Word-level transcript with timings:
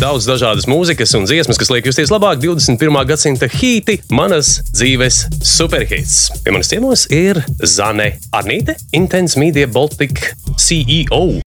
daudz 0.00 0.26
dažādas 0.28 0.66
mūzikas 0.68 1.14
un 1.18 1.26
dziesmas, 1.28 1.58
kas 1.60 1.70
liek 1.72 1.86
justies 1.88 2.12
labāk 2.12 2.40
21. 2.42 2.98
gadsimta 3.08 3.48
hīti, 3.50 3.98
manas 4.12 4.58
dzīves 4.74 5.24
superhits. 5.46 6.18
Pie 6.44 6.54
manis 6.54 6.72
ciemos 6.72 7.06
ir 7.14 7.40
Zane 7.64 8.12
Arnīte, 8.36 8.76
Intense 8.96 9.40
Media 9.40 9.68
Baltic 9.70 10.20
CEO. 10.60 11.45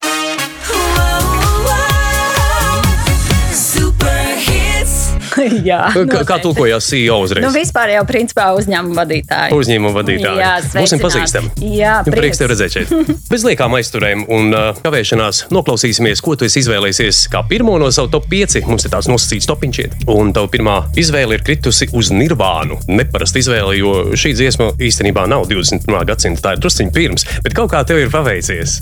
Jā, 5.69 5.79
Kā, 6.09 6.21
kā 6.27 6.37
tulkojās 6.43 6.87
CEO 6.89 7.19
uzreiz? 7.25 7.43
Nu, 7.45 7.51
vispār 7.53 7.91
jau 7.95 8.03
principā 8.09 8.49
uzņēmuma 8.57 8.97
vadītāji. 9.03 9.55
Uzņēmuma 9.57 9.91
vadītāji. 9.99 10.41
Jā, 10.41 10.51
Būsim 10.75 11.01
pazīstami. 11.03 11.51
Jā, 11.75 11.97
Nu, 12.05 12.13
Prieks 12.13 12.21
prieks. 12.21 12.41
tev 12.41 12.51
redzēt 12.53 12.75
šeit. 12.77 12.93
Bez 13.33 13.45
liekām 13.47 13.75
aizturēm 13.79 14.25
un 14.31 14.53
uh, 14.55 14.69
kavēšanās 14.83 15.43
noklausīsimies, 15.53 16.21
ko 16.25 16.35
tu 16.39 16.47
esi 16.47 16.61
izvēlējies 16.63 17.23
kā 17.33 17.43
pirmo 17.49 17.75
no 17.81 17.89
savu 17.95 18.11
top 18.13 18.27
5. 18.31 18.59
Mums 18.69 18.85
ir 18.87 18.93
tāds 18.93 19.09
nosacīts 19.11 19.49
topiņš, 19.49 19.79
iet. 19.83 19.97
un 20.11 20.31
tava 20.35 20.49
pirmā 20.51 20.77
izvēle 20.99 21.37
ir 21.39 21.45
kritusi 21.45 21.89
uz 21.97 22.11
Nirvānu. 22.15 22.79
Neparasta 22.89 23.41
izvēle, 23.41 23.75
jo 23.79 23.93
šī 24.19 24.33
dziesma 24.37 24.71
īstenībā 24.79 25.25
nav 25.31 25.47
21. 25.49 25.99
gadsimta, 26.09 26.45
tā 26.47 26.55
ir 26.57 26.63
drusciņš 26.63 26.93
pirms, 26.95 27.27
bet 27.45 27.57
kaut 27.57 27.71
kā 27.73 27.83
tev 27.87 28.01
ir 28.05 28.11
paveicies. 28.13 28.79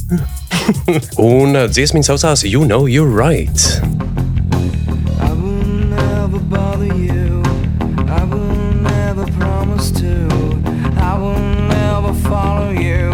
un 1.32 1.56
uh, 1.56 1.68
dziesmiņa 1.72 2.12
saucās 2.12 2.46
You 2.48 2.66
Know 2.68 2.88
You're 2.92 3.10
Right. 3.12 4.27
I 6.50 6.54
will 6.54 6.60
never 6.60 6.78
bother 6.78 6.96
you. 6.96 7.44
I 8.08 8.24
will 8.24 8.56
never 8.82 9.26
promise 9.34 9.92
to. 9.92 10.28
I 10.98 11.18
will 11.18 11.40
never 11.68 12.14
follow 12.14 12.70
you. 12.72 13.12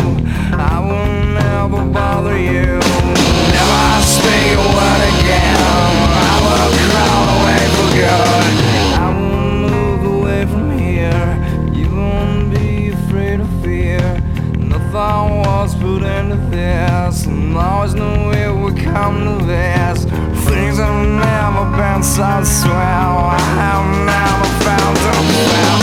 I 0.53 0.79
will 0.79 1.07
never 1.33 1.83
bother 1.91 2.37
you. 2.37 2.79
Never 3.49 4.01
speak 4.03 4.53
a 4.53 4.69
word 4.75 5.01
again. 5.13 5.57
I 6.15 6.37
will 6.45 6.71
crawl 6.89 7.27
away 7.39 7.63
for 7.75 7.89
good. 7.97 8.53
I 8.99 9.09
will 9.17 9.41
move 9.70 10.03
away 10.21 10.45
from 10.45 10.77
here. 10.77 11.27
You 11.73 11.87
won't 11.95 12.53
be 12.53 12.90
afraid 12.90 13.40
of 13.40 13.49
fear. 13.63 14.21
Nothing 14.57 15.40
was 15.40 15.75
put 15.75 16.03
into 16.03 16.37
this. 16.51 17.25
Been 22.04 22.09
so 22.09 22.43
swell. 22.43 22.73
I 22.73 23.40
have 23.59 23.87
never 24.12 24.49
found 24.63 24.98
them 24.98 25.26
well. 25.48 25.79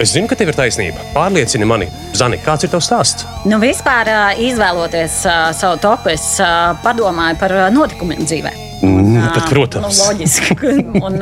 Es 0.00 0.12
zinu, 0.12 0.28
ka 0.28 0.36
tev 0.36 0.48
ir 0.48 0.56
taisnība. 0.56 1.02
Pārliecini 1.12 1.66
mani, 1.68 1.90
Zani, 2.20 2.36
kāds 2.44 2.66
ir 2.66 2.72
tavs 2.72 2.84
stāsts? 2.90 3.24
Nu, 3.48 3.56
vispār 3.62 4.10
izvēloties 4.44 5.22
savu 5.56 5.80
topu, 5.80 6.12
es 6.12 6.34
padomāju 6.84 7.40
par 7.40 7.56
notikumiem 7.72 8.26
dzīvē. 8.28 8.58
Mm, 8.80 9.18
Ā, 9.20 9.26
bet, 9.34 9.48
protams. 9.50 9.98
Nu, 9.98 10.06
loģiski. 10.08 10.54
un, 11.06 11.20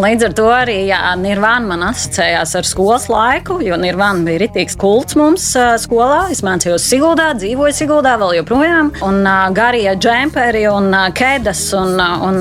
līdz 0.00 0.24
ar 0.28 0.34
to 0.36 0.46
arī 0.52 0.78
Nirvana 1.20 1.68
man 1.68 1.84
asociējās 1.90 2.54
ar 2.56 2.68
skolas 2.68 3.08
laiku, 3.12 3.58
jo 3.64 3.76
Nirvana 3.80 4.24
bija 4.24 4.40
rītīgs 4.44 4.76
kults 4.80 5.16
mums 5.18 5.50
skolā. 5.82 6.22
Es 6.32 6.40
mācījos 6.46 6.86
Siguldā, 6.88 7.30
dzīvoju 7.36 7.76
Siguldā 7.76 8.14
vēl 8.20 8.38
joprojām. 8.38 8.92
Un 9.04 9.20
garie 9.56 9.90
džemperi 10.00 10.64
un 10.72 10.88
ā, 10.96 11.04
kedas 11.16 11.66
un, 11.76 12.00
un, 12.00 12.40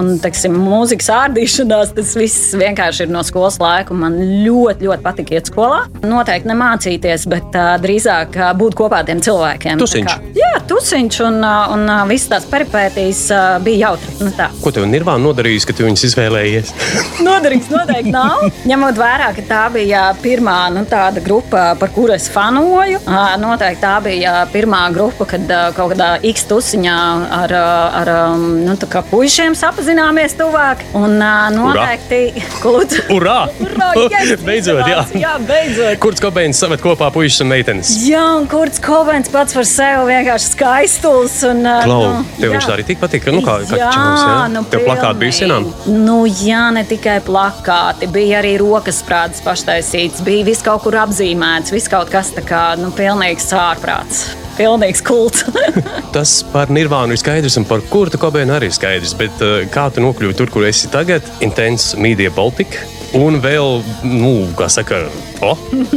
un 0.00 0.12
teiksim, 0.22 0.56
mūzikas 0.66 1.12
ārdīšanās, 1.20 1.94
tas 1.94 2.16
viss 2.18 2.56
vienkārši 2.58 3.06
ir 3.06 3.14
no 3.14 3.22
skolas 3.26 3.60
laika. 3.62 3.94
un 3.94 4.02
Man 4.02 4.18
ļoti, 4.18 4.88
ļoti 4.90 5.06
patika 5.06 5.38
iet 5.38 5.52
skolā. 5.52 5.84
Noteikti 6.02 6.50
nemācīties, 6.50 7.15
bet 7.30 7.56
uh, 7.56 7.72
drīzāk 7.80 8.36
uh, 8.36 8.50
būt 8.58 8.76
kopā 8.76 9.00
ar 9.00 9.08
tiem 9.08 9.22
cilvēkiem. 9.24 9.80
Tusiņš. 9.80 10.10
Kā- 10.10 10.34
Jā, 10.36 10.50
tusiņš 10.68 11.20
un, 11.24 11.38
uh, 11.40 11.72
un 11.72 11.86
uh, 11.88 12.02
visas 12.10 12.28
tās 12.34 12.44
peripētīs 12.50 13.22
uh, 13.32 13.56
bija 13.64 13.86
jautri. 13.88 14.12
Nu, 14.20 14.32
tā. 14.36 14.50
Ko 14.60 14.72
tev 14.74 14.84
Nirvāna 14.90 15.22
nodarījusi, 15.24 15.68
ka 15.70 15.76
tu 15.78 15.86
viņus 15.86 16.04
izvēlējies? 16.10 16.72
Noderīgs 17.26 17.70
noteikti 17.72 18.12
nav. 18.12 18.44
Ņemot 18.68 19.00
vērā, 19.00 19.30
ka 19.38 19.46
tā 19.48 19.62
bija 19.74 20.04
pirmā 20.20 20.58
nu, 20.74 20.84
tāda 20.90 21.22
grupa, 21.24 21.70
par 21.80 21.94
kuru 21.96 22.16
es 22.18 22.28
fanoju. 22.32 23.00
Ā, 23.08 23.22
Noteikti 23.40 23.82
tā 23.86 23.94
bija 24.04 24.34
pirmā 24.52 24.82
grupa, 24.94 25.24
kad 25.32 25.48
ā, 25.48 25.62
kaut 25.76 25.94
kādā 25.94 26.12
X 26.26 26.46
tusiņā 26.50 26.98
ar, 27.40 27.56
ar 28.02 28.12
ām, 28.12 28.46
nu, 28.66 28.76
puišiem 29.10 29.54
sapazināmies 29.58 30.36
tuvāk. 30.38 30.82
Un 30.98 31.16
ā, 31.22 31.48
noteikti 31.54 32.42
klūts. 32.62 33.00
Urā! 33.14 33.38
Urā, 33.62 33.90
yes, 34.10 34.34
beidzot, 34.48 34.82
jā. 34.88 35.02
jā, 35.16 35.34
beidzot. 35.46 35.96
Kurts 36.02 36.22
Kobeins 36.22 36.60
samet 36.60 36.82
kopā 36.84 37.05
puikas 37.14 37.40
un 37.44 37.50
meitenes? 37.50 37.90
Jā, 38.06 38.22
un 38.38 38.46
kurds 38.50 38.80
Kovens 38.82 39.30
pats 39.32 39.56
par 39.56 39.66
sevi 39.68 40.06
vienkārši 40.10 40.52
skaistuls. 40.52 41.36
Un, 41.50 41.62
ā, 41.66 41.76
Klau, 41.84 42.00
nu, 42.02 42.24
tev 42.36 42.48
jā. 42.48 42.52
viņš 42.54 42.68
tā 42.68 42.74
arī 42.76 42.86
tik 42.90 43.02
patika. 43.02 43.34
Nu, 43.34 43.42
kā, 43.46 43.58
kā 43.68 43.80
jā, 43.80 43.90
čalis, 43.94 44.24
jā? 44.24 44.38
nu, 44.54 44.64
Tev 44.72 44.86
plakāti 44.86 45.22
bija 45.24 45.36
sienām? 45.40 45.68
Nu, 45.90 46.18
jā, 46.26 46.64
ne 46.76 46.86
tikai 46.88 47.18
plakāti, 47.26 48.08
bija 48.12 48.40
arī 48.40 48.56
rokas 48.62 49.02
sprādzes 49.04 49.44
paštaisīts, 49.46 50.24
bija 50.26 50.46
viss 50.48 50.64
kaut 50.66 50.84
kur 50.86 50.98
apzīmēts, 51.04 51.74
viss 51.74 51.92
kaut 51.92 52.12
kas 52.12 52.32
tā 52.36 52.44
kā, 52.46 52.64
nu, 52.80 52.92
pilnīgs 52.96 53.48
ārprāts. 53.56 54.26
Pilnīgs 54.56 55.02
kults. 55.04 55.44
Tas 56.16 56.38
par 56.52 56.70
Nirvānu 56.72 57.12
ir 57.12 57.20
skaidrs, 57.20 57.58
un 57.60 57.66
par 57.68 57.82
Kurtu 57.90 58.20
Kobeinu 58.20 58.56
arī 58.56 58.70
ir 58.70 58.76
skaidrs. 58.76 59.12
Bet 59.18 59.42
kā 59.72 59.90
tu 59.92 60.00
nokļuvi 60.04 60.36
tur, 60.38 60.52
kur 60.52 60.64
esi 60.64 60.88
tagad? 60.92 61.26
Intense 61.44 61.98
Media 62.00 62.32
Baltica. 62.32 62.86
Un 63.16 63.38
vēl, 63.40 63.82
nu, 64.08 64.32
kā 64.58 64.66
saka, 64.72 65.04
o, 65.44 65.52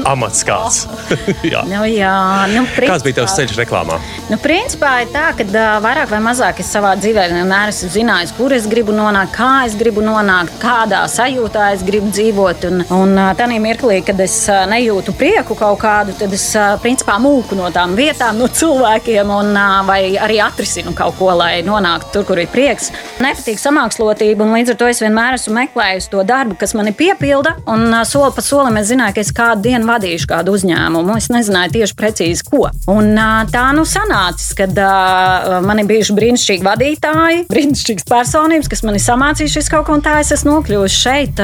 amats 0.09 0.43
kāds. 0.47 0.83
jā. 1.53 1.63
nu, 1.69 1.83
jā, 1.89 2.15
nu, 2.53 2.65
Kāds 2.75 3.05
bija 3.05 3.21
tavs 3.21 3.33
principā- 3.33 3.35
ceļš 3.39 3.59
reklāmā? 3.61 3.99
Nu, 4.29 4.37
principā 4.41 4.91
ir 5.03 5.11
tā, 5.13 5.29
ka 5.37 5.45
uh, 5.47 5.79
vairāk 5.83 6.11
vai 6.11 6.19
mazāk 6.23 6.59
es 6.63 6.71
savā 6.73 6.95
dzīvē 6.99 7.27
vienmēr 7.33 7.71
esmu 7.73 7.89
zinājis, 7.93 8.33
kur 8.37 8.53
es 8.55 8.67
gribu 8.69 8.93
nonākt, 8.95 9.33
kā 9.37 9.51
es 9.67 9.77
gribu 9.79 10.03
nonākt, 10.05 10.55
kādā 10.61 11.03
sajūtā 11.09 11.71
es 11.75 11.85
gribu 11.87 12.11
dzīvot. 12.13 12.67
Un, 12.69 12.83
un 12.95 13.15
uh, 13.17 13.31
tajā 13.37 13.59
mirklī, 13.63 13.99
kad 14.05 14.19
es 14.23 14.35
uh, 14.51 14.65
nejūtu 14.69 15.15
prieku 15.17 15.57
kaut 15.59 15.79
kādu, 15.81 16.15
tad 16.19 16.33
es 16.35 16.45
uh, 16.57 16.75
principā 16.83 17.17
mūku 17.21 17.57
no 17.59 17.69
tām 17.73 17.95
vietām, 17.97 18.37
no 18.39 18.49
cilvēkiem, 18.51 19.31
un, 19.33 19.53
uh, 19.55 19.79
vai 19.87 20.01
arī 20.19 20.39
atrisinu 20.43 20.93
kaut 20.97 21.17
ko, 21.19 21.31
lai 21.39 21.61
nonāktu 21.65 22.13
tur, 22.13 22.27
kur 22.29 22.41
ir 22.41 22.49
prieks. 22.51 22.91
Nepatīk 23.23 23.59
samākslotība, 23.61 24.45
un 24.45 24.55
līdz 24.57 24.75
ar 24.75 24.79
to 24.81 24.89
es 24.91 25.01
vienmēr 25.03 25.37
esmu 25.39 25.55
meklējis 25.57 26.09
to 26.13 26.23
darbu, 26.27 26.57
kas 26.59 26.75
mani 26.77 26.93
piepilda. 26.95 27.55
Un 27.69 27.87
uh, 27.89 28.03
soli 28.07 28.33
pa 28.35 28.43
solim 28.45 28.77
es 28.81 28.89
zināju, 28.91 29.17
ka 29.17 29.23
es 29.25 29.28
kādu 29.35 29.67
dienu 29.69 29.89
vadīšu 29.89 30.29
kādu 30.29 30.55
uzņēmumu. 30.57 31.17
Es 31.19 31.29
nezināju 31.33 31.75
tieši 31.77 31.97
precīzi, 31.99 32.45
ko. 32.47 32.67
Un 32.91 33.13
tā 33.51 33.65
nu 33.75 33.85
sanācis, 33.87 34.53
kad 34.57 34.75
uh, 34.79 35.59
man 35.65 35.81
ir 35.81 35.89
bijuši 35.89 36.15
brīnišķīgi 36.17 36.65
vadītāji, 36.65 37.45
brīnišķīgas 37.51 38.07
personības, 38.09 38.69
kas 38.71 38.83
man 38.87 38.97
ir 38.97 39.03
samācījušies 39.03 39.71
kaut 39.71 39.87
ko 39.87 39.97
un 39.97 40.05
tā. 40.05 40.17
Es 40.23 40.33
esmu 40.35 40.57
nokļuvusi 40.57 40.99
šeit, 40.99 41.41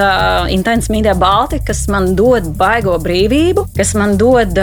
Intense 0.53 0.91
Media 0.94 1.16
Baltica, 1.18 1.69
kas 1.72 1.85
man 1.91 2.13
dod 2.18 2.47
baigo 2.57 2.96
brīvību, 3.01 3.68
kas 3.78 3.94
man 3.97 4.16
dod 4.19 4.57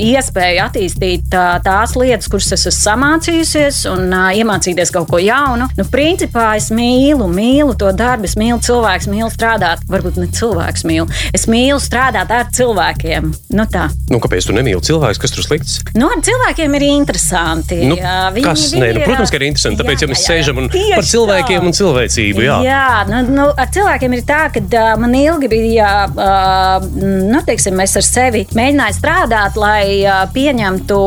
iespēju 0.00 0.62
attīstīt 0.66 1.28
tās 1.32 1.96
lietas, 1.98 2.30
kuras 2.32 2.52
es 2.54 2.66
esmu 2.70 2.78
samācījusies 2.82 3.82
un 3.92 4.12
iemācīties 4.12 4.92
kaut 4.94 5.10
ko 5.10 5.20
jaunu. 5.22 5.68
Nu, 5.78 5.86
principā 5.92 6.52
es 6.58 6.70
mīlu, 6.74 7.28
mīlu 7.32 7.76
to 7.78 7.90
darbu, 7.96 8.28
es 8.28 8.36
mīlu 8.40 8.60
cilvēku, 8.64 9.10
mīlu 9.12 9.30
strādāt. 9.32 9.84
Varbūt 9.90 10.20
ne 10.20 10.28
cilvēks 10.32 10.86
mīlu. 10.88 11.08
Es 11.34 11.48
mīlu 11.50 11.80
strādāt 11.82 12.32
ar 12.32 12.51
cilvēkiem. 12.56 13.30
Nu, 13.56 13.64
tā. 13.70 13.86
Nu, 14.10 14.18
kāpēc 14.22 14.46
tu 14.48 14.54
nemīli 14.56 14.82
cilvēkus, 14.84 15.20
kas 15.22 15.32
tur 15.34 15.46
slikts? 15.46 15.78
Nu, 15.98 16.08
ar 16.12 16.20
cilvēkiem 16.24 16.76
ir 16.78 16.84
interesanti. 16.90 17.78
Nu, 17.88 17.96
viņi- 17.96 18.44
kas? 18.46 18.66
Nē, 18.76 18.92
nu, 18.96 19.04
protams, 19.06 19.30
ka 19.32 19.40
ir 19.40 19.46
interesanti. 19.48 19.80
Tāpēc, 19.82 20.02
jā, 20.02 20.06
ja 20.06 20.12
mēs 20.12 20.22
jā, 20.22 20.28
sēžam 20.32 20.60
un 20.62 20.68
par 20.72 21.06
cilvēkiem 21.12 21.60
tā. 21.60 21.66
un 21.70 21.76
cilvēcību, 21.78 22.44
jā. 22.46 22.56
Jā, 22.66 22.84
nu, 23.10 23.22
nu, 23.32 23.46
ar 23.56 23.70
cilvēkiem 23.74 24.16
ir 24.18 24.22
tā, 24.28 24.42
ka 24.54 24.60
uh, 24.62 25.00
man 25.00 25.14
ilgi 25.18 25.48
bija, 25.52 25.90
uh, 26.12 26.86
nu, 27.32 27.42
teiksim, 27.46 27.80
es 27.84 27.96
ar 28.00 28.06
sevi 28.06 28.44
mēģināju 28.52 28.98
strādāt, 28.98 29.56
lai 29.60 30.02
uh, 30.04 30.22
pieņemtu, 30.34 30.98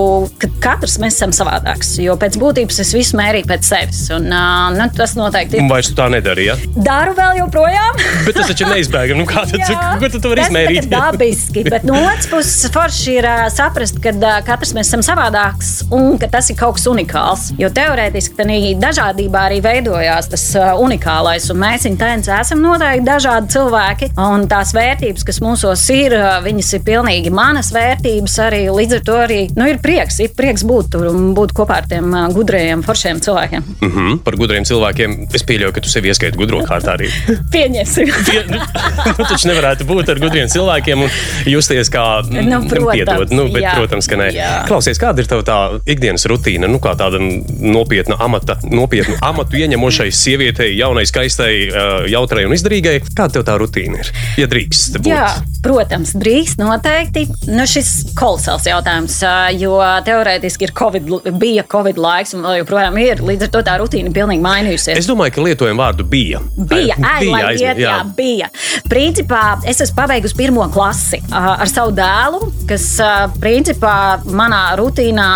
ka 0.41 0.51
katrs 0.67 0.97
mēs 1.03 1.19
esam 1.19 1.33
savādāks. 1.35 1.95
Jo 2.03 2.17
pēc 2.21 2.37
būtības 2.41 2.81
es 2.83 2.93
visu 2.95 3.17
mērīju 3.19 3.49
pēc 3.49 3.69
sevis. 3.69 4.03
Un, 4.15 4.27
uh, 4.33 4.69
nu, 4.75 4.89
tas 4.95 5.15
noteikti 5.17 5.59
ir. 5.61 5.67
vairs 5.69 5.91
tu 5.91 5.97
tā 5.97 6.09
nedari, 6.11 6.49
ja? 6.49 6.57
Daru 6.75 7.15
vēl 7.17 7.39
joprojām. 7.43 8.01
Bet 8.25 8.35
tas 8.37 8.49
taču 8.51 8.67
neizbēgami. 8.69 9.21
Nu, 9.21 9.27
kā 9.29 9.45
tad, 9.49 9.59
Jā. 9.69 9.95
ko 10.01 10.09
tu 10.11 10.21
vari 10.31 10.45
izmērīt? 10.45 10.89
tā 10.91 11.05
Teorētiski, 11.35 11.63
bet 11.69 11.83
no 11.83 11.95
otras 11.99 12.27
puses, 12.31 12.71
forši 12.71 13.15
ir 13.19 13.25
uh, 13.27 13.45
saprast, 13.51 13.97
ka 14.03 14.13
uh, 14.15 14.37
katrs 14.45 14.71
mēs 14.75 14.87
esam 14.87 15.01
savādāks 15.03 15.71
un 15.93 16.15
ka 16.19 16.29
tas 16.31 16.47
ir 16.51 16.57
kaut 16.59 16.77
kas 16.77 16.85
unikāls. 16.87 17.49
Jo 17.59 17.69
teorētiski 17.73 18.37
tādā 18.39 18.55
dažādībā 18.85 19.41
arī 19.49 19.59
veidojās 19.63 20.29
tas 20.31 20.45
uh, 20.55 20.71
unikālais, 20.79 21.47
un 21.51 21.59
mēs 21.59 21.87
intensīvi 21.89 22.37
esam 22.39 22.61
noteikti 22.63 23.05
dažādi 23.07 23.51
cilvēki, 23.55 24.11
un 24.21 24.45
tās 24.51 24.71
vērtības, 24.75 25.25
kas 25.27 25.41
mūsos 25.43 25.83
ir, 25.93 26.15
uh, 26.15 26.37
viņas 26.45 26.71
ir 26.77 26.85
pilnīgi 26.87 27.33
manas 27.35 27.71
vērtības 27.75 28.37
arī. 28.45 28.63
Līdz 28.75 28.99
ar 28.99 29.05
to 29.09 29.17
arī 29.25 29.41
nu, 29.57 29.67
ir 29.71 29.81
prieks, 29.83 30.21
ir 30.23 30.31
prieks 30.37 30.63
būt 30.67 30.93
tur 30.95 31.09
un 31.11 31.33
būt 31.35 31.55
kopā 31.57 31.81
ar 31.81 31.89
tiem 31.91 32.11
uh, 32.13 32.29
gudrajiem, 32.35 32.83
foršiem 32.85 33.19
cilvēkiem. 33.25 33.67
Mm 33.81 33.91
-hmm. 33.91 34.23
Par 34.23 34.39
gudriem 34.39 34.63
cilvēkiem 34.63 35.17
es 35.33 35.43
pieļauju, 35.43 35.75
ka 35.75 35.81
tu 35.83 35.91
sevi 35.91 36.13
ieskaiti 36.13 36.37
gudro 36.37 36.63
kārtā 36.63 36.95
arī. 36.95 37.11
Pieņemsim. 37.55 38.13
Pie, 38.25 38.43
nu, 39.17 39.25
taču 39.25 39.51
nevarētu 39.51 39.83
būt 39.83 40.09
ar 40.09 40.19
gudriem 40.19 40.47
cilvēkiem 40.47 41.01
un 41.01 41.09
justies 41.49 41.91
kā 41.93 42.05
Nu, 42.25 42.59
protams, 42.69 42.91
piedod. 42.93 43.31
Nu, 43.33 43.45
bet, 43.51 43.63
jā. 43.63 43.73
protams, 43.77 44.07
ka 44.09 44.17
nē. 44.19 44.27
Jā. 44.35 44.51
Klausies, 44.69 44.99
kāda 45.01 45.23
ir 45.23 45.29
tava 45.29 45.45
tā 45.45 45.57
ikdienas 45.89 46.25
rutīna? 46.29 46.69
Nu, 46.71 46.79
kā 46.83 46.93
tāda 46.99 47.19
nopietna 47.19 48.17
amata, 48.21 48.57
nopietnu 48.63 49.17
amatu 49.25 49.59
ieņemošai 49.59 50.09
sievietei, 50.15 50.71
jaunai, 50.77 51.05
skaistai, 51.09 51.51
jautrai 52.11 52.45
un 52.47 52.55
izdarīgai. 52.55 52.97
Kāda 53.15 53.37
tev 53.37 53.45
tā 53.47 53.57
rutīna 53.61 54.01
ir? 54.03 54.11
Ja 54.41 54.49
drīkst 54.51 54.99
būt. 54.99 55.11
Jā, 55.11 55.27
protams, 55.65 56.15
drīz 56.19 56.55
noteikti. 56.61 57.25
Nu, 57.51 57.65
šis 57.69 57.91
kolosāls 58.17 58.67
jautājums, 58.69 59.17
jo 59.59 59.79
teorētiski 60.05 60.69
ir 60.69 60.75
COVID, 60.77 61.11
bija 61.39 61.65
Covid 61.71 61.99
laiks, 62.01 62.35
un 62.37 62.47
joprojām 62.59 62.99
ir. 63.01 63.23
Līdz 63.25 63.47
ar 63.47 63.53
to 63.55 63.63
tā 63.67 63.77
rutīna 63.81 64.11
ir 64.11 64.15
pilnīgi 64.15 64.43
mainījusies. 64.45 64.99
Es 64.99 65.09
domāju, 65.09 65.37
ka 65.37 65.45
lietojam 65.45 65.79
vārdu 65.81 66.05
bija. 66.07 66.41
Bija, 66.55 66.97
ai, 67.01 67.25
lai 67.29 67.41
aizmirst, 67.51 67.63
iet, 67.65 67.83
jā, 67.85 67.97
bija. 68.17 68.51
Principā 68.91 69.43
es 69.67 69.81
esmu 69.83 69.97
pabeigusi 70.01 70.37
pirmo 70.37 70.65
klasi 70.73 71.14
ā, 71.29 71.43
ar 71.63 71.69
savu 71.71 71.93
dēlu, 71.95 72.41
kas 72.69 72.85
principā 73.41 73.95
manā 74.25 74.75
rutīnā 74.79 75.29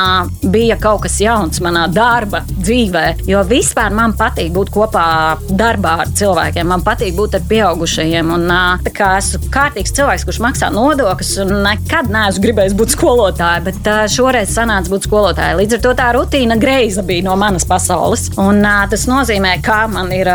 bija 0.49 0.77
kaut 0.81 1.03
kas 1.05 1.19
jauns 1.21 1.61
manā 1.63 1.85
darba 1.93 2.41
dzīvē. 2.49 3.05
Jo 3.29 3.43
vispār 3.47 3.93
man 3.95 4.15
patīk 4.17 4.51
būt 4.55 4.71
kopā 4.73 5.05
darbā 5.49 5.95
ar 6.05 6.13
cilvēkiem, 6.17 6.69
man 6.69 6.83
patīk 6.85 7.15
būt 7.17 7.37
ar 7.39 7.45
pieaugušajiem. 7.49 8.33
Un, 8.35 8.47
kā 8.95 9.11
esmu 9.19 9.51
kārtīgs 9.53 9.93
cilvēks, 9.97 10.25
kurš 10.27 10.41
maksā 10.43 10.71
nodokļus, 10.73 11.33
un 11.45 11.53
nekad 11.65 12.09
neesmu 12.13 12.43
gribējis 12.47 12.77
būt 12.79 12.95
skolotāja, 12.95 13.63
bet 13.67 13.89
šoreiz 14.13 14.53
sanāca 14.55 14.91
būt 14.91 15.07
skolotāja. 15.09 15.57
Līdz 15.59 15.77
ar 15.77 15.83
to 15.85 15.93
tā 15.99 16.09
rutīna 16.17 16.57
greiza 16.59 17.05
bija 17.05 17.27
no 17.27 17.37
manas 17.39 17.67
pasaules. 17.69 18.29
Un, 18.41 18.63
tas 18.89 19.05
nozīmē, 19.09 19.57
ka 19.65 19.83
man 19.91 20.11
ir 20.15 20.29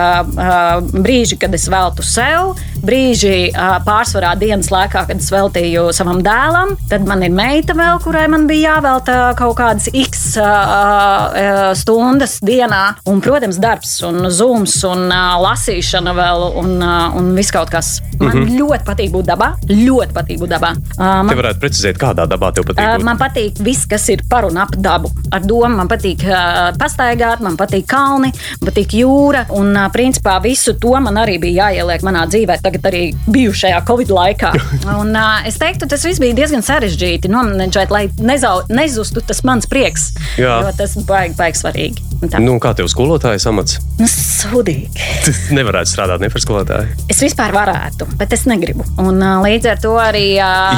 brīži, 0.95 1.39
kad 1.41 1.55
es 1.57 1.67
veltu 1.73 2.07
sev, 2.07 2.55
brīži 2.85 3.51
pārsvarā 3.87 4.35
dienas 4.39 4.71
laikā, 4.73 5.07
kad 5.09 5.21
es 5.21 5.31
veltīju 5.35 5.89
savam 5.97 6.23
dēlam. 6.25 6.75
Tad 6.91 7.07
man 7.09 7.23
ir 7.27 7.35
meita 7.35 7.77
vēl, 7.77 7.99
kurai 8.05 8.27
man 8.33 8.47
bija 8.51 8.75
jāvelta 8.75 9.19
kaut 9.39 9.57
kādas 9.59 9.91
x 9.93 10.37
ā, 10.41 10.49
ā, 10.49 11.53
stundas 11.79 12.39
dienā. 12.45 12.83
Un, 13.11 13.21
protams, 13.25 13.59
darbs, 13.63 13.97
un 14.07 14.29
zūms, 14.33 14.77
un 14.89 15.09
ā, 15.15 15.23
lasīšana 15.43 16.15
vēl, 16.17 16.47
un, 16.61 16.75
ā, 16.85 16.95
un 17.19 17.33
viss 17.37 17.55
kaut 17.55 17.73
kas. 17.75 17.97
Man 18.21 18.31
mm 18.31 18.45
-hmm. 18.45 18.59
ļoti 18.61 18.85
patīk 18.87 19.13
būt 19.15 19.29
dabā. 19.33 19.51
Ļoti 19.69 20.13
patīk 20.15 20.41
būt 20.43 20.55
dabā. 20.55 20.73
Te 20.95 21.03
Man, 21.25 21.37
varētu 21.37 21.61
precizēt, 21.63 21.99
kādā 21.99 22.27
dabā 22.31 22.53
tev 22.55 22.65
patīk. 22.69 22.85
ā, 22.85 22.97
būt? 22.97 23.05
man 23.05 23.19
patīk 23.19 23.61
viss, 23.65 23.87
kas 23.87 24.09
ir 24.09 24.23
par 24.31 24.45
un 24.45 24.57
ap 24.57 24.77
dabu. 24.77 25.11
Ar 25.33 25.41
domu 25.41 25.77
man 25.77 25.89
patīk 25.89 26.25
ā, 26.25 26.73
pastaigāt, 26.79 27.41
man 27.41 27.57
patīk 27.57 27.87
kalni, 27.87 28.33
man 28.61 28.71
patīk 28.71 28.95
jūra. 29.01 29.47
Un, 29.51 29.75
ā, 29.77 29.89
principā, 29.93 30.39
visu 30.43 30.75
to 30.79 30.95
man 31.01 31.15
arī 31.21 31.39
bija 31.41 31.69
jāieliek 31.69 32.03
manā 32.07 32.27
dzīvē, 32.27 32.59
tagad 32.63 32.87
arī 32.91 33.05
bijušajā 33.27 33.83
Covid 33.89 34.11
laikā. 34.19 34.53
Un, 35.01 35.15
ā, 35.17 35.24
es 35.49 35.59
teiktu, 35.61 35.89
tas 35.91 36.05
viss 36.07 36.23
bija 36.23 36.37
diezgan 36.39 36.65
sarežģīti 36.65 37.31
nomenedžēt, 37.33 37.93
lai 37.95 38.07
nezau, 38.23 38.63
nezustu 38.73 39.23
tas 39.25 39.45
mans 39.47 39.69
prieks. 39.71 40.11
Jā. 40.41 40.61
Jo 40.65 40.75
tas 40.79 40.97
baigi, 41.09 41.37
baigi 41.39 41.63
svarīgi. 41.63 42.14
Nu, 42.43 42.57
kā 42.63 42.75
tev 42.77 42.89
skolotājas 42.91 43.47
amats? 43.51 43.79
Nu, 43.99 44.09
sūdīgi. 44.11 44.91
Tu 45.25 45.33
nevarētu 45.57 45.91
strādāt 45.93 46.23
ne 46.23 46.31
par 46.33 46.43
skolotāju. 46.43 46.95
Es 47.13 47.21
vispār 47.23 47.55
varētu, 47.55 48.09
bet 48.19 48.35
es 48.37 48.45
negribu. 48.51 48.87
Un, 49.01 49.21
līdz 49.45 49.71
ar 49.73 49.81
to 49.83 49.95
arī. 50.01 50.27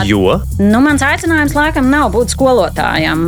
Jo? 0.08 0.38
Nu, 0.60 0.80
mans 0.84 1.04
aicinājums 1.06 1.54
laikam 1.56 1.88
nav 1.92 2.10
būt 2.14 2.34
skolotājam. 2.34 3.26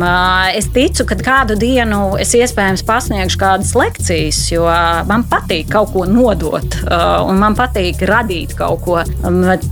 Es 0.55 0.69
ticu, 0.75 1.05
ka 1.09 1.17
kādu 1.19 1.57
dienu 1.59 2.15
es 2.21 2.33
iespējams 2.37 2.85
pasniegšu 2.87 3.41
kādas 3.41 3.73
lekcijas, 3.77 4.41
jo 4.53 4.67
man 5.09 5.25
patīk 5.29 5.71
kaut 5.73 5.93
ko 5.95 6.05
nodot, 6.09 6.79
un 7.25 7.41
man 7.41 7.57
patīk 7.57 8.03
radīt 8.09 8.55
kaut 8.59 8.83
ko. 8.85 8.99
Bet 9.39 9.67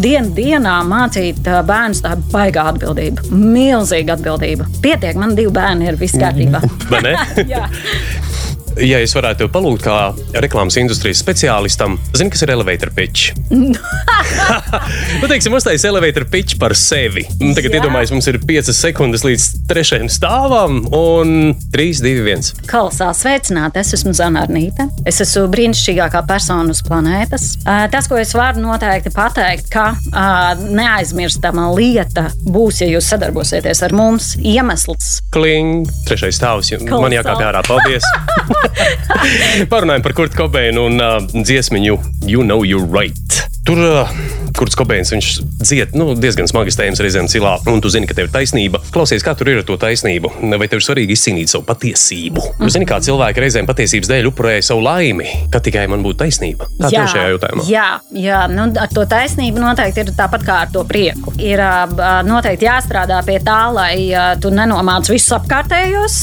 dienu 0.00 0.34
dienā 0.36 0.80
mācīt 0.88 1.44
bērnus 1.44 2.02
tā 2.04 2.16
baigā 2.32 2.68
atbildība. 2.72 3.28
Milzīga 3.30 4.16
atbildība. 4.16 4.68
Pietiek, 4.82 5.18
man 5.20 5.36
divi 5.38 5.52
bērni 5.54 5.90
ir 5.90 6.00
viss 6.00 6.18
kārtībā. 6.20 6.62
Vai 7.40 7.46
ne? 7.46 7.54
Jā. 7.54 8.59
Ja 8.78 9.00
es 9.02 9.12
varētu 9.16 9.42
tev 9.42 9.50
palūgt, 9.52 9.82
kā 9.82 9.94
reklāmas 10.42 10.76
industrijas 10.78 11.20
speciālistam, 11.24 11.96
zini, 12.14 12.30
kas 12.30 12.44
ir 12.44 12.52
elevator 12.54 12.92
pitch? 12.94 13.32
nu, 15.20 15.26
teiksim, 15.30 15.56
uztaisīt 15.56 15.88
elevator 15.90 16.26
pitch 16.30 16.58
par 16.60 16.76
sevi. 16.78 17.24
Nu, 17.40 17.50
tagad 17.56 17.74
iedomājieties, 17.80 18.12
mums 18.14 18.28
ir 18.30 18.38
5 18.46 18.70
sekundes 18.76 19.24
līdz 19.26 19.46
trešajam 19.70 20.10
stāvam, 20.12 20.78
un 20.96 21.54
3, 21.74 22.02
2, 22.04 22.14
1. 22.22 22.62
Kolosāli 22.70 23.18
sveicināti! 23.18 23.82
Es 23.82 23.94
esmu 23.98 24.14
Zanārnīte. 24.16 24.86
Es 25.08 25.18
esmu 25.24 25.48
brīnišķīgākā 25.50 26.22
persona 26.28 26.70
uz 26.70 26.84
planētas. 26.86 27.48
Tas, 27.64 28.08
ko 28.10 28.20
es 28.22 28.34
varu 28.38 28.62
noteikti 28.62 29.12
pateikt, 29.14 29.70
ka 29.72 29.90
neaizmirstama 30.62 31.70
lieta 31.74 32.28
būs, 32.46 32.84
ja 32.84 32.90
jūs 32.92 33.10
sadarbosieties 33.10 33.82
ar 33.88 33.96
mums. 33.98 34.32
Iemesls. 34.40 35.18
Kling, 35.34 35.90
trešais 36.06 36.38
stāvs. 36.38 36.72
Man 36.86 37.18
jākāpj 37.18 37.50
ārā. 37.50 37.66
Paldies! 37.66 38.06
Parunājam 39.72 40.04
par 40.04 40.16
Kurtu 40.16 40.42
Kobeinu 40.42 40.88
un 40.90 41.00
uh, 41.02 41.20
dziesmiņu 41.34 42.00
You 42.26 42.46
Know 42.46 42.66
You're 42.66 42.88
Right. 42.88 43.49
Tur 43.64 43.78
uh, 43.78 44.08
Kurts 44.56 44.76
Kobeins 44.76 45.12
viņš 45.12 45.28
dzied 45.60 45.94
nu, 45.96 46.10
diezgan 46.18 46.48
smagas 46.50 46.76
tēmas 46.78 47.00
reizēm 47.02 47.28
cilā, 47.30 47.54
un 47.70 47.80
tu 47.80 47.90
zini, 47.92 48.08
ka 48.08 48.16
tev 48.16 48.28
ir 48.28 48.32
taisnība. 48.34 48.80
Klausies, 48.92 49.24
kā 49.24 49.34
tur 49.38 49.50
ir 49.52 49.60
ar 49.60 49.66
to 49.68 49.76
taisnību? 49.80 50.32
Vai 50.60 50.68
tev 50.68 50.80
ir 50.80 50.84
svarīgi 50.84 51.16
izcīnīt 51.16 51.52
savu 51.52 51.64
patiesību? 51.68 52.40
Mm 52.40 52.56
-hmm. 52.56 52.66
Jūs 52.66 52.76
zināt, 52.76 52.88
kā 52.90 52.98
cilvēki 53.06 53.44
reizēm 53.44 53.68
patiesības 53.68 54.10
dēļ 54.10 54.28
upurēja 54.30 54.62
savu 54.70 54.84
laimi, 54.84 55.28
ka 55.52 55.60
tikai 55.60 55.86
man 55.88 56.04
būtu 56.04 56.20
taisnība. 56.24 56.68
Kā 56.80 56.90
tev 56.90 57.06
šajā 57.12 57.28
jautājumā? 57.34 57.66
jā, 57.68 57.88
jā 58.12 58.40
nu, 58.48 58.66
ar 58.80 58.88
to 58.94 59.04
taisnību 59.06 59.60
noteikti 59.60 60.00
ir 60.00 60.12
tāpat 60.16 60.44
kā 60.44 60.58
ar 60.64 60.72
to 60.72 60.84
prieku. 60.84 61.32
Ir 61.38 61.60
noteikti 62.24 62.66
jāstrādā 62.66 63.22
pie 63.24 63.38
tā, 63.44 63.60
lai 63.72 64.12
tu 64.40 64.50
nenomāc 64.50 65.08
visus 65.10 65.32
apkārtējos. 65.38 66.16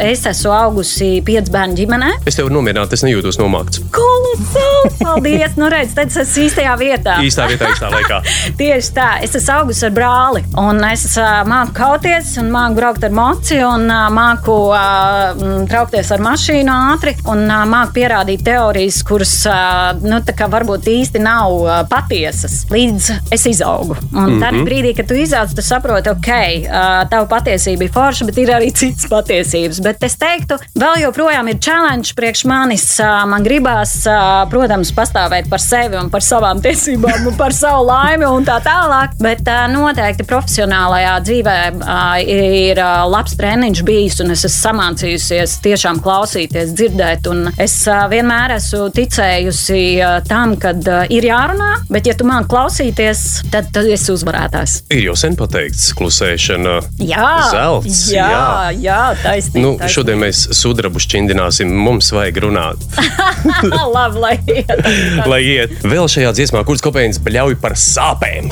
Es 0.00 0.26
esmu 0.26 0.52
augusi 0.52 1.22
piecu 1.24 1.52
bērnu 1.52 1.74
ģimenē. 1.74 2.12
Es 2.26 2.34
tev 2.34 2.46
varu 2.46 2.60
nomierināt, 2.60 2.92
es 2.92 3.02
nejūtos 3.06 3.38
nomākts. 3.38 3.82
Kolosāli! 3.90 4.94
Paldies! 5.02 5.56
Nu, 5.56 5.70
redz, 5.72 5.94
tad 5.94 6.10
es 6.10 6.16
esmu 6.16 6.55
īstajā 6.56 6.74
vietā. 6.80 7.16
Īstā 7.20 7.46
vietā, 7.50 7.68
īstā 7.74 7.88
laikā. 7.92 8.20
Tieši 8.60 8.92
tā, 8.96 9.08
es 9.24 9.34
esmu 9.36 9.52
augusi 9.60 9.84
ar 9.86 9.92
brāli. 9.92 10.42
Un 10.56 10.80
es 10.88 11.04
uh, 11.20 11.42
māku 11.48 11.74
kauties, 11.76 12.32
un 12.40 12.48
māku 12.54 12.78
braukt 12.78 13.04
ar 13.04 13.12
moci, 13.12 13.58
un 13.64 13.84
uh, 13.90 14.06
māku 14.12 14.54
uh, 14.72 15.36
traukties 15.68 16.12
ar 16.14 16.24
mašīnu 16.24 16.72
ātri, 16.72 17.12
un 17.28 17.44
uh, 17.44 17.64
māku 17.68 17.96
pierādīt 17.98 18.44
teorijas, 18.46 19.02
kuras 19.06 19.34
uh, 19.50 19.92
nu, 20.00 20.22
varbūt 20.56 20.88
īsti 20.92 21.22
nav 21.24 21.58
uh, 21.58 21.74
patiesas. 21.90 22.62
Līdz 22.72 23.10
es 23.36 23.46
izaugu. 23.52 23.98
Un 24.12 24.22
mm 24.22 24.30
-hmm. 24.30 24.40
tad 24.40 24.54
brīdī, 24.68 24.94
kad 24.96 25.08
tu 25.08 25.14
izaudz, 25.14 25.54
tu 25.54 25.62
saproti, 25.62 26.10
ok, 26.10 26.30
uh, 26.30 27.04
tava 27.10 27.26
patiesība 27.26 27.84
ir 27.84 27.92
forša, 27.92 28.24
bet 28.24 28.38
ir 28.38 28.54
arī 28.54 28.72
citas 28.80 29.10
patiesības. 29.10 29.82
Bet 29.82 30.02
es 30.02 30.16
teiktu, 30.16 30.56
vēl 30.78 31.02
joprojām 31.04 31.48
ir 31.48 31.60
challenge 31.60 32.16
priekš 32.16 32.44
manis. 32.44 32.88
Uh, 33.00 33.28
man 33.28 33.44
gribās, 33.44 33.98
uh, 34.06 34.48
protams, 34.50 34.92
pastāvēt 34.92 35.50
par 35.50 35.60
sevi 35.60 35.96
un 35.96 36.10
par 36.10 36.22
savām 36.46 36.60
tiesībām 36.62 37.24
un 37.26 37.34
par 37.34 37.50
savu 37.54 37.88
laimi 37.88 38.26
un 38.28 38.44
tā 38.46 38.60
tālāk. 38.62 39.16
Bet 39.18 39.48
uh, 39.50 39.64
noteikti 39.70 40.22
profesionālajā 40.28 41.14
dzīvē 41.26 41.56
uh, 41.74 42.20
ir 42.22 42.78
uh, 42.78 43.02
labs 43.10 43.34
treniņš 43.38 43.82
bijis, 43.86 44.20
un 44.22 44.30
es 44.30 44.44
esmu 44.46 44.60
samācījusies 44.66 45.56
tiešām 45.64 45.98
klausīties, 46.04 46.70
dzirdēt. 46.78 47.26
Un 47.32 47.50
es 47.58 47.74
uh, 47.90 48.04
vienmēr 48.12 48.54
esmu 48.60 48.86
ticējusi 48.94 49.80
uh, 49.98 50.20
tam, 50.28 50.54
ka 50.62 50.70
uh, 50.76 51.00
ir 51.10 51.26
jārunā, 51.26 51.72
bet 51.90 52.06
ja 52.06 52.14
tu 52.14 52.28
man 52.28 52.46
klausīties, 52.46 53.24
tad 53.50 53.72
tu 53.74 53.82
esi 53.90 54.12
uzvarētājs. 54.14 54.76
Ir 54.94 55.08
jau 55.08 55.16
sen 55.18 55.34
pateikts, 55.38 55.88
klusēšana. 55.98 56.76
Jā, 57.02 57.32
Zelts, 57.50 58.04
jā, 58.14 58.28
jā. 58.30 58.70
jā 58.86 59.00
taisnība. 59.24 59.64
Nu, 59.66 59.90
šodien 59.90 60.22
mēs 60.22 60.46
sudrabu 60.54 61.02
šķindināsim, 61.02 61.74
mums 61.74 62.12
vajag 62.14 62.40
runāt. 62.46 62.86
Labi, 63.96 64.22
lai 64.22 64.34
iet. 64.46 64.88
Lai 65.26 65.42
iet 65.42 65.76
vēl 65.86 66.06
šajā 66.10 66.35
dziesmā, 66.36 66.62
kuras 66.68 66.84
kopējums 66.84 67.20
bļauj 67.24 67.56
par 67.62 67.76
sāpēm. 67.80 68.50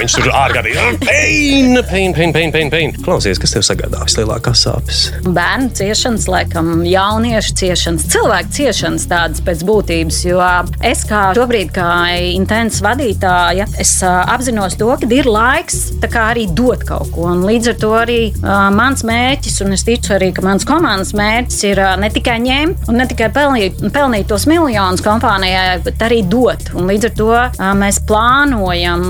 Viņš 0.00 0.16
tur 0.18 0.32
ārkārtīgi 0.36 0.84
pain, 1.06 1.78
pain, 1.88 2.14
pain, 2.16 2.34
pain, 2.36 2.52
pain, 2.54 2.72
pain. 2.72 2.94
Klausies, 3.04 3.40
kas 3.42 3.56
tev 3.56 3.64
sagādā 3.66 4.02
vislielākās 4.04 4.64
sāpes? 4.66 5.02
Bērnu 5.26 5.72
ciešanas, 5.76 6.28
laikam, 6.30 6.72
jauniešu 6.86 7.56
ciešanas, 7.60 8.06
cilvēku 8.12 8.54
ciešanas 8.58 9.08
tādas 9.10 9.44
pēc 9.46 9.64
būtības. 9.66 10.22
Jo 10.26 10.42
es 10.84 11.04
kā 11.08 11.28
šobrīd, 11.36 11.72
kā 11.76 11.90
intensīvas 12.34 12.84
vadītāja, 12.86 13.68
es 13.80 13.96
apzinos 14.06 14.76
to, 14.80 14.92
ka 15.00 15.10
ir 15.14 15.28
laiks 15.30 15.86
arī 16.26 16.46
dot 16.56 16.84
kaut 16.86 17.10
ko. 17.14 17.26
Un 17.32 17.44
līdz 17.46 17.72
ar 17.72 17.76
to 17.80 17.90
arī 17.96 18.20
uh, 18.32 18.68
mans 18.74 19.04
mērķis, 19.06 19.60
un 19.64 19.76
es 19.76 19.84
ticu 19.86 20.14
arī, 20.16 20.30
ka 20.34 20.44
mans 20.44 20.66
komandas 20.68 21.12
mērķis 21.16 21.62
ir 21.70 21.80
uh, 21.82 21.94
ne 22.00 22.10
tikai 22.12 22.38
ņemt 22.44 22.88
un 22.90 23.00
ne 23.00 23.06
tikai 23.08 23.28
pelnīt, 23.34 23.80
pelnīt 23.94 24.28
tos 24.30 24.46
miljonus 24.50 25.04
kompānijai, 25.04 25.80
bet 25.86 26.02
arī 26.06 26.22
dot. 26.26 26.70
Un 26.76 26.88
līdz 26.90 27.05
ar 27.08 27.14
to 27.16 27.30
mēs 27.78 28.00
plānojam 28.08 29.06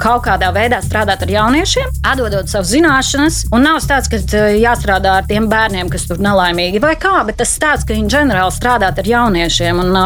kaut 0.00 0.24
kādā 0.26 0.52
veidā 0.54 0.80
strādāt 0.84 1.24
ar 1.26 1.32
jauniešiem, 1.32 1.92
atdodot 2.06 2.50
savas 2.50 2.70
zināšanas. 2.72 3.42
Un 3.54 3.66
nav 3.66 3.80
tāds, 3.86 4.10
ka 4.10 4.20
jāstrādā 4.56 5.18
ar 5.20 5.28
tiem 5.28 5.48
bērniem, 5.50 5.90
kas 5.92 6.06
tur 6.08 6.20
nelaimīgi 6.22 6.80
vai 6.82 6.94
kā, 7.00 7.18
bet 7.26 7.40
tas 7.42 7.54
tāds, 7.60 7.86
ka 7.86 7.94
viņi 7.96 8.12
ģenerāli 8.12 8.54
strādāt 8.54 9.00
ar 9.02 9.10
jauniešiem. 9.10 9.82
Un, 9.84 9.96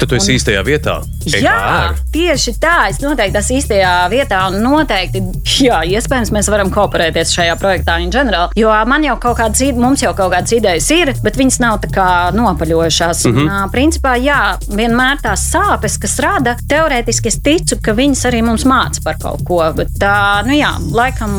Tad 0.00 0.08
tu 0.08 0.18
esi 0.18 0.32
un, 0.32 0.38
īstajā 0.38 0.64
vietā. 0.66 0.98
Jā, 1.28 1.94
tieši 2.14 2.54
tā. 2.60 2.76
Es 2.92 3.00
noteikti 3.02 3.40
esmu 3.40 3.58
īstajā 3.58 3.92
vietā 4.12 4.40
un 4.48 4.60
noteikti, 4.64 5.22
jā, 5.66 5.82
iespējams, 5.96 6.32
mēs 6.34 6.50
varam 6.52 6.72
kooperēties 6.74 7.34
šajā 7.36 7.56
projektā 7.60 7.98
in 8.02 8.12
general. 8.14 8.52
Jo 8.58 8.72
man 8.88 9.04
jau 9.06 9.18
kaut 9.20 9.38
kādas, 9.40 9.62
mums 9.76 10.02
jau 10.04 10.14
kaut 10.16 10.32
kādas 10.34 10.54
idejas 10.56 10.88
ir, 10.94 11.12
bet 11.24 11.38
viņas 11.38 11.60
nav 11.64 11.80
tā 11.84 11.92
kā 11.94 12.08
nopaļojušās. 12.36 13.24
Mm 13.28 13.36
-hmm. 13.36 13.50
un, 13.64 13.72
principā, 13.74 14.16
jā, 14.22 14.40
vienmēr 14.68 15.22
tās 15.22 15.48
sāpes, 15.52 15.98
kas 16.00 16.18
rada, 16.24 16.56
teorētiski 16.70 17.30
es 17.30 17.38
ticu, 17.44 17.78
ka 17.82 17.94
viņas 17.96 18.24
arī 18.30 18.42
mums 18.46 18.66
māca 18.68 19.02
par 19.04 19.18
kaut 19.22 19.44
ko. 19.48 19.60
Bet, 19.76 19.94
uh, 20.02 20.40
nu 20.48 20.56
jā, 20.58 20.72
laikam, 20.94 21.32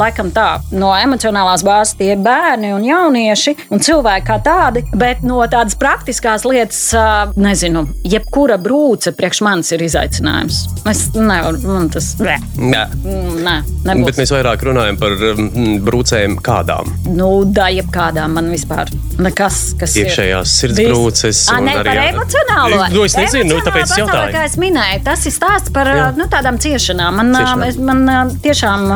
laikam 0.00 0.32
tā, 0.34 0.48
no 0.74 0.92
emocionālās 0.96 1.64
bāzes 1.66 1.96
tie 1.98 2.12
ir 2.14 2.22
bērni 2.24 2.72
un 2.74 2.84
jaunieši 2.86 3.56
un 3.74 3.82
cilvēki 3.84 4.26
kā 4.28 4.38
tādi, 4.44 4.84
bet 4.96 5.24
no 5.26 5.40
tādas 5.50 5.76
praktiskās 5.80 6.46
lietas, 6.48 6.80
nezinu, 7.36 7.84
jebkura 8.08 8.58
brūce 8.60 9.14
priekš 9.16 9.42
manis 9.44 9.72
ir 9.74 9.84
izaicinājums. 9.86 10.64
Es 10.90 11.06
nevaru, 11.16 11.60
man 11.68 11.90
tas 11.92 12.12
nē. 12.20 12.38
Nē. 12.60 12.84
Nē, 13.44 13.56
nebūs. 13.86 14.08
Bet 14.08 14.20
mēs 14.22 14.32
vairāk 14.34 14.64
runājam 14.68 14.98
par 15.00 15.16
mm, 15.16 15.78
brūcēm 15.84 16.38
kādām. 16.44 16.90
Nu, 17.14 17.30
da, 17.44 17.68
jebkādām 17.72 18.38
man 18.38 18.50
vispār 18.52 18.90
nekas, 19.22 19.60
kas 19.80 19.94
Iekšējās 20.00 20.54
sirdsbrūces. 20.60 21.42
A, 21.54 21.58
ne, 21.64 21.76
par 21.80 22.00
emocionālo. 22.04 22.80
Nu, 22.94 23.04
es 23.06 23.16
nezinu, 23.18 23.54
nu, 23.54 23.60
tāpēc 23.64 23.86
es 23.86 24.00
jautāju. 24.00 24.32
Kā 24.34 24.44
es 24.48 24.56
minēju, 24.60 25.02
tas 25.06 25.24
ir 25.28 25.34
stāsts 25.34 25.72
par 25.74 25.90
Jā. 25.90 26.08
nu, 26.18 26.26
tādām 26.30 26.58
ciešanām. 26.62 27.20
Man, 27.20 27.32
Ciešanām. 27.34 28.04
man, 28.08 28.32
tiešām 28.44 28.86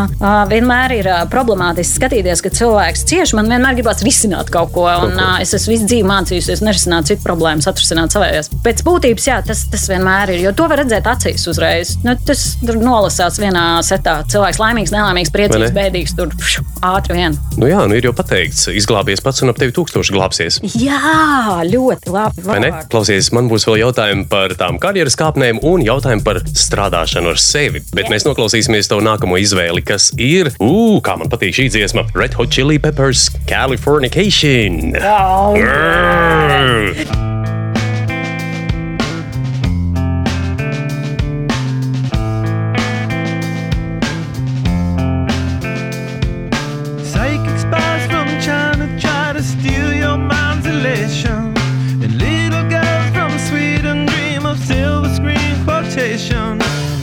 vienmēr 0.50 0.96
ir 0.98 1.10
problemātiski 1.32 2.00
skatīties, 2.00 2.42
ka 2.44 2.52
cilvēks 2.54 3.04
cieš. 3.08 3.34
Man 3.38 3.50
vienmēr 3.52 3.78
gribas 3.78 4.02
risināt 4.06 4.52
kaut 4.54 4.72
ko. 4.74 4.86
Un, 4.88 5.14
kaut 5.14 5.22
ko. 5.22 5.42
Es 5.44 5.54
esmu 5.56 5.74
visu 5.74 5.88
dzīvi 5.88 6.08
mācījusies 6.08 6.62
nerisināt 6.64 7.10
citu 7.10 7.24
problēmas, 7.26 7.68
atrisināt 7.70 8.14
savējās. 8.14 8.50
Pēc 8.64 8.82
būtības, 8.86 9.28
jā, 9.30 9.38
tas, 9.46 9.64
tas 9.72 9.86
vienmēr 9.90 10.34
ir, 10.34 10.42
jo 10.48 10.54
to 10.56 10.68
var 10.70 10.82
redzēt 10.82 11.08
acīs 11.10 11.46
uzreiz. 11.50 11.94
Nu, 12.04 12.14
tas 12.28 12.44
tur 12.62 12.80
nolasās 12.82 13.38
vienā 13.42 13.66
setā. 13.86 14.18
Cilvēks 14.32 14.60
laimīgs, 14.62 14.94
nelaimīgs, 14.94 15.32
priecīgs, 15.34 15.74
bēdīgs, 15.76 16.16
tur 16.18 16.32
pšu, 16.38 16.64
ātri 16.88 17.18
vien. 17.18 17.38
Nu 17.60 17.70
jā, 17.70 17.84
nu 17.88 17.98
ir 17.98 18.08
jau 18.08 18.14
pateikts, 18.16 18.68
izglābies 18.78 19.22
pats 19.24 19.44
un 19.44 19.52
ap 19.52 19.60
tevi 19.60 19.74
tūkstoši 19.76 20.07
glābsies. 20.14 20.60
Jā, 20.78 21.60
ļoti 21.68 22.12
labi. 22.14 22.44
Vai 22.46 22.58
ne? 22.64 22.72
Klausies, 22.92 23.30
man 23.36 23.50
būs 23.50 23.66
vēl 23.68 23.80
jautājumi 23.84 24.26
par 24.30 24.54
tām 24.58 24.80
karjeras 24.82 25.18
kāpnēm 25.18 25.62
un 25.66 25.84
jautājumi 25.86 26.24
par 26.26 26.42
strādāšanu 26.48 27.34
ar 27.34 27.42
sevi. 27.42 27.84
Bet 27.92 28.08
Jā. 28.08 28.14
mēs 28.14 28.28
noklausīsimies 28.28 28.90
to 28.90 29.00
nākamo 29.04 29.38
izvēli, 29.40 29.84
kas 29.86 30.10
ir, 30.16 30.52
ugh, 30.58 31.00
kā 31.04 31.18
man 31.20 31.32
patīk 31.32 31.56
šī 31.60 31.70
dziesma, 31.76 32.08
Red 32.18 32.38
Hot 32.38 32.52
Chili 32.54 32.80
Peppers 32.82 33.28
Californication. 33.48 34.94
Oh, 35.02 35.56
yeah. 35.56 37.27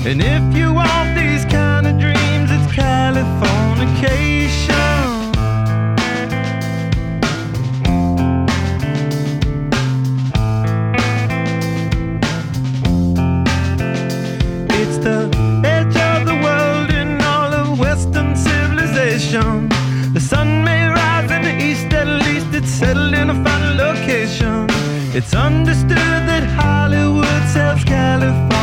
And 0.07 0.21
if 0.21 0.55
you 0.55 0.71
want 0.71 1.15
these 1.15 1.45
kind 1.45 1.87
of 1.87 1.97
dreams, 1.99 2.51
it's 2.51 2.71
Californication. 2.71 5.33
It's 14.69 14.97
the 14.99 15.27
edge 15.65 15.97
of 15.97 16.27
the 16.27 16.35
world 16.35 16.91
in 16.91 17.19
all 17.23 17.51
of 17.51 17.79
Western 17.79 18.35
civilization. 18.35 19.69
The 20.13 20.19
sun 20.19 20.63
may 20.63 20.87
rise 20.87 21.31
in 21.31 21.41
the 21.41 21.57
east, 21.57 21.91
at 21.93 22.07
least 22.27 22.53
it's 22.53 22.69
settled 22.69 23.15
in 23.15 23.31
a 23.31 23.43
final 23.43 23.75
location. 23.75 24.67
It's 25.15 25.33
understood 25.33 26.27
that 26.29 26.43
Hollywood 26.43 27.49
sells 27.49 27.83
Californication. 27.83 28.54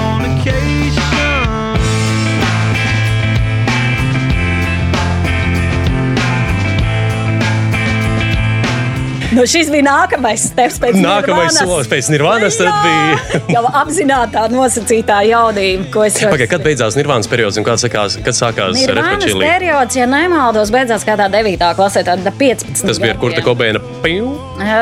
Nu, 9.37 9.45
šis 9.49 9.71
bija 9.73 9.85
nākamais 9.87 10.45
steps 10.51 10.77
pēc 10.83 10.99
Nākamais 11.01 11.57
solis 11.57 11.89
pēc 11.91 12.11
Nirvānas. 12.13 12.59
Tad 12.61 12.73
bija 12.85 13.41
jau 13.57 13.65
apzināta 13.83 14.45
nosacītā 14.53 15.23
jaudība, 15.31 15.89
ko 15.95 16.05
es 16.07 16.19
saprotu. 16.21 16.49
Kad 16.53 16.67
beidzās 16.67 16.99
Nirvānas 16.99 17.31
periods 17.33 17.61
un 17.61 17.67
kad 17.67 17.81
sākās, 17.81 18.19
kad 18.25 18.37
sākās 18.37 18.77
Nirvānas 18.77 19.39
periods, 19.41 19.99
ja 19.99 20.09
nemaldos, 20.11 20.73
beidzās 20.75 21.07
kādā 21.09 21.31
9. 21.33 21.73
klasē, 21.79 22.05
tad 22.09 22.29
15. 22.29 22.85
Tas 22.85 23.01
bija 23.03 23.17
ar 23.17 23.23
Kurta 23.23 23.45
Kobēna 23.47 23.83
piu? 24.05 24.35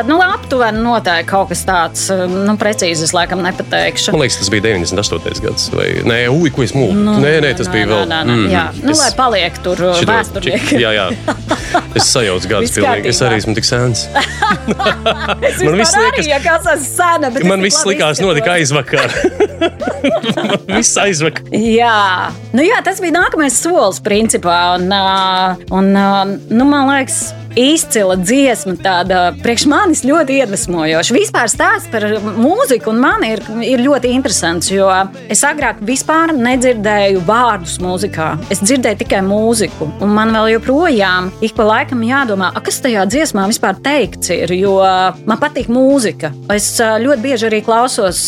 Nu, 0.08 0.18
aptuveni 0.24 0.82
noteikti 0.84 1.28
kaut 1.30 1.50
kas 1.52 1.62
tāds, 1.68 2.06
nu, 2.10 2.54
precīzi 2.60 3.06
es 3.06 3.14
laikam 3.16 3.42
nepateikšu. 3.44 4.14
Man 4.14 4.24
liekas, 4.24 4.40
tas 4.40 4.50
bija 4.52 4.66
98. 4.68 5.42
gads. 5.44 5.68
Vai... 5.74 5.88
Nē, 6.06 6.20
ui, 6.32 6.52
ko 6.54 6.64
es 6.66 6.74
mūku. 6.76 6.96
Nu, 6.96 7.16
nē, 7.22 7.36
nē, 7.44 7.52
tas 7.58 7.70
nē, 7.70 7.74
bija 7.76 7.90
vēl. 7.90 8.04
Nē, 8.10 8.20
nē, 8.28 8.36
mm, 8.36 8.48
jā, 8.52 8.64
nu, 8.80 8.94
es... 8.94 9.02
lai 9.02 9.10
paliek 9.18 9.60
tur 9.64 9.84
vēsturnieki. 10.08 10.80
Jā, 10.82 10.94
jā. 10.96 11.08
Es 11.96 12.06
sajaucu 12.10 12.50
gadus 12.50 12.74
pilnīgi. 12.74 13.10
Es 13.10 13.20
arī 13.24 13.40
esmu 13.40 13.54
tik 13.58 13.66
sens. 13.66 14.06
man 15.66 15.78
viss 15.78 15.96
liekas, 15.96 16.28
ja 16.28 16.40
kāds 16.42 16.68
ir 16.70 16.82
sena, 16.84 17.30
man 17.46 17.64
viss 17.64 17.86
likās 17.86 18.22
notika 18.22 18.56
aizvakar. 18.58 19.14
viss 20.76 20.98
aizvakar. 21.00 21.50
Jā. 21.54 22.30
Nu, 22.54 22.64
jā, 22.66 22.80
tas 22.86 23.02
bija 23.02 23.16
nākamais 23.18 23.58
solis 23.58 24.00
principā. 24.04 24.58
Un, 24.78 24.90
un, 25.74 25.92
nu, 26.50 26.66
man 26.66 26.90
liekas, 26.90 27.30
izcila 27.58 28.16
dziesma, 28.20 28.76
tāda 28.80 29.20
priekš 29.42 29.66
manis 29.70 30.04
ļoti 30.06 30.40
iedvesmojoša. 30.42 31.14
Vispār 31.16 31.50
stāsts 31.50 31.90
par 31.92 32.06
mūziku 32.36 32.92
un 32.92 33.00
mani 33.02 33.32
ir, 33.34 33.42
ir 33.66 33.82
ļoti 33.84 34.12
interesants, 34.14 34.70
jo 34.72 34.88
es 35.30 35.42
agrāk 35.46 35.80
vispār 35.86 36.34
nedzirdēju 36.36 37.24
vārdus 37.26 37.78
mūzikā. 37.82 38.28
Es 38.52 38.62
dzirdēju 38.62 39.00
tikai 39.02 39.22
mūziku, 39.26 39.88
un 40.02 40.14
man 40.14 40.34
vēl 40.36 40.52
joprojām 40.56 41.30
ik 41.44 41.56
pa 41.58 41.66
laikam 41.66 42.04
jādomā, 42.06 42.52
kas 42.64 42.80
tajā 42.84 43.06
dziesmā 43.10 43.46
vispār 43.50 43.78
teikts 43.82 44.30
ir, 44.34 44.52
jo 44.54 44.76
man 45.26 45.40
patīk 45.40 45.70
mūzika. 45.72 46.30
Es 46.54 46.72
ļoti 46.80 47.24
bieži 47.24 47.48
arī 47.48 47.62
klausos 47.66 48.22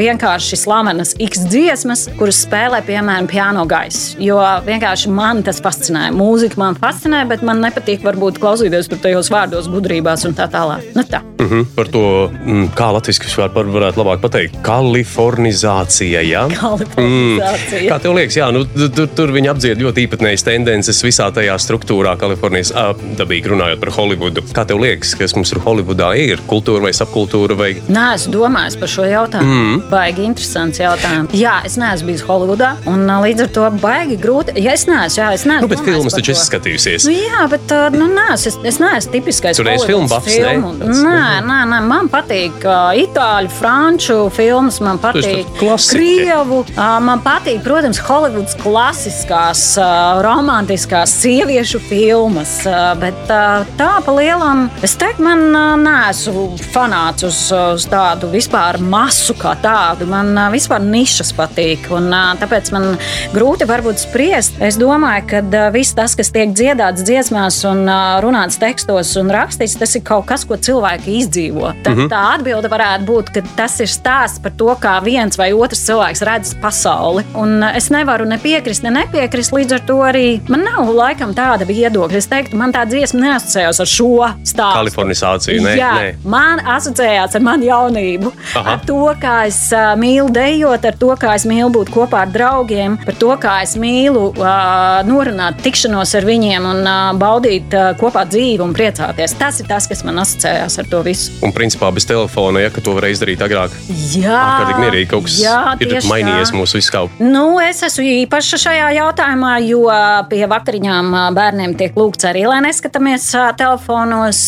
vienkārši 0.00 0.58
slavenas 0.58 1.14
X 1.20 1.44
dziesmas, 1.50 2.06
kuras 2.18 2.42
spēlē 2.46 2.82
piemēram 2.86 3.28
piano 3.30 3.66
gaisa, 3.70 4.16
jo 4.22 4.40
vienkārši 4.66 5.12
man 5.14 5.44
tas 5.46 5.62
fascinē. 5.62 6.08
Mūzika 6.16 6.58
man 6.60 6.78
fascinē, 6.80 7.22
bet 7.30 7.44
man 7.46 7.62
nepatīk 7.64 7.99
patīk 8.00 8.08
varbūt 8.08 8.40
klausīties 8.40 8.88
tur 8.88 8.98
tajos 9.00 9.30
vārdos, 9.30 9.68
gudrībās 9.68 10.24
un 10.26 10.34
tā 10.34 10.48
tālāk. 10.50 10.94
Nu, 10.94 11.02
tā. 11.02 11.20
Mm 11.40 11.48
-hmm. 11.48 11.64
Par 11.74 11.88
to, 11.88 12.30
mm, 12.44 12.68
kā 12.74 12.92
latviešu 12.92 13.22
vispār 13.24 13.48
varētu 13.48 13.96
labāk 13.96 14.20
pateikt, 14.20 14.56
kalifornizācija. 14.62 16.20
Ja? 16.20 16.48
Kalifornizācija. 16.48 17.80
Mm. 17.80 17.88
Kā 17.88 17.98
tev 18.00 18.14
liekas, 18.14 18.36
jā, 18.36 18.52
nu, 18.52 18.64
tur, 18.88 19.06
tur 19.06 19.28
viņi 19.32 19.50
apdzied 19.50 19.78
ļoti 19.78 20.06
īpatnējas 20.06 20.44
tendences 20.44 21.04
visā 21.04 21.30
tajā 21.32 21.56
struktūrā, 21.58 22.16
Kalifornijas 22.18 22.72
dabīgi 23.16 23.48
runājot 23.48 23.80
par 23.80 23.90
Holivudu. 23.90 24.42
Kā 24.52 24.66
tev 24.66 24.80
liekas, 24.80 25.14
kas 25.14 25.34
mums 25.34 25.50
tur 25.50 25.60
Holivudā 25.60 26.12
ir? 26.16 26.38
Kultūra 26.46 26.82
vai 26.82 26.92
subkultūra? 26.92 27.56
Vai... 27.56 27.80
Nē, 27.88 28.14
es 28.14 28.28
domāju 28.28 28.78
par 28.80 28.88
šo 28.88 29.04
jautājumu. 29.04 29.54
Mm. 29.54 29.82
Baigi 29.90 30.22
interesants 30.24 30.78
jautājums. 30.78 31.32
Jā, 31.32 31.62
es 31.64 31.76
neesmu 31.76 32.06
bijis 32.06 32.22
Holivudā, 32.22 32.76
un 32.86 33.06
līdz 33.06 33.40
ar 33.42 33.48
to 33.48 33.70
baigi 33.80 34.16
grūti. 34.16 34.52
Ja 34.60 34.72
es 34.72 34.86
neesmu, 34.86 35.22
jā, 35.22 35.32
es 35.32 35.44
neesmu. 35.44 35.62
Nu, 35.62 35.68
bet 35.68 35.84
filmas 35.84 36.14
taču 36.14 36.32
esi 36.32 36.46
skatījusies. 36.46 37.08
Nu, 37.08 37.16
jā, 37.16 37.48
bet 37.50 37.72
nu, 37.94 38.06
nē, 38.10 38.26
es, 38.34 38.58
es 38.66 38.78
neesmu 38.80 39.12
tipiskais. 39.14 39.58
Tu 39.58 39.64
neesi 39.66 39.88
filmu 39.88 40.08
buffs, 40.10 40.36
ne? 40.38 40.54
Nē, 40.90 41.24
nē, 41.46 41.58
nē, 41.70 41.80
man 41.86 42.10
patīk 42.12 42.64
uh, 42.66 42.90
itāļu, 42.98 43.50
franču 43.58 44.18
filmas, 44.34 44.80
man 44.84 45.00
patīk 45.02 45.48
krievu. 45.58 46.62
Uh, 46.74 46.98
man 47.04 47.22
patīk, 47.24 47.62
protams, 47.64 48.00
Hollywoods 48.06 48.56
klasiskās, 48.60 49.64
uh, 49.80 50.20
romantiskās 50.24 51.14
sieviešu 51.22 51.80
filmas. 51.88 52.56
Uh, 52.68 52.92
bet 53.00 53.32
uh, 53.32 53.66
tā 53.80 53.90
pa 54.04 54.16
lielam, 54.16 54.66
es 54.86 54.96
teiktu, 55.00 55.24
man 55.26 55.46
uh, 55.50 55.74
neesmu 55.80 56.46
fanāts 56.72 57.26
uz, 57.26 57.42
uz 57.50 57.86
tādu 57.90 58.30
vispār 58.32 58.80
masu 58.82 59.36
kā 59.38 59.56
tādu. 59.62 60.08
Man 60.10 60.32
uh, 60.36 60.48
vispār 60.52 60.82
nišas 60.84 61.34
patīk. 61.36 61.90
Un, 61.94 62.10
uh, 62.14 62.32
tāpēc 62.40 62.72
man 62.76 62.92
grūti 63.34 63.68
varbūt 63.70 64.02
spriest. 64.02 64.58
Es 64.62 64.78
domāju, 64.80 65.26
ka 65.34 65.44
uh, 65.44 65.68
viss 65.74 65.96
tas, 65.96 66.16
kas 66.18 66.32
tiek 66.34 66.54
dziedāts 66.56 67.04
dziesmās 67.06 67.62
un 67.68 67.79
uh, 67.88 68.18
runāts 68.24 68.58
tekstos 68.60 69.12
un 69.20 69.30
rakstīts, 69.32 69.78
tas 69.80 69.94
ir 69.96 70.04
kaut 70.06 70.26
kas, 70.30 70.44
ko 70.48 70.56
cilvēki 70.56 71.16
izdzīvo. 71.20 71.72
Tā, 71.84 71.92
mm 71.92 71.98
-hmm. 71.98 72.08
tā 72.12 72.20
atbilde 72.34 72.68
varētu 72.68 73.06
būt, 73.08 73.32
ka 73.34 73.42
tas 73.56 73.80
ir 73.80 73.88
stāsts 73.88 74.42
par 74.42 74.52
to, 74.56 74.74
kā 74.80 74.96
viens 75.04 75.38
vai 75.38 75.52
otrs 75.52 75.84
cilvēks 75.88 76.22
redz 76.26 76.54
pasauli. 76.62 77.24
Un 77.34 77.62
es 77.62 77.90
nevaru 77.90 78.24
ne 78.24 78.38
piekrist, 78.38 78.82
ne 78.82 78.90
nepiekrist. 78.90 79.52
Līdz 79.52 79.74
ar 79.74 79.82
to 79.86 79.96
arī 80.06 80.40
man 80.48 80.64
nav 80.64 80.90
laikam 80.94 81.34
tāda 81.34 81.66
viedokļa. 81.66 82.16
Es 82.16 82.28
teiktu, 82.30 82.56
man 82.56 82.72
tā 82.72 82.84
dziesma 82.88 83.20
neasociējās 83.20 83.80
ar 83.80 83.86
šo 83.86 84.10
stāstu. 84.44 84.76
Kalifornizācija, 84.78 85.62
nē, 85.62 85.74
Jā, 85.78 85.92
nē. 85.94 86.14
man 86.24 86.60
asociējās 86.60 87.36
ar 87.36 87.44
manu 87.44 87.68
jaunību. 87.68 88.32
Aha. 88.54 88.74
Ar 88.74 88.84
to, 88.86 89.00
kā 89.20 89.36
es 89.46 89.60
mīlu 90.00 90.30
dejot, 90.34 90.84
ar 90.84 90.98
to, 91.00 91.10
kā 91.20 91.34
es 91.38 91.46
mīlu 91.48 91.70
būt 91.74 91.92
kopā 91.94 92.24
ar 92.26 92.32
draugiem, 92.34 92.98
par 93.04 93.18
to, 93.20 93.30
kā 93.40 93.60
es 93.64 93.76
mīlu 93.80 94.30
uh, 94.30 95.00
norunāt 95.06 95.60
tikšanos 95.64 96.14
ar 96.18 96.26
viņiem 96.28 96.68
un 96.70 96.82
uh, 96.84 96.98
baudīt 97.20 97.69
uh, 97.76 97.90
kopā 98.00 98.24
dzīvi 98.28 98.62
un 98.64 98.74
priecāties. 98.76 99.34
Tas 99.38 99.60
ir 99.62 99.68
tas, 99.70 99.86
kas 99.90 100.02
man 100.06 100.20
asociējās 100.22 100.78
ar 100.82 100.90
to 100.90 101.02
visu. 101.06 101.34
Un 101.46 101.54
principā 101.56 101.90
bez 101.94 102.06
telefona, 102.08 102.62
ja 102.64 102.72
to 102.74 102.94
varēja 102.96 103.18
izdarīt 103.18 103.44
agrāk. 103.44 103.74
Jā, 104.14 104.42
mierīgi 104.80 105.10
kaut 105.10 105.26
kas 105.28 105.38
jā, 105.42 105.56
ir 105.82 105.96
mainījies 106.08 106.52
tā. 106.52 106.58
mūsu 106.58 106.80
izskaup. 106.80 107.20
Nu, 107.22 107.58
es 107.62 107.82
esmu 107.86 108.04
īpaša 108.24 108.60
šajā 108.64 108.88
jautājumā, 108.98 109.52
jo 109.66 109.84
pie 110.30 110.42
vakariņām 110.50 111.12
bērniem 111.36 111.76
tiek 111.78 111.96
lūgts 111.98 112.28
arī, 112.30 112.46
lai 112.48 112.60
neskatāmies 112.64 113.28
telefonos. 113.60 114.42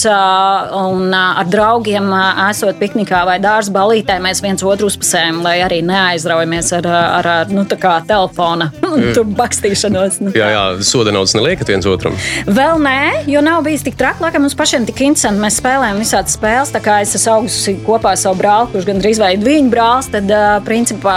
Un 0.82 1.14
ar 1.16 1.48
draugiem, 1.48 2.08
esot 2.48 2.78
piknikā 2.80 3.22
vai 3.28 3.38
dārza 3.42 3.72
balītē, 3.74 4.18
mēs 4.22 4.42
viens 4.44 4.64
otru 4.66 4.88
uzpasējam, 4.90 5.42
lai 5.44 5.58
arī 5.64 5.82
neaizraujamies 5.86 6.72
ar, 6.78 6.88
ar, 7.20 7.30
ar 7.42 7.52
nu, 7.52 7.66
telefona 7.68 8.70
tur 9.14 9.26
bakstīšanos. 9.38 10.20
Nu, 10.22 10.34
Jā, 10.36 10.48
jā, 10.54 10.64
soda 10.86 11.12
naudas 11.14 11.36
neliekat 11.36 11.72
viens 11.72 11.88
otram. 11.88 12.16
Vēl 12.46 12.80
nē, 12.82 13.11
jo 13.26 13.40
nav 13.44 13.62
bijis 13.66 13.84
tik 13.86 13.96
traki. 14.00 14.22
Laikam 14.24 14.44
mums 14.46 14.56
pašiem 14.58 14.86
tik 14.88 15.00
interesanti. 15.06 15.42
Mēs 15.42 15.58
spēlējam 15.60 16.00
visādas 16.02 16.36
spēles. 16.38 16.72
Tā 16.74 16.82
kā 16.84 16.98
es 17.04 17.14
esmu 17.18 17.36
augusi 17.36 17.76
kopā 17.86 18.14
ar 18.14 18.20
savu 18.20 18.38
brāli, 18.40 18.70
kurš 18.72 18.88
gandrīz 18.88 19.20
vai 19.22 19.32
viņa 19.40 19.72
brālis, 19.72 20.10
tad, 20.12 20.30
uh, 20.30 20.58
principā, 20.66 21.16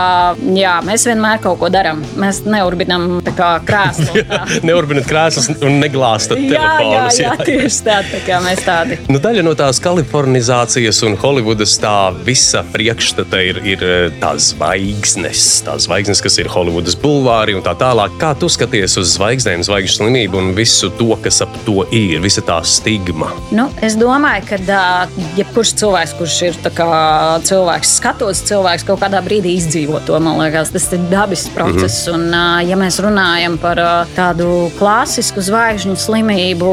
jā, 0.55 0.77
mēs 0.85 1.05
vienmēr 1.09 1.41
kaut 1.43 1.59
ko 1.61 1.69
darām. 1.73 2.03
Mēs 2.19 2.43
kā 3.35 3.49
krēslu. 3.65 4.23
Neurbinat 4.67 5.07
krēslus 5.09 5.49
un 5.65 5.79
neglāstat 5.81 6.39
Jā, 6.39 6.49
jā, 6.49 6.71
telefonus. 6.79 7.19
jā, 7.19 7.33
tieši 7.41 7.81
tā, 7.85 7.97
tā 8.09 8.21
kā 8.25 8.39
mēs 8.45 8.63
tādi. 8.65 8.99
Nu, 9.11 9.19
daļa 9.23 9.43
no 9.45 9.55
tās 9.57 9.79
kalifornizācijas 9.83 11.01
un 11.07 11.17
Holivudas 11.21 11.75
tā 11.81 11.95
visa 12.25 12.63
priekšstata 12.73 13.41
ir, 13.45 13.61
ir 13.67 13.85
tās 14.21 14.51
zvaigznes. 14.53 15.45
Tās 15.65 15.87
zvaigznes, 15.87 16.21
kas 16.23 16.39
ir 16.41 16.49
Holivudas 16.51 16.97
bulvāri 16.99 17.55
un 17.57 17.63
tā 17.65 17.75
tālāk. 17.79 18.17
Kā 18.21 18.33
tu 18.39 18.49
skaties 18.51 18.97
uz 19.01 19.15
zvaigznēm, 19.17 19.63
zvaigžņu 19.65 19.99
slimību 19.99 20.41
un 20.41 20.53
visu 20.57 20.91
to, 20.99 21.11
kas 21.23 21.41
ap 21.45 21.53
to 21.67 21.84
ir, 21.91 22.19
visa 22.23 22.41
tā 22.45 22.57
stigma? 22.65 23.29
Nu, 23.55 23.67
es 23.85 23.97
domāju, 23.99 24.45
ka 24.49 24.59
uh, 24.63 25.19
jebkurš 25.37 25.73
cilvēks, 25.81 26.15
kurš 26.19 26.37
ir 26.49 26.59
kā 26.75 26.89
cilvēks, 27.45 27.95
skatos, 27.99 28.41
cilvēks 28.47 28.85
kaut 28.87 29.01
kādā 29.03 29.21
brīdī 29.25 29.55
izdzīvo 29.59 30.01
to. 30.07 30.17
Man 30.23 30.39
liekas, 30.41 30.71
tas 30.73 30.87
ir 30.95 31.03
dabisks 31.11 31.51
process. 31.55 32.07
Mm 32.07 32.13
-hmm. 32.13 32.15
Un, 32.15 32.33
uh, 32.33 32.69
ja 32.69 32.75
mēs 32.79 32.99
runājam 33.03 33.57
par 33.61 33.79
uh, 33.79 34.07
tādu 34.15 34.71
klasisku 34.79 35.41
zvaigžņu 35.41 35.95
slimību, 35.95 36.71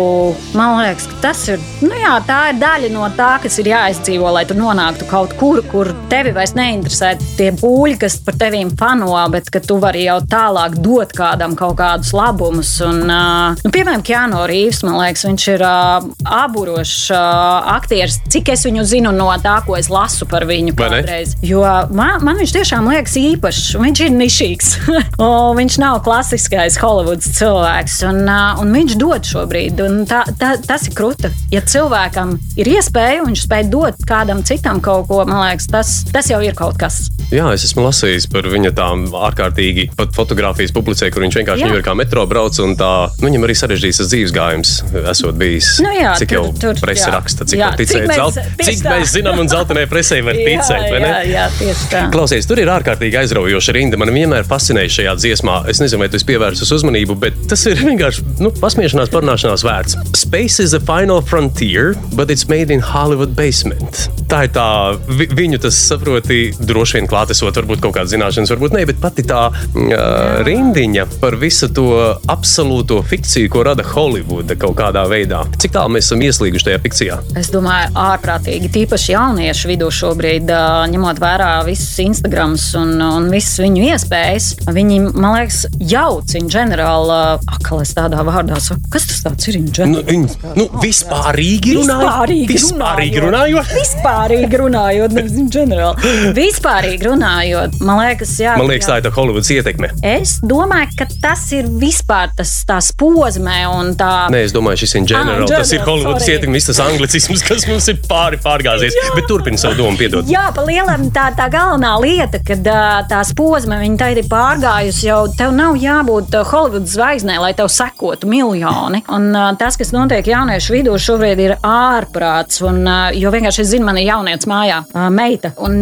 man 0.54 0.78
liekas, 0.80 1.06
ka 1.06 1.14
tas 1.20 1.48
ir, 1.48 1.60
nu 1.80 1.90
jā, 1.90 2.14
tā 2.26 2.40
ir 2.50 2.60
daļa 2.60 2.92
no 2.92 3.08
tā, 3.16 3.42
kas 3.42 3.58
ir 3.58 3.66
jāizdzīvo, 3.66 4.32
lai 4.32 4.44
tu 4.44 4.54
nonāktu 4.54 5.04
kaut 5.10 5.32
kur, 5.40 5.62
kur 5.70 5.94
tevi 6.08 6.32
vairs 6.32 6.54
neinteresē 6.54 7.16
tie 7.36 7.52
pūļi, 7.52 7.98
kas 7.98 8.16
par 8.16 8.34
tevīm 8.34 8.70
fano, 8.78 9.12
bet 9.30 9.50
ka 9.50 9.60
tu 9.60 9.78
vari 9.78 10.04
jau 10.04 10.20
tālāk 10.20 10.76
dot 10.84 11.12
kādam 11.12 11.56
kaut 11.56 11.76
kādus 11.76 12.12
labumus. 12.12 12.80
Un, 12.80 13.02
uh, 13.10 13.54
nu, 13.64 13.70
piemēram, 13.70 14.02
Keanu 14.02 14.46
Reeves, 14.46 14.82
man 14.82 14.94
liekas, 14.98 15.01
viņš 15.26 15.46
ir 15.54 15.64
uh, 15.66 16.06
aburošs 16.42 17.10
uh, 17.12 17.72
aktieris, 17.74 18.18
cik 18.32 18.52
es 18.54 18.64
viņu 18.66 18.84
zinu 18.88 19.12
no 19.14 19.28
tā, 19.42 19.58
ko 19.66 19.76
es 19.78 19.90
lasu 19.92 20.28
par 20.28 20.46
viņu 20.48 20.74
kādreiz. 20.78 21.36
Jo 21.44 21.62
man, 21.92 22.22
man 22.26 22.40
viņš 22.40 22.54
tiešām 22.56 22.90
liekas 22.92 23.16
īpašs, 23.20 23.62
viņš 23.82 24.04
ir 24.06 24.14
nišīgs. 24.16 24.72
Viņš 25.62 25.76
nav 25.78 26.00
klasiskais 26.04 26.76
Hollywoods 26.80 27.28
cilvēks, 27.36 27.98
un, 28.08 28.22
uh, 28.26 28.60
un 28.62 28.72
viņš 28.74 28.96
dod 29.00 29.26
šobrīd. 29.28 29.80
Tā, 30.08 30.22
tā, 30.38 30.54
tas 30.64 30.88
ir 30.88 30.96
krūti. 30.96 31.30
Ja 31.52 31.62
cilvēkam 31.64 32.34
ir 32.60 32.72
iespēja, 32.74 33.22
viņš 33.26 33.46
spēj 33.46 33.68
dot 33.72 34.02
kādam 34.08 34.42
citam 34.46 34.80
kaut 34.84 35.08
ko, 35.10 35.22
man 35.28 35.44
liekas, 35.46 35.68
tas, 35.72 35.94
tas 36.12 36.30
jau 36.32 36.40
ir 36.44 36.56
kaut 36.58 36.80
kas. 36.80 37.04
Jā, 37.32 37.46
es 37.56 37.62
esmu 37.64 37.86
lasījis 37.86 38.26
par 38.32 38.44
viņa 38.52 38.70
tām 38.76 39.06
ārkārtīgi 39.16 39.86
pat 39.96 40.10
fotografijas 40.16 40.72
publicēju, 40.76 41.12
kur 41.14 41.24
viņš 41.24 41.36
vienkārši 41.40 41.62
Jā. 41.64 41.68
Ņujorkā 41.70 41.94
metro 41.96 42.26
brauc. 42.28 42.58
un 42.60 42.74
Tā, 42.76 42.90
nu, 43.20 43.28
viņam 43.28 43.44
arī 43.46 43.54
sarežģīts 43.56 44.00
dzīves 44.10 44.32
gājums, 44.34 44.70
esot 45.12 45.36
bijis. 45.40 45.68
Nu 45.84 45.90
jā, 45.96 46.12
cik 46.18 46.28
tur- 46.32 46.36
jau 46.38 46.52
tur, 46.60 46.80
presa 46.82 47.08
jā. 47.08 47.12
raksta, 47.14 47.46
cik 47.48 47.58
Jā, 47.60 47.70
cik 47.76 47.80
ticēt. 47.88 48.06
mēs- 48.10 48.20
zelt- 48.20 48.66
Cik 48.66 48.78
tā. 48.84 48.92
mēs 48.96 49.12
zinām, 49.16 49.38
un 49.40 49.48
zeltainai 49.48 49.86
presē 49.88 50.18
var 50.24 50.34
ticēt. 50.34 50.90
vai 50.92 51.00
ne? 51.00 51.08
jā, 51.08 51.20
jā, 51.32 51.46
tieši 51.58 51.88
tā. 51.92 52.02
Klausies, 52.12 52.46
tur 52.48 52.58
ir 52.60 52.66
ārkārtīgi 52.68 53.16
aizraujoša 53.22 53.72
rinda. 53.76 53.96
Man 53.96 54.08
vienmēr 54.12 54.44
fascinēja 54.44 54.92
šajā 54.98 55.14
dziesmā. 55.22 55.56
Es 55.68 55.80
nezinu, 55.80 55.98
vai 56.04 56.08
tu 56.08 56.16
esi 56.20 56.26
pievērsis 56.28 56.72
uzmanību, 56.76 57.16
bet 57.18 57.34
tas 57.48 57.64
ir 57.66 57.76
vienkārši 57.88 58.40
nu, 58.40 58.50
pasmiešanās, 58.60 59.08
parunāšanās 59.14 59.64
vērts. 59.64 59.96
Space 60.16 60.60
is 60.60 60.74
a 60.74 60.80
final 60.80 61.22
frontier, 61.22 61.94
but 62.14 62.30
it's 62.30 62.48
made 62.48 62.70
in 62.70 62.80
Hollywood 62.80 63.34
basement. 63.36 64.08
Tā 64.28 64.44
ir 64.44 64.52
tā, 64.56 64.66
vi, 65.08 65.26
viņu 65.28 65.60
tas 65.62 65.76
saproti, 65.76 66.52
droši 66.58 66.98
vien 67.00 67.06
klātesot, 67.22 67.54
varbūt 67.60 67.82
kaut 67.84 67.94
kādas 67.96 68.12
zināšanas, 68.12 68.50
varbūt 68.50 68.74
ne, 68.74 68.82
bet 68.88 68.98
pati 69.02 69.22
tā 69.26 69.44
uh, 69.52 70.42
rindiņa 70.46 71.04
par 71.22 71.36
visu 71.40 71.68
to 71.74 71.86
absolūto 72.30 72.98
fikciju, 73.06 73.50
ko 73.52 73.62
rada 73.68 73.84
Holivuda 73.86 74.56
kaut 74.58 74.74
kādā 74.80 75.04
veidā. 75.10 75.44
Cik 75.62 75.74
tālu 75.76 75.94
mēs 75.94 76.08
esam 76.08 76.22
ieslīguši 76.26 76.66
tajā 76.68 76.80
fikcijā? 76.82 77.18
Es 77.38 77.50
domāju, 77.54 77.92
ārprātīgi, 78.02 78.70
tīpaši 78.74 79.14
jauniešu 79.14 79.70
vidū 79.70 79.90
šobrīd, 79.94 80.50
ā, 80.50 80.62
ņemot 80.92 81.20
vērā 81.22 81.50
visus 81.68 81.94
Instagram 82.02 82.56
un, 82.80 82.94
un 83.06 83.28
visas 83.32 83.60
viņu 83.62 83.86
iespējas, 83.92 84.48
viņi, 84.72 84.98
man 85.14 85.36
liekas, 85.38 85.62
jauc 85.92 86.34
in 86.38 86.50
ģenerāli, 86.52 87.20
akal 87.54 87.84
es 87.84 87.94
tādā 87.96 88.24
vārdā 88.26 88.58
saku, 88.62 88.90
kas 88.92 89.06
tas 89.10 89.22
tāds 89.28 89.50
ir 89.52 89.60
in 89.60 89.68
Nu, 89.68 89.76
ģenerāli? 89.78 90.06
viņi, 90.10 90.56
nu, 90.58 90.66
vispārīgi 90.82 91.76
runājot. 91.78 92.34
Vispārīgi 92.52 93.22
runājot. 93.24 93.72
Vispārīgi 93.78 94.60
runājot, 94.62 95.16
nevis 95.16 95.38
ģenerāli. 95.54 96.12
Vispārīgi 96.40 97.01
runājot, 97.06 97.78
man 97.84 98.00
liekas, 98.02 98.34
jā. 98.42 98.56
Man 98.60 98.70
liekas, 98.70 98.88
jā. 98.88 98.94
tā 98.94 99.00
ir 99.00 99.06
tā 99.06 99.12
Holivudas 99.16 99.50
ietekme. 99.54 99.92
Es 100.06 100.36
domāju, 100.44 100.92
ka 100.98 101.06
tas 101.22 101.44
ir 101.56 101.68
vispār 101.80 102.32
tas 102.36 102.52
tās 102.68 102.90
pozme 102.98 103.56
un 103.70 103.92
tā. 103.98 104.12
Nē, 104.32 104.44
es 104.48 104.54
domāju, 104.54 104.82
šis 104.84 104.96
ir 104.98 105.08
ģenerāli. 105.12 105.46
Ah, 105.48 105.62
Tas 105.62 105.72
ir 105.72 105.80
general, 105.80 106.00
Holivudas 106.02 106.28
ietekme, 106.32 106.56
viss 106.58 106.70
tas 106.70 106.80
anglicisms, 106.84 107.44
kas 107.48 107.66
mums 107.70 107.88
ir 107.92 108.00
pāri 108.08 108.40
pārgāzies. 108.42 108.96
Jā. 108.98 109.12
Bet 109.16 109.28
turpini 109.30 109.60
savu 109.60 109.78
domu, 109.78 109.98
piedod. 110.00 110.28
Jā, 110.30 110.48
pa 110.54 110.64
lielam 110.66 111.08
tā, 111.14 111.28
tā 111.38 111.48
galvenā 111.52 111.92
lieta, 112.02 112.40
kad 112.46 112.66
tās 113.10 113.32
pozme 113.38 113.78
viņa 113.82 114.00
tā 114.00 114.10
ir 114.14 114.22
pārgājusi, 114.30 115.06
jau 115.08 115.20
tev 115.38 115.54
nav 115.56 115.78
jābūt 115.80 116.36
Holivudas 116.52 116.96
zvaigznē, 116.96 117.38
lai 117.42 117.52
tev 117.58 117.70
sekotu 117.72 118.30
miljoni. 118.30 119.02
Un 119.12 119.30
tas, 119.60 119.78
kas 119.80 119.92
notiek 119.94 120.26
jauniešu 120.32 120.76
vidū 120.76 120.96
šobrīd, 121.00 121.40
ir 121.42 121.56
ārprāts. 121.66 122.60
Un, 122.66 122.84
jo 123.18 123.32
vienkārši 123.32 123.64
es 123.64 123.72
zinu, 123.72 123.86
man 123.88 123.98
ir 124.00 124.10
jaunieci 124.10 124.50
mājā, 124.50 124.82
meita. 125.14 125.52
Un 125.62 125.80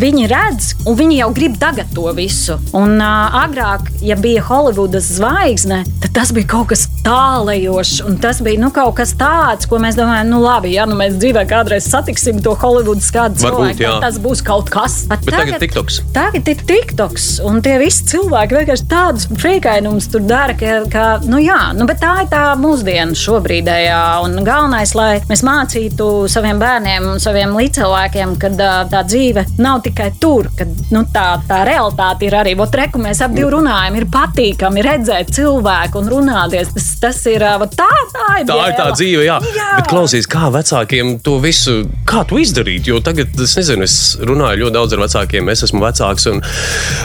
viņi 0.00 0.26
redz, 0.30 0.55
un 0.86 0.96
viņi 0.98 1.20
jau 1.20 1.30
grib 1.36 1.58
tagad 1.60 1.90
to 1.94 2.06
visu. 2.16 2.56
Un 2.76 2.96
ā, 3.02 3.12
agrāk, 3.44 3.90
ja 4.04 4.16
bija 4.20 4.44
Holivudas 4.46 5.08
zvaigzne, 5.18 5.82
tad 6.02 6.14
tas 6.16 6.32
bija 6.36 6.48
kaut 6.56 6.70
kas 6.72 6.86
tālējošs. 7.06 8.00
Un 8.06 8.18
tas 8.22 8.40
bija 8.44 8.60
nu, 8.62 8.72
kaut 8.74 8.96
kas 9.00 9.14
tāds, 9.18 9.68
ko 9.68 9.80
mēs 9.82 9.98
domājam, 9.98 10.32
nu 10.32 10.40
labi, 10.42 10.72
ja 10.76 10.86
nu 10.88 10.96
mēs 10.98 11.18
dzīvē 11.20 11.46
kādreiz 11.50 11.88
satiksim 11.90 12.40
to 12.44 12.56
Holivudas 12.60 13.10
kādu 13.14 13.40
cilvēku, 13.42 13.82
tad 13.82 14.08
tas 14.08 14.20
būs 14.22 14.42
kaut 14.46 14.70
kas. 14.72 15.04
Bet 15.10 15.26
Bet 15.26 15.34
tagad 15.34 15.62
TikToks. 15.62 16.00
Tagad 16.14 16.48
ir 16.52 16.60
TikToks, 16.68 17.26
un 17.46 17.58
tie 17.64 17.76
visi 17.82 18.04
cilvēki 18.12 18.60
vienkārši 18.60 18.86
tādus 18.90 19.26
frīkainumus 19.32 20.06
tur 20.12 20.22
dara, 20.26 20.54
ka, 20.58 20.76
ka 20.92 21.06
nu 21.26 21.40
jā, 21.42 21.58
nu, 21.76 21.86
bet 21.88 21.98
tā 22.02 22.12
ir 22.22 22.30
tā 22.30 22.42
mūsdienu 22.60 23.16
šobrīdējā. 23.18 24.00
Un 24.26 24.38
galvenais, 24.46 24.94
lai 24.98 25.10
mēs 25.30 25.42
mācītu 25.46 26.10
saviem 26.30 26.60
bērniem 26.62 27.10
un 27.14 27.22
saviem 27.22 27.56
līdzcilvēkiem, 27.58 28.36
ka 28.40 28.52
tā 28.92 29.02
dzīve 29.08 29.46
nav 29.58 29.82
tikai 29.86 30.12
tur, 30.22 30.45
tur. 30.46 30.54
Kad, 30.56 30.68
nu, 30.90 31.02
tā, 31.12 31.24
tā 31.48 31.62
realitāte 31.66 32.26
ir 32.26 32.36
arī, 32.36 32.54
ot, 32.58 32.74
reku, 32.74 33.00
mēs 33.02 33.20
ap 33.24 33.34
divi 33.34 33.50
runājam, 33.52 33.96
ir 33.98 34.06
patīkami 34.12 34.84
redzēt 34.84 35.32
cilvēku 35.36 36.00
un 36.02 36.10
runāties. 36.12 36.72
Tas, 36.74 36.88
tas 37.00 37.20
ir 37.30 37.44
vat, 37.60 37.74
tā, 37.76 37.88
tā 38.12 38.28
ir. 38.40 38.46
Tā 38.48 38.58
ir 38.68 38.76
tā 38.78 38.88
dzīve, 38.94 39.26
jā. 39.26 39.40
jā. 39.56 39.70
Bet 39.80 39.90
klausies, 39.90 40.28
kā 40.30 40.50
vecākiem 40.54 41.18
to 41.24 41.38
visu, 41.42 41.82
kā 42.08 42.24
to 42.28 42.40
izdarīt? 42.42 42.86
Jo 42.90 43.02
tagad, 43.04 43.34
es 43.42 43.56
nezinu, 43.58 43.86
es 43.86 44.16
runāju 44.22 44.64
ļoti 44.64 44.78
daudz 44.78 44.96
ar 44.96 45.04
vecākiem, 45.06 45.52
es 45.52 45.66
esmu 45.66 45.82
vecāks 45.84 46.30
un 46.32 46.42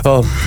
oh, 0.10 0.40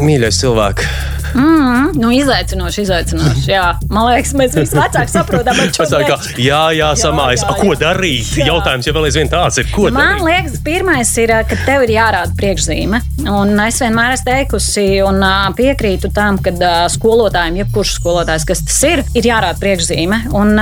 mīļais 0.00 0.42
cilvēks. 0.44 1.18
Mm, 1.34 1.92
nu, 2.00 2.10
izaicinoši, 2.14 2.82
izaicinoši. 2.86 3.44
Jā. 3.50 3.66
Man 3.90 4.08
liekas, 4.10 4.32
mēs 4.38 4.54
visi 4.56 4.78
vecāki 4.78 5.12
saprotam, 5.12 5.56
ka 5.56 5.68
Vecākā, 5.90 6.16
jā, 6.40 6.62
jā, 6.76 6.90
samājas. 6.98 7.44
Jā, 7.44 7.54
jā. 7.54 7.60
Ko 7.60 7.76
darīt? 7.78 8.32
Jā. 8.40 8.48
Jautājums 8.50 8.88
jau 8.88 8.94
vēl 8.96 9.08
aizvien 9.10 9.30
tāds 9.32 9.60
ir. 9.62 9.68
Ko 9.74 9.88
Man 9.88 10.20
darīt? 10.20 10.26
liekas, 10.26 10.58
pirmais 10.66 11.12
ir, 11.22 11.34
ka 11.50 11.58
tev 11.66 11.84
ir 11.86 11.94
jārāda 11.96 12.34
priekšzīme. 12.38 13.00
Un 13.30 13.54
es 13.66 13.80
vienmēr 13.82 14.14
esmu 14.16 14.26
teikusi 14.30 14.86
un 15.04 15.20
piekrītu 15.58 16.10
tam, 16.16 16.38
ka 16.42 16.54
skolotājiem, 16.92 17.60
jebkurš 17.62 17.94
skolotājs, 17.98 18.46
kas 18.48 18.62
tas 18.66 18.78
ir, 18.88 19.02
ir 19.16 19.28
jārāda 19.30 19.60
priekšzīme. 19.60 20.22
Un, 20.36 20.54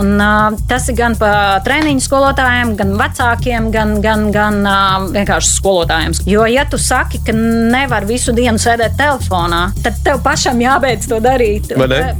un 0.00 0.24
tas 0.70 0.88
ir 0.90 0.96
gan 0.98 1.16
pa 1.20 1.32
treniņu 1.66 2.04
skolotājiem, 2.06 2.74
gan 2.78 2.94
vecākiem, 2.98 3.70
gan, 3.74 3.96
gan, 4.04 4.28
gan 4.34 4.60
vienkārši 5.14 5.52
skolotājiem. 5.58 6.16
Jo, 6.28 6.46
ja 6.50 6.64
tu 6.70 6.80
saki, 6.80 7.20
ka 7.26 7.34
nevar 7.36 8.06
visu 8.08 8.34
dienu 8.36 8.60
sēdēt 8.62 8.96
telefonā, 8.98 9.66
tad 9.84 10.00
tev 10.06 10.15
tev 10.16 10.24
pašam 10.24 10.60
jābeidz 10.60 11.08
to 11.10 11.18
darīt. 11.20 11.68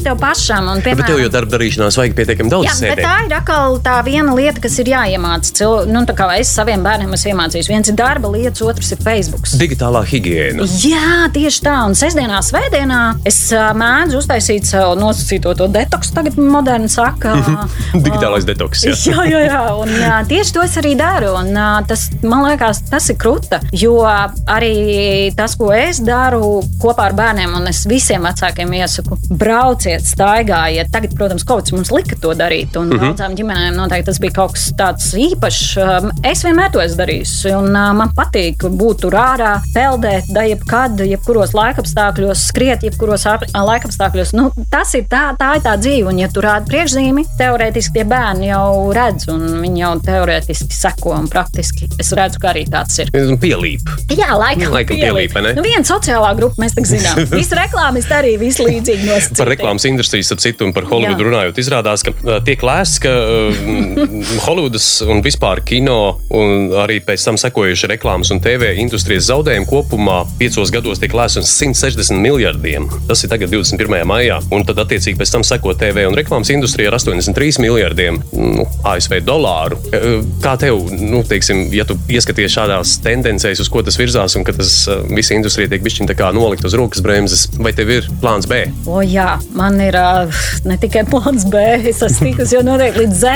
Tev 0.02 0.18
pašam, 0.20 0.68
un, 0.72 0.82
piemēram, 0.84 1.00
bet 1.00 1.10
tev 1.10 1.20
jau 1.22 1.30
darba 1.32 1.56
darīšanās 1.56 1.96
vajag 2.00 2.16
pietiekami 2.18 2.52
daudz 2.52 2.68
jā, 2.68 2.74
sēdēt. 2.80 3.02
Tā 3.04 3.14
ir 3.26 3.34
atkal 3.38 3.78
tā 3.84 3.96
viena 4.06 4.34
lieta, 4.36 4.60
kas 4.64 4.76
ir 4.82 4.90
jāiemācās. 4.92 5.86
Nu, 5.88 6.02
kā 6.16 6.28
es 6.36 6.52
saviem 6.52 6.84
bērniem 6.84 7.14
esmu 7.16 7.32
iemācījis. 7.32 7.70
Viens 7.70 7.90
ir 7.92 7.96
darba 7.98 8.30
lietas, 8.34 8.62
otrs 8.66 8.92
ir 8.92 9.00
Facebook. 9.04 9.48
Digitālā 9.56 10.02
higiēna. 10.08 10.66
Jā, 10.84 11.28
tieši 11.34 11.62
tā. 11.64 11.76
Un 11.86 11.96
sestdienā, 11.98 12.42
svētdienā 12.44 13.00
es 13.28 13.40
mēdzu 13.52 14.20
uztaisīt 14.20 14.68
savu 14.68 14.96
nosacīto 15.00 15.54
to 15.56 15.70
detoksu. 15.72 16.14
Tagad 16.16 16.38
moderni 16.40 16.90
saka, 16.92 17.36
digitālais 18.06 18.46
detoks. 18.48 18.84
Jā, 18.90 18.96
jā, 19.06 19.24
jā. 19.30 19.40
jā. 19.48 19.62
Un, 19.80 19.94
tieši 20.28 20.56
to 20.56 20.64
es 20.66 20.76
arī 20.82 20.94
daru. 20.98 21.32
Un, 21.40 21.52
tas, 21.88 22.08
man 22.26 22.44
liekas, 22.48 22.84
tas 22.90 23.08
ir 23.12 23.20
kruta. 23.20 23.62
Jo 23.76 23.98
arī 24.04 25.32
tas, 25.36 25.56
ko 25.58 25.72
es 25.74 26.02
daru 26.04 26.60
kopā 26.82 27.10
ar 27.10 27.16
bērniem, 27.16 27.56
un 27.58 27.70
es 27.70 27.85
visiem 27.88 28.26
vecākiem 28.26 28.72
iesaku, 28.80 29.18
brauciet, 29.30 30.04
staigājiet. 30.06 30.90
Tagad, 30.92 31.14
protams, 31.18 31.44
kaut 31.46 31.66
kas 31.66 31.74
mums 31.74 31.92
lika 31.94 32.18
to 32.20 32.34
darīt, 32.36 32.76
un 32.76 32.88
mm 32.88 32.92
-hmm. 32.92 33.04
daudzām 33.06 33.36
ģimenēm 33.38 33.76
noteikti 33.76 34.06
tas 34.10 34.20
bija 34.22 34.32
kaut 34.32 34.52
kas 34.56 34.70
tāds 34.78 35.06
īpašs. 35.14 35.64
Um, 35.82 36.10
es 36.22 36.44
vienmēr 36.44 36.72
to 36.72 36.80
esmu 36.80 36.98
darījis, 37.02 37.34
un 37.58 37.68
uh, 37.70 37.92
man 37.96 38.12
patīk 38.16 38.62
būt 38.62 39.00
tur 39.04 39.16
ārā, 39.18 39.60
peldēt, 39.74 40.30
da 40.34 40.42
jebkad, 40.46 41.00
jebkuros 41.00 41.54
laikapstākļos, 41.56 42.46
skriet, 42.48 42.82
jebkuros 42.82 43.26
laikapstākļos. 43.54 44.32
Nu, 44.32 44.50
tas 44.70 44.94
ir 44.94 45.04
tā, 45.10 45.34
tā 45.38 45.56
ir 45.56 45.62
tā 45.66 45.76
dzīve, 45.76 46.08
un 46.08 46.18
ja 46.18 46.28
tu 46.28 46.40
rādi 46.44 46.70
priekšzīmi, 46.70 47.24
teorētiski 47.38 47.92
tie 47.98 48.04
bērni 48.04 48.50
jau 48.50 48.92
redz, 48.96 49.28
un 49.32 49.60
viņi 49.62 49.80
jau 49.80 49.92
teorētiski 50.06 50.76
seko, 50.76 51.14
un 51.16 51.28
praktiski 51.32 51.88
es 51.98 52.12
redzu, 52.16 52.40
ka 52.42 52.52
arī 52.52 52.66
tāds 52.70 52.98
ir. 53.02 53.12
Pielīp. 53.46 53.90
Jā, 54.16 54.32
laikam, 54.38 54.72
laikam 54.72 54.96
pielīp. 54.96 55.32
pielīp 55.34 55.56
nu, 55.56 55.64
viena 55.66 55.84
sociālā 55.86 56.32
grupa 56.38 56.62
mēs 56.62 56.76
tā 56.76 56.84
zinām. 56.88 57.22
Visu 57.38 57.58
reklāmisti 57.76 58.14
arī 58.16 58.32
viss 58.40 58.60
līdzīgi 58.62 59.04
nosacīti. 59.04 59.38
Par 59.40 59.50
reklāmas 59.50 59.84
industrijas, 59.88 60.32
ap 60.32 60.40
citu, 60.40 60.66
un 60.66 60.72
par 60.72 60.86
Holivudu 60.88 61.20
Jā. 61.20 61.28
runājot, 61.28 61.58
izrādās, 61.60 62.04
ka 62.06 62.12
uh, 62.14 62.38
tiek 62.44 62.62
lēsts, 62.64 63.00
ka 63.04 63.12
uh, 63.12 64.46
Holivudas 64.46 64.86
un 65.04 65.20
vispār 65.24 65.60
kino 65.66 66.16
un 66.34 66.72
arī 66.80 66.98
pēc 67.04 67.26
tam 67.28 67.38
sekojuši 67.40 67.90
reklāmas 67.92 68.32
un 68.32 68.40
TV 68.44 68.72
industrijas 68.80 69.28
zaudējumi 69.28 69.68
kopumā 69.68 70.22
piecos 70.40 70.72
gados 70.72 71.02
tiek 71.02 71.12
lēsts 71.16 71.42
uz 71.42 71.52
160 71.52 72.22
miljardiem. 72.22 72.88
Tas 73.08 73.24
ir 73.24 73.32
tagad 73.32 73.52
21. 73.52 74.06
maijā, 74.08 74.40
un 74.54 74.64
tad 74.66 74.80
attiecīgi 74.86 75.18
pēc 75.20 75.34
tam 75.36 75.44
seko 75.46 75.76
TV 75.78 76.06
un 76.08 76.16
reklāmas 76.16 76.52
industrija 76.54 76.92
ar 76.92 76.98
83 76.98 77.60
miljardiem 77.64 78.22
nu, 78.32 78.66
ASV 78.88 79.18
dolāru. 79.26 79.80
Kā 80.44 80.56
tev, 80.60 80.80
nu, 80.96 81.22
teiksim, 81.28 81.66
ja 81.76 81.84
tu 81.88 81.98
ieskaties 82.12 82.56
šādās 82.56 82.96
tendencēs, 83.04 83.60
uz 83.60 83.70
ko 83.72 83.84
tas 83.84 83.98
virzās, 84.00 84.38
un 84.38 84.46
ka 84.46 84.54
tas 84.56 84.72
visa 85.10 85.36
industrija 85.36 85.70
tiek 85.72 85.84
bišķiņa 85.84 86.32
nolikt 86.36 86.66
uz 86.66 86.74
rokas 86.76 87.02
bremzes, 87.04 87.46
vai 87.66 87.72
tev 87.74 87.90
ir 87.90 88.06
plāns 88.22 88.46
B? 88.46 88.60
O, 88.86 89.00
jā, 89.02 89.36
man 89.56 89.80
ir 89.82 89.96
uh, 89.98 90.30
ne 90.68 90.76
tikai 90.78 91.02
plāns 91.08 91.46
B, 91.50 91.58
es 91.90 92.02
esmu 92.04 92.28
tikusi 92.30 92.54
jau 92.54 92.62
noteikti 92.66 93.02
līdz 93.02 93.16
Z. 93.18 93.32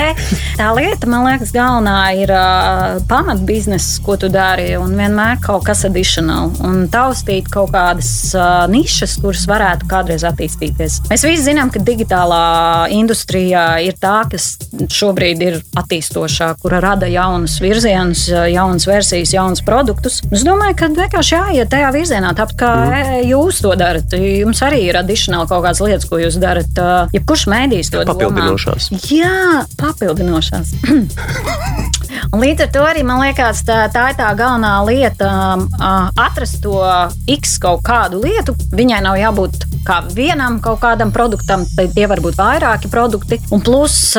Tā 0.55 0.69
lieta, 0.77 1.09
man 1.11 1.25
liekas, 1.27 1.51
galvenā 1.55 1.95
ir 2.21 2.31
uh, 2.31 3.01
pamatbiznesa, 3.11 3.99
ko 4.05 4.15
tu 4.21 4.29
dari, 4.31 4.69
un 4.79 4.95
vienmēr 4.95 5.41
kaut 5.43 5.65
kas 5.67 5.83
additional, 5.87 6.53
un 6.63 6.85
taustīt 6.91 7.49
kaut 7.51 7.73
kādas 7.73 8.11
uh, 8.37 8.63
nišas, 8.71 9.17
kuras 9.23 9.43
varētu 9.51 9.89
kādreiz 9.91 10.23
attīstīties. 10.27 11.01
Mēs 11.11 11.27
visi 11.27 11.49
zinām, 11.49 11.73
ka 11.73 11.83
digitālā 11.83 12.87
industrijā 12.95 13.65
ir 13.83 13.99
tā, 13.99 14.21
kas 14.31 14.53
šobrīd 14.91 15.43
ir 15.43 15.59
attīstošā, 15.81 16.53
kura 16.61 16.79
rada 16.83 17.09
jaunus 17.11 17.57
virzienus, 17.63 18.27
jaunas 18.29 18.87
versijas, 18.87 19.35
jaunus 19.35 19.63
produktus. 19.65 20.21
Es 20.31 20.47
domāju, 20.47 20.77
ka 20.79 20.91
vienkārši 20.95 21.37
jāiet 21.37 21.71
tajā 21.73 21.91
virzienā, 21.95 22.31
tāpat 22.37 22.57
kā 22.63 22.71
mm. 22.85 23.13
jūs 23.33 23.59
to 23.65 23.75
darat. 23.79 24.07
Jums 24.21 24.61
arī 24.65 24.83
ir 24.89 24.99
adicionāli 24.99 25.49
kaut 25.49 25.65
kādas 25.65 25.81
lietas, 25.83 26.07
ko 26.09 26.21
jūs 26.21 26.37
darat. 26.41 26.83
Jebkurš 27.15 27.47
mēdījis 27.51 27.93
to 27.93 28.05
papildinošās. 28.09 28.91
Domā. 28.93 29.01
Jā, 29.11 29.65
papildinošās. 29.81 30.75
Un 32.31 32.43
līdz 32.43 32.67
ar 32.67 32.71
to 32.75 32.85
arī 32.87 33.03
man 33.07 33.21
liekas, 33.23 33.63
tā, 33.67 33.83
tā 33.93 34.09
ir 34.11 34.19
tā 34.19 34.29
galvenā 34.37 34.77
lieta. 34.87 35.31
Atrast 36.19 36.61
to 36.63 36.79
X 37.31 37.57
kaut 37.61 37.83
kādu 37.87 38.21
lietu. 38.23 38.55
Viņai 38.75 39.01
nav 39.05 39.19
jābūt 39.19 39.67
kā 39.85 39.99
vienam 40.13 40.59
kaut 40.61 40.81
kādam 40.83 41.11
produktam, 41.13 41.63
tad 41.75 41.93
tie 41.95 42.05
var 42.09 42.21
būt 42.21 42.37
vairāki 42.37 42.89
produkti. 42.91 43.39
Un 43.53 43.63
plus 43.65 44.13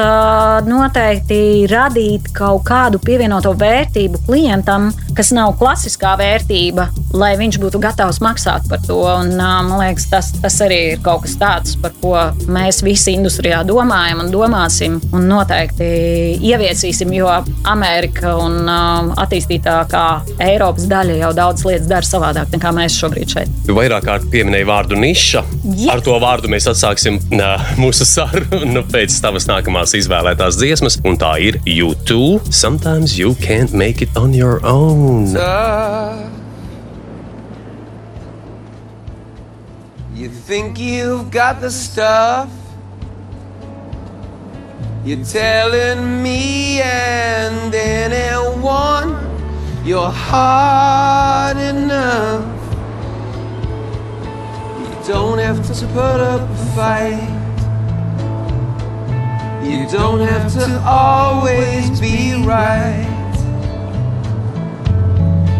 noteikti 0.66 1.68
radīt 1.70 2.32
kaut 2.36 2.64
kādu 2.68 3.00
pievienoto 3.02 3.54
vērtību 3.58 4.24
klientam, 4.26 4.90
kas 5.16 5.32
nav 5.36 5.54
klasiskā 5.60 6.14
vērtība, 6.18 6.88
lai 7.14 7.32
viņš 7.40 7.60
būtu 7.62 7.80
gatavs 7.82 8.20
maksāt 8.24 8.66
par 8.70 8.82
to. 8.86 8.98
Un, 9.02 9.36
man 9.38 9.76
liekas, 9.78 10.08
tas, 10.10 10.32
tas 10.42 10.58
arī 10.64 10.80
ir 10.94 11.04
kaut 11.04 11.26
kas 11.26 11.36
tāds, 11.40 11.76
par 11.82 11.94
ko 12.02 12.16
mēs 12.52 12.82
visi 12.84 13.14
industrijā 13.16 13.62
domājam 13.68 14.24
un 14.24 14.32
domāsim. 14.34 14.98
Un 15.12 15.28
noteikti 15.30 15.88
ieviesīsim, 16.42 17.12
jo 17.16 17.30
Amerika 17.82 18.36
un 18.38 18.68
attīstītākā 19.18 20.02
Eiropas 20.44 20.84
daļa 20.86 21.16
jau 21.18 21.30
daudz 21.34 21.64
lietas 21.66 21.88
dara 21.90 22.06
savādāk 22.06 22.52
nekā 22.54 22.70
mēs 22.76 22.94
šobrīd 23.00 23.34
šeit. 23.34 23.50
Vairāk 23.66 24.06
kārt 24.06 24.28
pieminēja 24.30 24.68
vārdu 24.68 24.98
niša. 25.02 25.42
Ja. 25.80 25.96
Ar 25.96 26.04
to 26.06 26.14
vārdu 26.22 26.50
mēs 26.52 26.68
atsāksim 26.70 27.18
nā, 27.34 27.50
mūsu 27.82 28.06
sarunu 28.06 28.84
pēc 28.92 29.18
tavas 29.24 29.48
nākamās 29.50 29.96
izvēlētās 29.98 30.60
dziesmas, 30.62 31.00
un 31.02 31.18
tā 31.18 31.34
ir 31.42 31.58
You 31.66 31.96
Too. 32.06 32.38
Sometimes 32.54 33.18
you 33.18 33.34
can't 33.42 33.74
make 33.74 33.98
it 34.00 34.14
on 34.16 34.30
your 34.30 34.62
own. 34.62 35.34
You 40.14 40.30
think 40.30 40.78
you've 40.78 41.32
got 41.34 41.60
the 41.60 41.70
stuff? 41.70 42.61
You're 45.04 45.24
telling 45.24 46.22
me 46.22 46.80
and 46.80 47.74
anyone 47.74 49.18
you're 49.84 50.08
hard 50.08 51.56
enough. 51.56 52.46
You 54.78 55.12
don't 55.12 55.40
have 55.40 55.66
to 55.66 55.86
put 55.88 56.20
up 56.20 56.48
a 56.48 56.56
fight. 56.76 57.28
You 59.64 59.88
don't 59.90 60.20
have 60.20 60.52
to 60.54 60.80
always 60.86 62.00
be 62.00 62.34
right. 62.46 63.08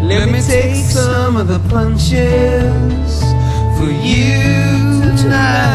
Let 0.03 0.29
me 0.29 0.41
take 0.41 0.85
some 0.85 1.35
of 1.35 1.49
the 1.49 1.59
punches 1.67 3.19
for 3.77 3.91
you 3.91 5.17
tonight. 5.21 5.72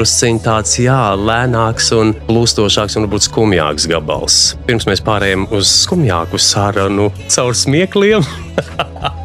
Drusciņš 0.00 0.40
tāds, 0.40 0.78
jā, 0.80 0.96
lēnāks 1.20 1.90
un 1.92 2.14
plūstošāks 2.24 2.96
un 2.96 3.04
varbūt 3.04 3.26
skumjāks 3.26 3.88
gabals. 3.90 4.40
Pirms 4.64 4.88
mēs 4.88 5.04
pārējām 5.04 5.44
uz 5.52 5.68
skumjāku 5.82 6.40
sarunu 6.40 7.10
caur 7.28 7.56
smiekliem. 7.66 8.24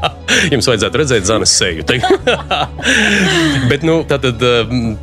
Jums 0.54 0.69
vajadzētu 0.69 1.02
redzēt 1.02 1.28
Zanes 1.28 1.54
seju. 1.56 1.86
Bet, 3.71 3.86
nu, 3.88 4.02
tātad 4.08 4.41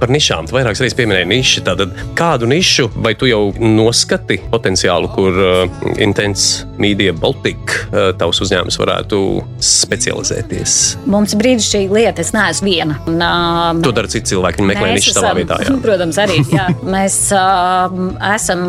par 0.00 0.12
nišām. 0.12 0.48
Tu 0.48 0.56
vairākas 0.56 0.82
reizes 0.82 0.96
pieminēji 0.98 1.28
nišu. 1.30 1.64
Tātad, 1.66 1.94
kādu 2.18 2.48
nišu 2.50 2.88
vai 3.02 3.14
tu 3.18 3.28
jau 3.30 3.52
noskati 3.58 4.38
potenciālu, 4.52 5.10
kur 5.14 5.38
uh, 5.38 5.82
Intense 6.02 6.66
Media 6.80 7.14
Baltica 7.16 7.78
uh, 7.86 8.10
tavs 8.18 8.42
uzņēmums 8.44 8.78
varētu 8.80 9.20
specializēties? 9.62 10.76
Mums 11.10 11.36
brīnišķīga 11.38 11.96
lieta, 11.98 12.24
es 12.24 12.32
neesmu 12.34 12.68
viena. 12.68 12.98
Un, 13.10 13.18
uh, 13.22 13.82
to 13.84 13.94
dara 13.94 14.10
citi 14.12 14.32
cilvēki, 14.32 14.62
viņi 14.62 14.70
meklē 14.72 14.92
nišu 14.96 15.14
savā 15.16 15.34
vietā. 15.38 15.60
Jā. 15.64 15.76
Protams, 15.86 16.18
arī 16.22 16.40
jā. 16.52 16.68
mēs 16.82 17.18
uh, 17.36 17.96
esam 18.32 18.64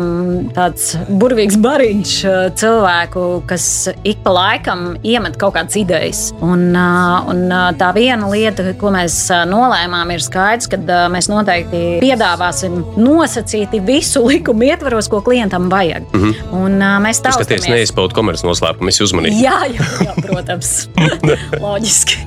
tāds 0.56 0.94
burvīgs 1.08 1.58
bariņš 1.64 2.14
uh, 2.28 2.40
cilvēku, 2.58 3.26
kas 3.50 3.68
ik 4.06 4.22
pa 4.24 4.34
laikam 4.34 4.94
iemet 5.02 5.38
kaut 5.40 5.56
kādas 5.58 5.78
idejas. 5.80 6.26
Un, 6.44 6.53
uh, 6.76 7.28
un 7.30 7.44
uh, 7.48 7.70
tā 7.78 7.90
viena 7.96 8.28
lieta, 8.30 8.66
ko 8.78 8.92
mēs 8.94 9.16
uh, 9.32 9.44
nolēmām, 9.48 10.10
ir 10.14 10.22
skaidrs, 10.24 10.68
ka 10.70 10.78
mēs 11.12 11.28
noteikti 11.30 11.82
piedāvāsim 12.02 12.80
nosacīti 13.00 13.80
visu 13.84 14.24
likumu 14.26 14.68
ietvaros, 14.68 15.08
ko 15.12 15.20
klientam 15.24 15.68
vajag. 15.72 16.06
Mm 16.12 16.22
-hmm. 16.22 16.52
Un, 16.60 16.78
mēs 17.04 17.22
tam 17.22 17.32
skatāmies, 17.36 17.68
neizpaudu 17.70 18.14
komerces 18.14 18.44
noslēpumu, 18.46 18.88
es 18.88 19.00
uzmanīgi. 19.00 19.42
Jā, 19.42 19.58
jā, 19.74 19.88
jā 20.06 20.14
protams. 20.26 20.88
Loģiski. 21.64 22.18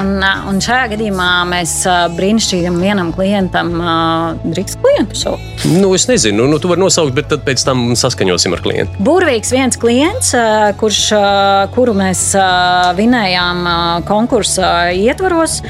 Un, 0.00 0.24
un 0.48 0.60
šajā 0.60 0.88
gadījumā 0.94 1.30
mēs 1.50 1.74
brīnišķīgam 2.16 2.80
vienam 2.80 3.12
klientam 3.12 3.72
drīkst 4.44 4.78
klientu 4.82 5.18
saukt. 5.18 5.64
Nu, 5.64 5.94
es 5.94 6.06
nezinu, 6.08 6.46
nu, 6.50 6.58
tu 6.58 6.68
vari 6.68 6.80
nosaukt, 6.80 7.14
bet 7.14 7.28
tad 7.28 7.44
pēc 7.46 7.64
tam 7.64 7.92
saskaņosim 7.98 8.56
ar 8.56 8.62
klientu. 8.64 8.92
Burvīgs 8.98 9.52
viens 9.54 9.76
klients, 9.76 10.34
kurš, 10.80 11.02
kuru 11.74 11.94
mēs 11.94 12.32
vinējām 13.02 13.66
konkursa 14.08 14.92
ietvaros, 14.96 15.60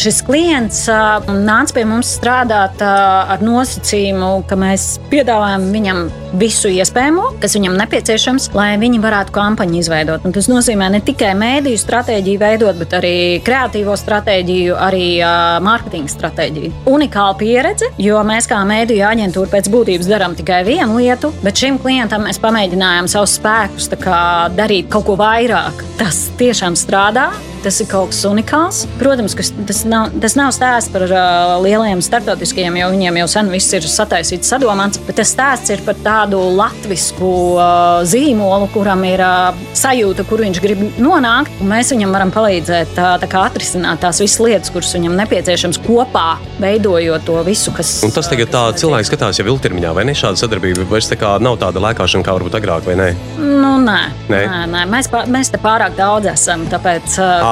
šis 0.00 0.22
klients 0.26 0.84
nāca 1.30 1.76
pie 1.76 1.86
mums 1.88 2.14
strādāt 2.18 2.80
ar 2.84 3.42
nosacījumu, 3.44 4.32
ka 4.48 4.58
mēs 4.58 4.94
piedāvājam 5.10 5.70
viņam 5.74 6.04
visu 6.40 6.70
iespējamo, 6.70 7.24
kas 7.42 7.56
viņam 7.56 7.74
nepieciešams, 7.80 8.52
lai 8.54 8.68
viņi 8.80 9.00
varētu 9.02 9.34
kampaņu 9.34 9.80
izveidot. 9.80 10.24
Un 10.26 10.34
tas 10.36 10.46
nozīmē 10.50 10.86
ne 10.94 11.00
tikai 11.04 11.32
mēdīju 11.38 11.80
stratēģiju 11.82 12.40
veidot, 12.40 12.78
bet 12.78 12.94
arī 13.00 13.14
kreatīvo 13.44 13.96
stratēģiju, 13.98 14.76
arī 14.78 15.06
mārketinga 15.66 16.12
stratēģiju. 16.14 16.72
Unikāla 16.90 17.34
pieredze, 17.40 17.90
jo 18.00 18.22
mēs 18.26 18.46
kā 18.50 18.60
mēdīju 18.68 19.06
aģentūra 19.10 19.50
pēc 19.56 19.70
būtības 19.74 20.10
darām 20.10 20.36
tikai 20.38 20.62
vienu 20.68 21.00
lietu, 21.00 21.32
bet 21.42 21.58
šim 21.60 21.80
klientam 21.82 22.24
mēs 22.28 22.38
pamēģinājām 22.42 23.10
savus 23.10 23.34
spēkus 23.40 23.90
darīt 24.56 24.90
kaut 24.92 25.08
ko 25.10 25.18
vairāk. 25.20 25.82
Tas 26.00 26.28
tiešām 26.40 26.78
strādā. 26.80 27.30
Tas 27.64 27.80
ir 27.82 27.88
kaut 27.90 28.14
kas 28.14 28.22
unikāls. 28.28 28.84
Protams, 29.00 29.34
ka 29.36 29.44
tas 29.68 29.82
nav, 29.88 30.14
tas 30.22 30.36
nav 30.38 30.52
stāsts 30.56 30.92
par 30.92 31.04
uh, 31.06 31.56
lieliem 31.60 32.00
starptautiskajiem, 32.04 32.78
jo 32.80 32.90
viņiem 32.94 33.18
jau 33.20 33.26
sen 33.34 33.50
viss 33.52 33.74
ir 33.76 33.84
sataisīts, 33.84 34.48
sadomāts. 34.48 35.00
Bet 35.04 35.18
tas 35.20 35.32
stāsts 35.34 35.72
ir 35.74 35.82
par 35.84 35.98
tādu 36.00 36.40
latviešu 36.56 37.18
uh, 37.20 38.00
zīmolu, 38.08 38.70
kuram 38.72 39.04
ir 39.08 39.20
uh, 39.24 39.60
sajūta, 39.76 40.24
kur 40.28 40.40
viņš 40.46 40.62
grib 40.64 40.86
nonākt. 41.00 41.60
Mēs 41.60 41.92
viņam 41.92 42.16
varam 42.16 42.32
palīdzēt 42.34 42.96
uh, 42.96 43.18
tā 43.20 43.44
atrisināt 43.44 44.00
tās 44.00 44.22
visas 44.22 44.40
lietas, 44.40 44.72
kuras 44.72 44.94
viņam 44.96 45.18
nepieciešams 45.20 45.82
kopā, 45.84 46.38
veidojot 46.62 47.26
to 47.28 47.38
visu, 47.46 47.74
kas. 47.76 47.98
Un 48.06 48.14
tas 48.14 48.28
tagad 48.30 48.52
tā 48.54 48.64
cilvēks 48.80 49.12
skatās 49.12 49.40
jau 49.40 49.48
ilgtermiņā, 49.52 49.92
vai 49.96 50.06
ne? 50.08 50.16
Šāda 50.16 50.40
sadarbība 50.40 50.88
vairs 50.90 51.10
tā 51.10 51.18
kā 51.20 51.36
nav 51.42 51.60
tāda 51.60 51.82
lēkāšana, 51.84 52.24
kā 52.26 52.36
varbūt 52.38 52.56
agrāk, 52.60 52.88
vai 52.88 52.96
ne? 53.00 53.10
Nu, 53.38 53.76
nē, 53.84 54.00
nē. 54.32 54.40
nē, 54.48 54.60
nē. 54.74 54.84
Mēs, 54.90 55.10
pār, 55.12 55.28
mēs 55.30 55.52
te 55.52 55.60
pārāk 55.62 55.96
daudz 55.98 56.30
esam. 56.32 56.64
Tāpēc, 56.70 57.18
uh, 57.20 57.49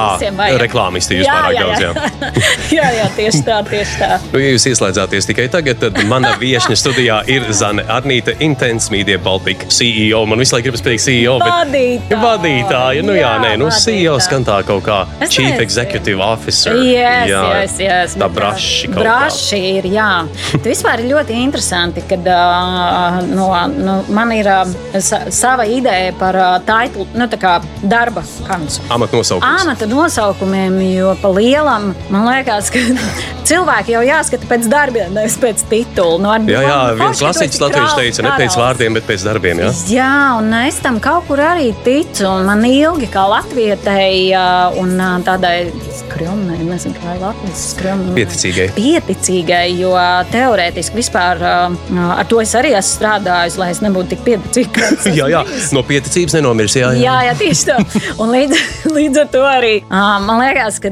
reklāmisti 0.63 1.19
jūs 1.19 1.27
jā, 1.27 1.35
pārāk 1.35 1.57
jā, 1.57 1.67
daudz. 1.67 1.83
Jā. 1.83 2.33
jā, 2.79 2.89
jā, 2.99 3.07
tieši 3.19 3.43
tā, 3.47 3.59
tieši 3.69 4.01
tā. 4.01 4.11
Nu, 4.33 4.43
ja 4.43 4.53
jūs 4.55 4.67
ieslēdzāties 4.73 5.29
tikai 5.31 5.49
tagad, 5.53 5.81
tad 5.83 6.01
mana 6.11 6.35
viesņa 6.41 6.79
studijā 6.79 7.21
ir 7.31 7.47
Zane 7.57 7.85
Arnīta, 7.91 8.35
Intense 8.45 8.93
Media 8.95 9.19
Baltica 9.23 9.69
CEO. 9.73 10.25
Man 10.29 10.43
visu 10.43 10.57
laiku 10.57 10.69
gribas 10.69 10.85
teikt 10.85 11.05
CEO, 11.05 11.39
bet 11.43 11.53
vadītāja. 11.53 12.21
vadītāja. 12.23 13.05
Nu, 13.07 13.17
jā, 13.17 13.27
jā 13.27 13.35
nē, 13.45 13.55
nu, 13.61 13.71
CEO 13.75 14.19
skan 14.23 14.47
tā 14.47 14.61
kaut 14.69 14.85
kā 14.87 15.01
es 15.19 15.33
Chief 15.33 15.49
nezinu. 15.49 15.65
Executive 15.65 16.25
Officer. 16.25 16.77
Yes, 16.83 17.29
jā, 17.31 17.43
yes, 17.57 17.77
yes, 17.83 18.17
tā 18.19 18.29
braši. 18.33 18.93
Braši 18.95 19.61
ir, 19.79 19.91
jā. 19.93 20.11
Tas 20.63 20.69
vispār 20.71 21.03
ir 21.03 21.13
ļoti 21.13 21.39
interesanti, 21.43 22.05
kad 22.09 22.29
uh, 22.33 23.19
no, 23.29 23.49
no, 23.75 23.99
man 24.15 24.33
ir 24.37 24.49
uh, 24.53 24.77
sa, 25.03 25.25
sava 25.35 25.67
ideja 25.69 26.13
par 26.19 26.39
uh, 26.39 26.57
titlu, 26.67 27.09
nu, 27.19 27.29
tā 27.31 27.41
kā 27.41 27.57
darba 27.83 28.25
kants. 28.47 28.81
Amata 28.93 29.19
nosaukums. 29.19 29.65
Amata 29.65 29.88
nosaukumiem, 29.91 30.79
jo 30.95 31.15
pa 31.23 31.33
lielam 31.35 31.93
man 32.13 32.29
liekas, 32.29 32.71
ka 32.75 32.83
cilvēki 33.49 33.95
jau 33.97 34.03
jāskata 34.07 34.49
pēc 34.51 34.69
darbiem, 34.71 35.13
nevis 35.17 35.39
pēc 35.41 35.65
titula. 35.71 36.39
Nu, 36.43 36.53
jā, 36.53 36.63
jā, 36.65 36.79
viens 36.99 37.23
klasiķis 37.23 37.63
latviešu 37.65 38.01
teica, 38.01 38.27
ne 38.27 38.35
pēc 38.43 38.59
vārdiem, 38.61 38.99
bet 38.99 39.09
pēc 39.09 39.27
darbiem. 39.29 39.63
Jā, 39.65 39.73
jā 39.93 40.15
un 40.39 40.53
es 40.61 40.81
tam 40.85 41.01
kaut 41.03 41.29
kur 41.29 41.43
arī 41.43 41.71
ticu. 41.87 42.29
Man 42.49 42.65
ilgi 42.69 43.09
kā 43.13 43.25
latvietei 43.31 44.33
un 44.81 44.95
tādai 45.27 45.71
skromnai, 45.99 46.59
nezinu, 46.67 46.97
kā 46.99 47.17
ir 47.17 47.23
latviešu 47.25 47.65
skromnai. 47.73 48.17
Pieticīgai. 48.19 48.69
Pieticīgai, 48.77 49.65
jo 49.79 49.95
teorētiski 50.33 51.01
vispār 51.01 51.43
ar 51.45 52.29
to 52.29 52.43
es 52.43 52.55
arī 52.59 52.75
esmu 52.77 52.99
strādājis, 52.99 53.59
lai 53.61 53.71
es 53.75 53.83
nebūtu 53.85 54.15
tik 54.15 54.25
pieticīga. 54.27 54.91
jā, 55.19 55.29
jā, 55.33 55.45
no 55.77 55.85
pieticības 55.87 56.37
nenomirs. 56.39 56.77
Jā, 56.79 56.93
jā. 56.97 57.05
jā, 57.07 57.17
jā 57.29 57.37
tieši 57.43 57.69
tā. 57.71 57.79
Un 58.19 58.33
līdz, 58.35 58.65
līdz 58.99 59.23
ar 59.25 59.31
to 59.33 59.45
arī 59.49 59.75
man 59.89 60.43
liekas, 60.43 60.79
ka 60.83 60.91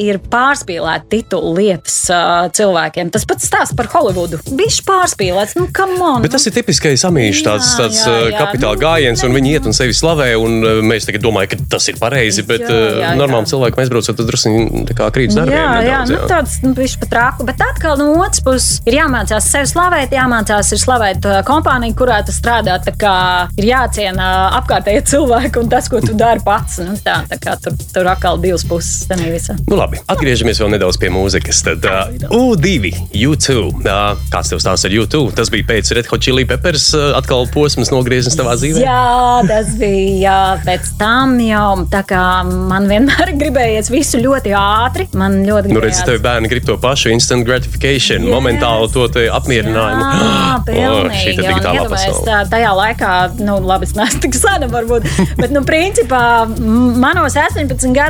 ir 0.00 0.18
pārspīlēta 0.32 1.08
titula 1.12 1.52
lietas 1.58 1.96
cilvēkiem. 2.56 3.10
Tas 3.14 3.26
pats 3.28 3.48
stāsts 3.48 3.76
par 3.76 3.88
Holivudu. 3.92 4.40
Viņš 4.46 4.80
pārspīlēts, 4.86 5.56
nu, 5.60 5.68
kam 5.74 5.94
on. 6.00 6.24
Bet 6.24 6.34
tas 6.36 6.46
ir 6.48 6.54
tipiskais 6.56 7.04
amīšu 7.08 7.44
tāds, 7.46 7.72
tāds 7.78 8.02
jā, 8.02 8.16
jā. 8.30 8.40
kapitāla 8.40 8.76
nu, 8.76 8.82
gājiens, 8.82 9.24
un 9.26 9.36
viņi 9.36 9.54
iet 9.56 9.68
un 9.68 9.76
sevi 9.76 9.96
slavē, 9.96 10.28
un 10.40 10.58
mēs 10.86 11.08
tagad 11.08 11.24
domājam, 11.24 11.52
ka 11.54 11.76
tas 11.76 11.88
ir 11.90 12.00
pareizi, 12.00 12.44
bet 12.46 12.66
normāli 13.18 13.50
cilvēki 13.50 13.80
mēs 13.80 13.92
braucam, 13.92 14.18
tas 14.18 14.30
drusku 14.30 14.84
kā 14.96 15.10
krītas 15.14 15.38
darbiem. 15.38 15.56
Jā, 15.56 15.68
nedaudz, 15.80 16.12
jā, 16.12 16.16
jā. 16.16 16.22
Nu, 16.22 16.30
tāds 16.30 16.58
nu, 16.64 16.72
viņš 16.76 16.96
pat 17.02 17.16
rāku, 17.20 17.46
bet 17.48 17.62
atkal 17.64 17.98
no 18.00 18.10
otras 18.20 18.42
puses 18.44 18.80
ir 18.88 18.98
jāmācās 18.98 19.50
sevi 19.52 19.70
slavēt, 19.70 20.14
jāmācās 20.16 20.72
ir 20.74 20.82
slavēt 20.82 21.28
kompāniju, 21.48 21.96
kurā 21.98 22.20
tu 22.26 22.34
strādā. 22.34 22.78
Ir 23.56 23.66
jāciena 23.66 24.26
apkārtējie 24.58 25.02
cilvēki 25.12 25.62
un 25.62 25.70
tas, 25.72 25.88
ko 25.90 26.00
tu 26.04 26.14
dari 26.18 26.42
pats. 26.44 26.78
Nu, 26.84 26.96
tā, 27.02 27.18
tā 27.30 27.38
kā 27.42 27.56
tur, 27.62 27.76
tur 27.92 28.08
atkal 28.16 28.40
divas 28.40 28.64
puses. 28.66 29.06
Nu, 29.68 29.76
labi, 29.76 30.00
atgriežamies 30.10 30.58
vēl 30.62 30.72
nedaudz 30.74 30.98
pie 31.00 31.10
mūzikas. 31.12 31.60
Tad 31.66 31.84
uh, 31.86 32.08
U2, 32.32 32.90
U2. 33.12 33.56
Uh, 33.84 34.16
kāds 34.32 34.50
tev 34.50 34.60
stāsta 34.62 34.88
ar 34.88 34.96
U2? 34.96 35.22
Tas 35.36 35.50
bija 35.52 35.66
pēc 35.68 35.92
Red 35.96 36.08
Hot 36.10 36.24
Chili 36.24 36.46
Peppers 36.48 36.88
uh, 36.96 37.12
atkal 37.18 37.46
posms 37.52 37.92
nogrieznis 37.92 38.38
tavā 38.38 38.56
dzīvē? 38.58 38.82
Jā, 38.82 39.44
tas 39.48 39.74
bija 39.78 40.16
jā, 40.22 40.38
pēc 40.66 40.90
tam 41.00 41.36
jau 41.42 41.86
tā 41.92 42.02
kā 42.08 42.22
man 42.46 42.88
vienmēr 42.90 43.34
gribējies 43.42 43.92
visu 43.92 44.20
ļoti 44.22 44.54
ātri. 44.56 45.08
Man 45.16 45.42
ļoti 45.44 45.70
gribējās. 45.70 45.76
Nu, 45.76 45.84
redz, 45.84 46.02
tev 46.08 46.22
bērni 46.24 46.50
grib 46.52 46.66
to 46.68 46.78
pašu 46.80 47.12
instant 47.14 47.46
gratification, 47.48 48.26
yes. 48.26 48.32
momentālu 48.32 48.90
to 48.92 49.06
apmierinājumu. 49.36 50.06
Jā, 50.06 50.56
pilnīgi. 50.70 51.36
Oh, 51.36 51.42
digitālā 51.42 51.86
pasaule. 51.90 52.24
Tā, 52.26 52.40
tajā 52.50 52.72
laikā, 52.80 53.12
nu, 53.42 53.58
labi, 53.66 53.88
es 53.88 53.94
neesmu 53.98 54.22
tik 54.24 54.38
sena 54.42 54.70
varbūt, 54.72 55.08
bet, 55.38 55.52
nu, 55.54 55.62
principā 55.66 56.22
manos 56.56 57.36
18 57.36 57.92
gados 57.96 58.05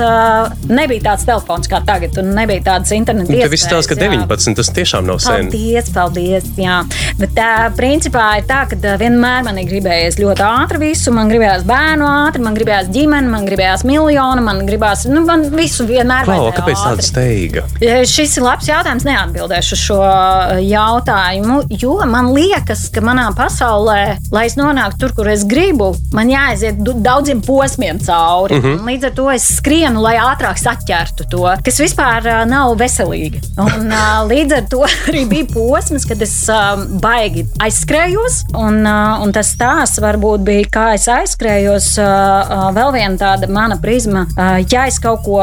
uh, 0.00 0.50
nebija 0.70 1.10
tāds 1.10 1.26
telefons 1.28 1.68
kā 1.70 1.80
tagad, 1.86 2.16
un 2.20 2.32
nebija 2.36 2.62
tādas 2.68 2.92
interneta 2.94 3.32
iespējas. 3.32 3.48
Tas 3.48 3.54
viss 3.54 3.70
tās, 3.70 3.88
ka 3.90 3.96
19, 3.98 4.56
tas 4.58 4.70
tiešām 4.76 5.06
nav 5.08 5.20
sen. 5.24 5.48
Paldies, 5.50 5.90
paldies, 5.94 6.46
jā. 6.60 6.78
Bet 7.20 7.34
tā, 7.36 7.50
principā 7.76 8.26
ir 8.40 8.46
tā, 8.48 8.62
ka 8.70 8.96
vienmēr 9.00 9.44
man 9.46 9.58
ir 9.60 9.68
gribējies 9.70 10.20
ļoti 10.20 10.44
ātri 10.46 10.80
visu, 10.84 11.14
man 11.16 11.32
gribējās 11.32 11.66
bērnu 11.68 12.06
ātri, 12.08 12.44
man 12.46 12.58
gribējās 12.58 12.90
ģimeni, 12.94 13.32
man 13.32 13.48
gribējās 13.48 13.84
miljonu, 13.88 14.44
man 14.46 14.62
gribējās, 14.68 15.06
nu, 15.10 15.24
man 15.26 15.46
visu 15.54 15.86
vienmēr 15.88 16.28
Klau, 16.28 16.50
kāpēc 16.56 16.84
tāda 16.84 17.06
steiga? 17.06 17.66
Šis 17.80 18.38
ir 18.38 18.46
labs 18.46 18.70
jautājums, 18.70 19.06
neatbildēšu 19.08 19.80
šo 19.80 20.00
jautājumu, 20.64 21.62
jo 21.80 21.98
man 22.10 22.32
liekas, 22.36 22.86
ka 22.94 23.02
manā 23.04 23.28
pasaulē, 23.36 24.00
lai 24.32 24.46
es 24.48 24.56
nonāktu 24.60 25.00
tur, 25.04 25.16
kur 25.16 25.30
es 25.32 25.44
gribu, 25.48 25.92
man 26.16 26.30
jāaiziet 26.32 26.80
daudziem 26.80 27.42
posmiem 27.44 28.00
cauri. 28.04 28.58
Mm 28.58 28.62
-hmm. 28.64 28.88
Līdz 28.90 29.06
ar 29.06 29.14
to 29.16 29.30
es 29.30 29.39
skrienu, 29.40 30.02
lai 30.04 30.16
ātrāk 30.20 30.58
saķertu 30.60 31.26
to, 31.32 31.44
kas 31.64 31.80
vispār 31.82 32.26
uh, 32.28 32.42
nav 32.48 32.74
veselīgi. 32.80 33.42
Un, 33.60 33.88
uh, 33.88 34.22
līdz 34.28 34.56
ar 34.58 34.66
to 34.70 34.82
arī 35.10 35.24
bija 35.30 35.48
posms, 35.52 36.06
kad 36.08 36.22
es 36.24 36.34
uh, 36.52 36.84
baigi 37.02 37.46
aizskrējos. 37.62 38.42
Un, 38.58 38.82
uh, 38.84 39.20
un 39.24 39.34
tas 39.34 39.52
stāsts 39.54 40.00
varbūt 40.02 40.44
bija, 40.46 40.68
kā 40.72 40.86
es 40.96 41.08
aizskrējos. 41.10 41.92
Uh, 42.00 42.06
uh, 42.06 42.66
vēl 42.76 42.94
viena 42.96 43.20
tāda 43.20 43.48
mana 43.50 43.78
prizma. 43.80 44.26
Uh, 44.36 44.60
ja 44.70 44.86
es 44.90 45.00
kaut 45.02 45.24
ko 45.26 45.40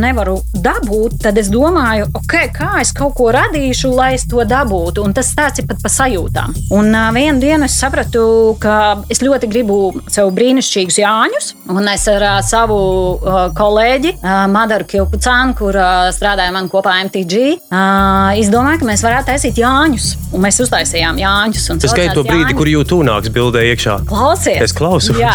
nevaru 0.00 0.38
dabūt, 0.54 1.18
tad 1.24 1.38
es 1.40 1.50
domāju, 1.52 2.08
okay, 2.20 2.48
kā 2.54 2.78
es 2.80 2.92
kaut 2.96 3.16
ko 3.18 3.30
radīšu, 3.34 3.90
lai 3.94 4.12
es 4.16 4.26
to 4.30 4.44
dabūtu. 4.46 5.04
Un 5.04 5.14
tas 5.16 5.30
stāsts 5.32 5.62
ir 5.62 5.68
pat 5.70 5.82
par 5.82 5.92
sajūtām. 5.94 6.56
Un 6.76 6.92
uh, 6.94 7.10
vienā 7.16 7.38
dienā 7.42 7.68
es 7.68 7.78
sapratu, 7.80 8.56
ka 8.62 9.02
es 9.12 9.22
ļoti 9.24 9.50
gribu 9.50 9.80
sev 10.10 10.32
brīnišķīgus 10.36 11.00
Jāņus. 11.02 11.52
Un 11.70 11.90
es 11.90 12.06
ar 12.10 12.26
uh, 12.26 12.38
savu 12.46 12.80
kolēģi 13.56 14.14
uh, 14.16 14.44
Madaru 14.50 14.86
Kilpucānu, 14.88 15.54
kur 15.58 15.76
uh, 15.76 16.08
strādāja 16.14 16.52
man 16.54 16.70
kopā 16.72 16.96
MTG, 17.06 17.42
uh, 17.68 18.30
izdomāju, 18.40 18.80
ka 18.82 18.88
mēs 18.88 19.04
varētu 19.04 19.32
taisīt 19.32 19.60
Jāņus. 19.60 20.08
Un 20.30 20.44
mēs 20.44 20.60
uztaisījām 20.62 21.18
Jāņus. 21.20 21.68
Es 21.76 21.96
gaidu 21.96 22.20
to 22.20 22.24
brīdi, 22.28 22.54
kur 22.56 22.70
jūtu 22.70 23.00
nāks 23.06 23.32
bildē 23.34 23.64
iekšā. 23.72 24.00
Klausies! 24.08 24.60
Es 24.62 24.74
klausos. 24.76 25.18
Jā, 25.20 25.34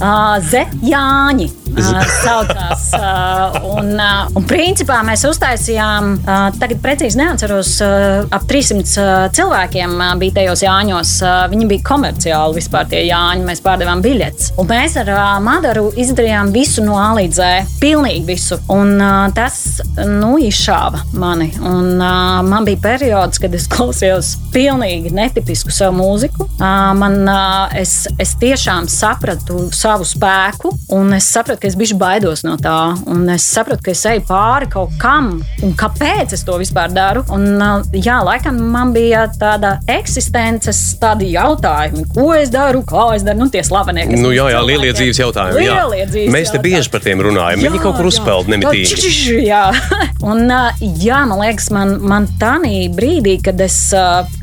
uh, 0.00 0.38
Z. 0.42 0.66
Jāņi. 0.82 1.48
Uh, 1.72 2.02
saucās. 2.20 2.88
Uh, 2.98 3.54
un, 3.78 3.94
uh, 3.96 4.26
un 4.36 4.44
principā 4.48 4.98
mēs 5.06 5.22
uztaisījām, 5.24 6.10
uh, 6.20 6.48
tagad 6.60 6.82
precīzi 6.84 7.16
neatceros, 7.20 7.70
uh, 7.84 8.26
ap 8.34 8.44
300 8.50 8.82
uh, 8.82 9.12
cilvēkiem 9.32 9.94
uh, 9.96 10.10
bija 10.20 10.40
tajos 10.42 10.66
Jāņos. 10.66 11.14
Uh, 11.24 11.38
viņi 11.52 11.70
bija 11.70 11.86
komerciāli 11.86 12.58
vispār 12.58 12.90
tie 12.92 13.06
Jāņi. 13.06 13.46
Mēs 13.46 13.64
pārdevām 13.64 14.04
biļetes. 14.04 14.52
Un 14.60 14.68
mēs 14.68 14.98
ar 15.00 15.08
uh, 15.14 15.22
Madaru 15.44 15.88
izdarījām 16.02 16.52
visu 16.52 16.84
no 16.84 16.98
A 17.00 17.12
līdz 17.22 17.38
Z. 17.38 17.48
Pilnīgi 17.82 18.24
visu. 18.28 18.58
Un 18.72 18.96
uh, 19.00 19.28
tas 19.34 19.80
nu, 19.96 20.34
izšāva 20.42 21.02
mani. 21.18 21.50
Un, 21.62 21.94
uh, 22.02 22.40
man 22.46 22.66
bija 22.66 22.80
periods, 22.82 23.38
kad 23.42 23.54
es 23.54 23.68
klausījos 23.72 24.34
pilnīgi 24.52 25.12
netipisku 25.14 25.72
savu 25.72 25.96
mūziku. 26.00 26.46
Uh, 26.58 26.90
man, 26.98 27.20
uh, 27.28 27.72
es, 27.78 28.06
es 28.22 28.34
tiešām 28.40 28.88
sapratu 28.90 29.68
savu 29.74 30.04
spēku, 30.08 30.72
un 30.96 31.14
es 31.16 31.28
sapratu, 31.32 31.62
ka 31.62 31.70
es 31.70 31.76
biju 31.78 31.96
baidos 32.00 32.42
no 32.46 32.56
tā. 32.60 32.76
Un 33.12 33.24
es 33.32 33.46
sapratu, 33.46 33.84
ka 33.86 33.94
es 33.94 34.02
eju 34.10 34.24
pāri 34.28 34.68
kaut 34.72 34.94
kam, 35.02 35.32
un 35.62 35.74
kāpēc 35.78 36.34
es 36.36 36.44
to 36.46 36.58
vispār 36.60 36.92
daru. 36.94 37.24
Un, 37.32 37.46
uh, 37.56 37.86
jā, 37.96 38.18
laikam 38.26 38.58
man 38.72 38.92
bija 38.96 39.24
tāda 39.38 39.76
eksistences 39.90 40.80
tādi 41.00 41.32
jautājumi, 41.34 42.04
ko 42.14 42.30
es 42.36 42.50
daru, 42.52 42.82
kā 42.86 43.08
es 43.16 43.24
daru. 43.26 43.40
Nu, 43.42 43.48
tie 43.52 43.62
slavenie, 43.66 44.04
kas 44.10 44.20
Nu, 44.22 44.30
jā, 44.34 44.44
jā, 44.52 44.60
lielie 44.66 44.92
dzīves 44.94 45.18
jautājumi. 45.22 45.64
jā. 45.66 45.78
Lielie 45.88 46.06
dzīves 46.10 46.32
Mēs 46.34 46.50
te 46.52 46.58
jautājumi. 46.58 46.68
bieži 46.68 46.90
par 46.92 47.00
tiem 47.04 47.11
runājam. 47.20 47.62
Viņi 47.66 47.82
kaut 47.82 47.98
kur 47.98 48.08
uzpeld 48.08 48.48
nemitīgi. 48.52 49.42
Jā, 49.44 49.64
un 50.30 50.46
jā, 50.80 51.22
man 51.28 51.42
liekas, 51.42 51.68
man, 51.74 51.96
man 52.00 52.28
tā 52.40 52.52
brīdī, 52.62 53.38
kad 53.42 53.60
es 53.64 53.76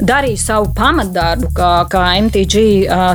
darīju 0.01 0.39
savu 0.41 0.71
pamatdarbu, 0.75 1.51
kā, 1.55 1.71
kā 1.91 2.03
MTG 2.19 2.63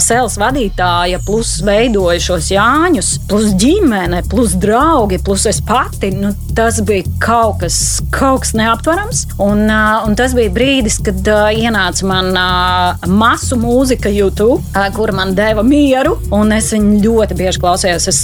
sales 0.04 0.38
vadītāja, 0.40 1.20
plus 1.26 1.56
veidoju 1.66 2.22
šos 2.22 2.50
Jāņus, 2.54 3.10
plus 3.28 3.52
ģimene, 3.60 4.22
plus 4.30 4.54
draugi, 4.60 5.20
plus 5.24 5.46
es 5.50 5.60
pati. 5.64 6.12
Nu, 6.14 6.32
tas 6.56 6.80
bija 6.86 7.04
kaut 7.22 7.60
kas, 7.64 7.78
kaut 8.14 8.44
kas 8.44 8.54
neaptverams. 8.56 9.24
Un, 9.42 9.66
un 9.68 10.16
tas 10.18 10.34
bija 10.36 10.52
brīdis, 10.54 11.00
kad 11.04 11.28
ienāca 11.54 12.08
man 12.08 12.32
masu 13.10 13.58
mūzika 13.60 14.12
YouTube, 14.12 14.62
kura 14.96 15.16
man 15.16 15.34
deva 15.36 15.64
mieru, 15.66 16.16
un 16.34 16.54
es 16.54 16.70
viņu 16.74 17.00
ļoti 17.04 17.38
bieži 17.38 17.62
klausījos. 17.62 18.08
Es, 18.10 18.20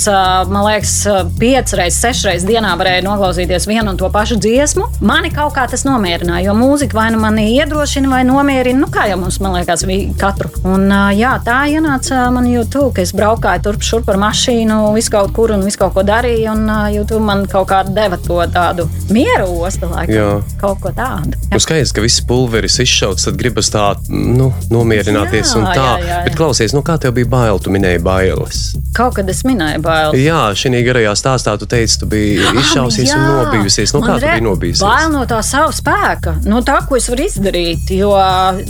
man 0.51 0.65
liekas, 0.69 0.95
sešas 1.25 2.25
reizes 2.25 2.47
dienā 2.49 2.73
varēju 2.79 3.05
noklausīties 3.05 3.67
vienu 3.69 3.91
un 3.93 3.97
to 3.97 4.09
pašu 4.11 4.37
dziesmu. 4.41 4.87
Mani 5.01 5.31
kaut 5.31 5.55
kā 5.55 5.67
tas 5.71 5.85
nomierināja, 5.85 6.45
jo 6.49 6.55
mūzika 6.55 6.95
vai 6.95 7.11
nu 7.11 7.19
mani 7.21 7.45
iedrošina, 7.57 8.09
vai 8.09 8.23
nomierina, 8.25 8.81
nu 8.81 8.87
kā 8.87 9.09
jau 9.11 9.19
mums, 9.21 9.41
man 9.41 9.53
liekas, 9.59 9.85
vi- 9.87 10.13
katru. 10.19 10.51
Un 10.65 10.89
jā, 11.17 11.39
tā 11.45 11.65
ienāca 11.71 12.31
man 12.33 12.47
YouTube, 12.47 12.95
ka 12.95 13.03
es 13.03 13.13
braukāju 13.13 13.63
turp 13.63 13.81
šurp 13.81 14.09
ar 14.09 14.17
mašīnu, 14.17 14.95
visu 14.95 15.11
kaut 15.11 15.33
kur 15.33 15.51
un 15.53 15.63
visu 15.63 15.79
kaut 15.79 15.95
ko 15.95 16.03
darīju, 16.03 16.51
un 16.53 16.67
YouTube 16.95 17.23
man 17.23 17.47
kaut 17.47 17.69
kā 17.69 17.83
deva 17.95 18.17
to 18.17 18.41
tādu 18.53 18.89
mieru 19.11 19.47
ostu, 19.61 19.89
laikam, 19.91 20.15
Jā. 20.15 20.43
kaut 20.61 20.81
ko 20.81 20.91
tādu. 20.91 21.37
Nu, 21.53 21.59
skaidrs, 21.59 21.93
ka 21.93 22.01
viss 22.01 22.21
pulveris 22.21 22.79
izšauts, 22.79 23.25
tad 23.25 23.37
gribas 23.37 23.71
tā 23.71 23.95
nu, 24.09 24.53
nomierināties. 24.71 25.55
Jā, 25.55 25.57
un 25.59 25.65
tā. 25.65 25.75
jā, 25.75 25.99
jā, 26.01 26.07
jā. 26.09 26.25
Bet 26.25 26.37
klausies, 26.37 26.75
nu, 26.75 26.83
kā 26.83 26.99
tev 27.01 27.13
bija 27.15 27.29
bail? 27.29 27.59
Tu 27.59 27.71
minēji 27.71 28.03
bailes. 28.03 28.75
Kaut 28.95 29.15
kad 29.15 29.29
es 29.29 29.43
minēju 29.43 29.81
bailes. 29.83 30.17
Jā, 30.21 30.51
šī 30.55 30.71
garajā 30.85 31.10
stāstā 31.19 31.57
tu 31.61 31.69
teici, 31.71 31.99
tu 32.01 32.09
biji 32.11 32.41
izšausies 32.61 33.13
un 33.17 33.25
nobijusies. 33.27 33.95
Nu, 33.95 34.03
kā 34.05 34.19
tu 34.19 34.27
biji 34.27 34.45
nobijusies? 34.45 34.85
Bail 34.85 35.13
no 35.15 35.25
tā 35.29 35.41
sava 35.47 35.73
spēka, 35.75 36.37
no 36.49 36.63
tā, 36.67 36.81
ko 36.89 36.99
es 36.99 37.09
varu 37.13 37.27
izdarīt. 37.27 37.93
Jo 37.95 38.13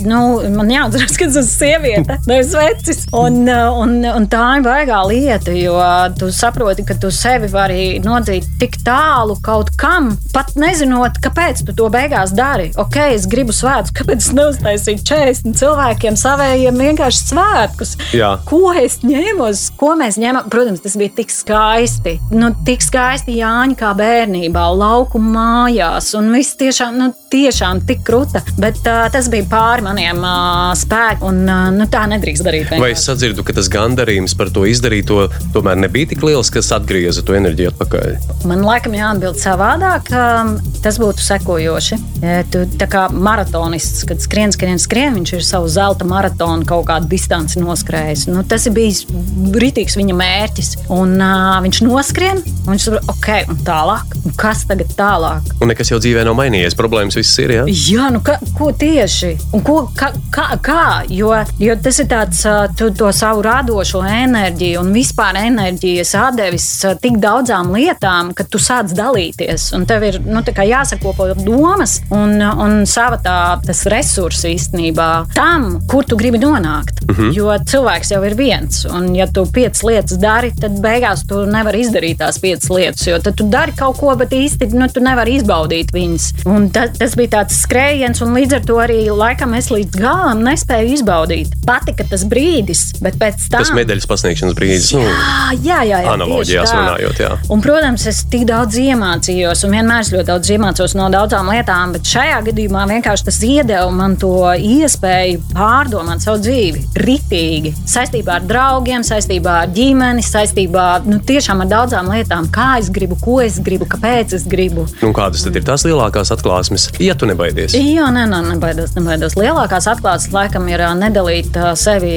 nu, 0.05 0.21
man 0.55 0.71
jāatcerās, 0.71 1.17
ka 1.19 1.27
es 1.27 1.39
esmu 1.41 1.55
sieviete, 1.55 2.17
nevis 2.29 2.53
vecis. 2.57 3.03
Un, 3.17 3.43
un, 3.47 3.97
un 4.07 4.27
tā 4.31 4.43
ir 4.57 4.65
baigā 4.65 5.01
lieta, 5.09 5.53
jo 5.55 5.77
tu 6.19 6.31
saproti, 6.35 6.85
ka 6.87 6.97
tu 7.01 7.11
sevi 7.13 7.49
vari 7.51 7.85
nodzīt 8.03 8.47
tik 8.61 8.79
tālu 8.85 9.37
kaut 9.43 9.73
kam, 9.79 10.13
pat 10.35 10.53
nezinot, 10.59 11.19
kāpēc 11.23 11.63
tu 11.67 11.75
to 11.77 11.89
beigās 11.93 12.33
dari. 12.35 12.71
Ok, 12.81 12.97
es 13.15 13.27
gribu 13.29 13.55
svētkus, 13.55 13.95
kāpēc 14.01 14.25
es 14.25 14.31
neuztaisīju 14.37 15.05
40 15.07 15.59
cilvēkiem 15.61 16.17
savējiem 16.19 16.81
vienkārši 16.85 17.25
svētkus? 17.31 17.95
Jā. 18.15 18.33
Ko 18.49 18.71
es 18.77 18.99
ņēmos, 19.05 19.67
ko 19.79 19.93
mēs 19.99 20.19
ņēmām? 20.21 20.49
Protams, 20.51 20.83
tas 20.83 20.97
bija 20.99 21.15
tik 21.21 21.33
skaisti. 21.33 22.17
Nu, 22.31 22.51
tik 22.65 22.83
skaisti 22.83 23.35
Jāņa 23.39 23.75
kā 23.79 23.91
bērnībā, 23.97 24.63
lauku 24.77 25.19
mājās. 25.19 26.13
Un 26.15 26.31
viss 26.35 26.55
tiešām, 26.59 26.95
nu, 26.99 27.09
tiešām 27.31 27.83
tik 27.87 28.05
kruta. 28.07 28.43
Bet 28.61 28.79
uh, 28.85 29.05
tas 29.11 29.27
bija 29.31 29.47
pāri 29.51 29.85
maniem 29.85 30.21
uh, 30.23 30.71
spēkiem. 30.77 31.25
Un 31.27 31.41
uh, 31.43 31.67
nu, 31.75 31.87
tā 31.91 32.05
nedrīkst 32.11 32.45
darīt. 32.47 32.69
Vai 32.71 32.79
vienkārši. 32.79 32.97
es 32.97 33.07
sadzirdu, 33.09 33.45
ka 33.47 33.55
tas 33.57 33.67
gandarījums 33.71 34.35
par 34.39 34.51
to 34.53 34.63
izdarīto 34.69 35.25
tomēr 35.55 35.79
nebija 35.83 36.13
tik 36.13 36.23
liels, 36.25 36.51
kas 36.53 36.71
atgrieza 36.75 37.23
to 37.25 37.35
enerģiju 37.37 37.73
atpakaļ? 37.73 38.15
Man 38.49 38.63
laikam 38.65 38.95
jāatbild 38.95 39.41
savādāk. 39.41 40.11
um, 40.15 40.55
Tas 40.81 40.97
būtu 40.97 41.21
sekojoši. 41.21 41.97
Ja 42.23 42.41
Tu 42.51 42.63
tā 42.79 42.87
kā 42.89 43.03
maratonists, 43.13 44.03
kad 44.09 44.21
skrien, 44.23 44.51
skrien, 44.53 44.79
skrien, 44.81 45.13
viņš 45.17 45.33
ir 45.37 45.43
savu 45.45 45.69
zelta 45.71 46.05
maratonu 46.07 46.65
kaut 46.67 46.87
kādu 46.89 47.09
distanci 47.11 47.61
noskrējis. 47.61 48.25
Nu, 48.31 48.41
tas 48.47 48.65
ir 48.67 48.75
bijis 48.75 49.03
rītīgs 49.09 49.97
viņa 49.99 50.17
mērķis. 50.17 50.71
Un 50.93 51.15
uh, 51.19 51.59
viņš 51.63 51.83
noskrien, 52.21 52.41
un 52.65 52.73
viņš 52.75 52.85
saprot, 52.85 53.09
ok, 53.09 53.29
un 53.49 53.59
tālāk. 53.65 54.15
Un 54.21 54.35
kas 54.37 54.65
tagad 54.69 54.91
tālāk? 54.97 55.47
Un 55.61 55.71
nekas 55.71 55.89
jau 55.91 55.99
dzīvē 56.01 56.23
nav 56.27 56.35
mainījies. 56.37 56.75
Problēmas 56.77 57.17
viss 57.17 57.39
ir. 57.41 57.53
Ja? 57.55 57.63
Jā, 57.65 58.09
nu 58.13 58.21
ka, 58.25 58.37
ko 58.57 58.71
tieši? 58.71 59.31
Un 59.55 59.63
ko, 59.65 59.77
kā, 59.97 60.11
kā, 60.33 60.47
kā? 60.61 60.83
Jo, 61.09 61.33
jo 61.61 61.75
tas 61.81 61.99
ir 62.01 62.09
tāds, 62.11 62.43
tu 62.77 62.91
to 62.97 63.09
savu 63.15 63.43
radošo 63.45 64.03
enerģiju 64.05 64.81
un 64.81 64.91
vispār 64.93 65.39
enerģijas 65.41 66.13
atdevis 66.21 66.67
tik 67.01 67.17
daudzām 67.21 67.73
lietām, 67.73 68.33
ka 68.37 68.45
tu 68.45 68.61
sāc 68.61 68.93
dalīties. 68.97 69.71
Un 69.77 69.87
tev 69.89 70.05
ir 70.07 70.19
nu, 70.25 70.43
jāsakopo 70.45 71.31
domas 71.41 71.99
un, 72.13 72.37
un 72.41 72.85
sava 72.89 73.17
tā, 73.21 73.37
tas 73.65 73.85
resurss 73.89 74.45
īstenībā 74.49 75.09
tam, 75.33 75.79
kur 75.89 76.05
tu 76.05 76.17
gribi 76.19 76.41
nonākt. 76.41 77.01
Mm 77.07 77.15
-hmm. 77.15 77.33
Jo 77.33 77.57
cilvēks 77.65 78.11
jau 78.13 78.23
ir 78.25 78.35
viens. 78.35 78.85
Un, 78.85 79.15
ja 79.15 79.27
tu 79.27 79.45
piecas 79.45 79.83
lietas 79.83 80.17
dari, 80.17 80.51
tad 80.59 80.79
beigās 80.81 81.25
tu 81.27 81.45
nevari 81.45 81.81
izdarīt 81.81 82.10
tās 82.19 82.39
piecas 82.41 82.69
lietas. 82.71 83.07
Jo 83.07 83.19
tad 83.23 83.37
tu 83.39 83.47
dari 83.51 83.75
kaut 83.77 83.99
ko, 83.99 84.13
bet 84.19 84.33
īsti 84.35 84.71
nu, 84.75 84.87
tu 84.91 85.03
nevari 85.03 85.37
izbaudīt 85.39 85.93
viņas. 85.95 86.27
Un 86.51 86.69
ta, 86.73 86.87
tas 86.91 87.15
bija 87.19 87.37
tāds 87.37 87.61
skrējiens, 87.63 88.21
un 88.25 88.35
līdz 88.37 88.57
ar 88.59 88.65
to 88.67 88.79
arī 88.83 88.99
laikam 89.09 89.55
es 89.57 89.71
līdz 89.73 89.99
galam 90.01 90.43
nespēju 90.45 90.95
izbaudīt. 90.97 91.55
Patika 91.67 92.05
tas 92.09 92.25
brīdis, 92.27 92.83
bet 93.03 93.17
pēc 93.21 93.47
tam. 93.51 93.63
Tas 93.63 93.73
medaļas 93.75 94.07
pasniegšanas 94.09 94.57
brīdis. 94.57 94.91
Jā, 94.91 95.51
jā, 95.61 95.79
jā, 95.87 96.01
jā 96.05 96.15
Analoģijās 96.15 96.73
runājot, 96.75 97.21
jā. 97.23 97.31
Un, 97.53 97.63
protams, 97.63 98.05
es 98.09 98.23
tik 98.31 98.45
daudz 98.49 98.77
iemācījos, 98.81 99.65
un 99.67 99.75
vienmēr 99.77 100.05
es 100.05 100.11
ļoti 100.13 100.29
daudz 100.31 100.53
iemācos 100.55 100.95
no 100.99 101.07
daudzām 101.13 101.51
lietām, 101.51 101.95
bet 101.95 102.09
šajā 102.11 102.41
gadījumā 102.49 102.85
vienkārši 102.89 103.27
tas 103.27 103.39
iedeva 103.45 103.89
man 103.95 104.17
to 104.21 104.33
iespēju 104.55 105.41
pārdomāt 105.53 106.23
savu 106.23 106.41
dzīvi 106.43 106.85
ritīgi. 107.01 107.73
Saistībā 107.89 108.39
ar 108.39 108.47
draugiem, 108.47 109.05
saistībā 109.05 109.57
ar 109.65 109.73
ģimeni, 109.75 110.23
saistībā 110.25 110.87
nu, 111.07 111.19
tiešām 111.27 111.63
ar 111.63 111.71
daudzām 111.91 112.11
lietām, 112.11 112.47
kā 112.51 112.77
es 112.79 112.87
gribu, 112.93 113.17
ko 113.19 113.41
es 113.43 113.57
gribu, 113.59 113.85
kāpēc 113.89 114.35
es 114.37 114.45
gribu. 114.47 114.85
nu, 115.01 115.11
kādas 115.15 115.43
tad 115.43 115.55
ir 115.59 115.65
tās 115.67 115.83
lielākās 115.83 116.31
atklāsmes? 116.31 116.87
Ja 117.03 117.15
tu 117.19 117.27
nebaidies. 117.27 117.75
Jā, 117.75 118.07
nē, 118.13 118.23
nē, 118.31 118.39
nebaidos, 118.53 118.93
nebaidos. 118.95 119.35
Lielākās 119.35 119.89
atklāsmes 119.91 120.31
laikam 120.31 120.69
ir 120.71 120.83
nedalīt 120.95 121.57
sevi 121.75 122.13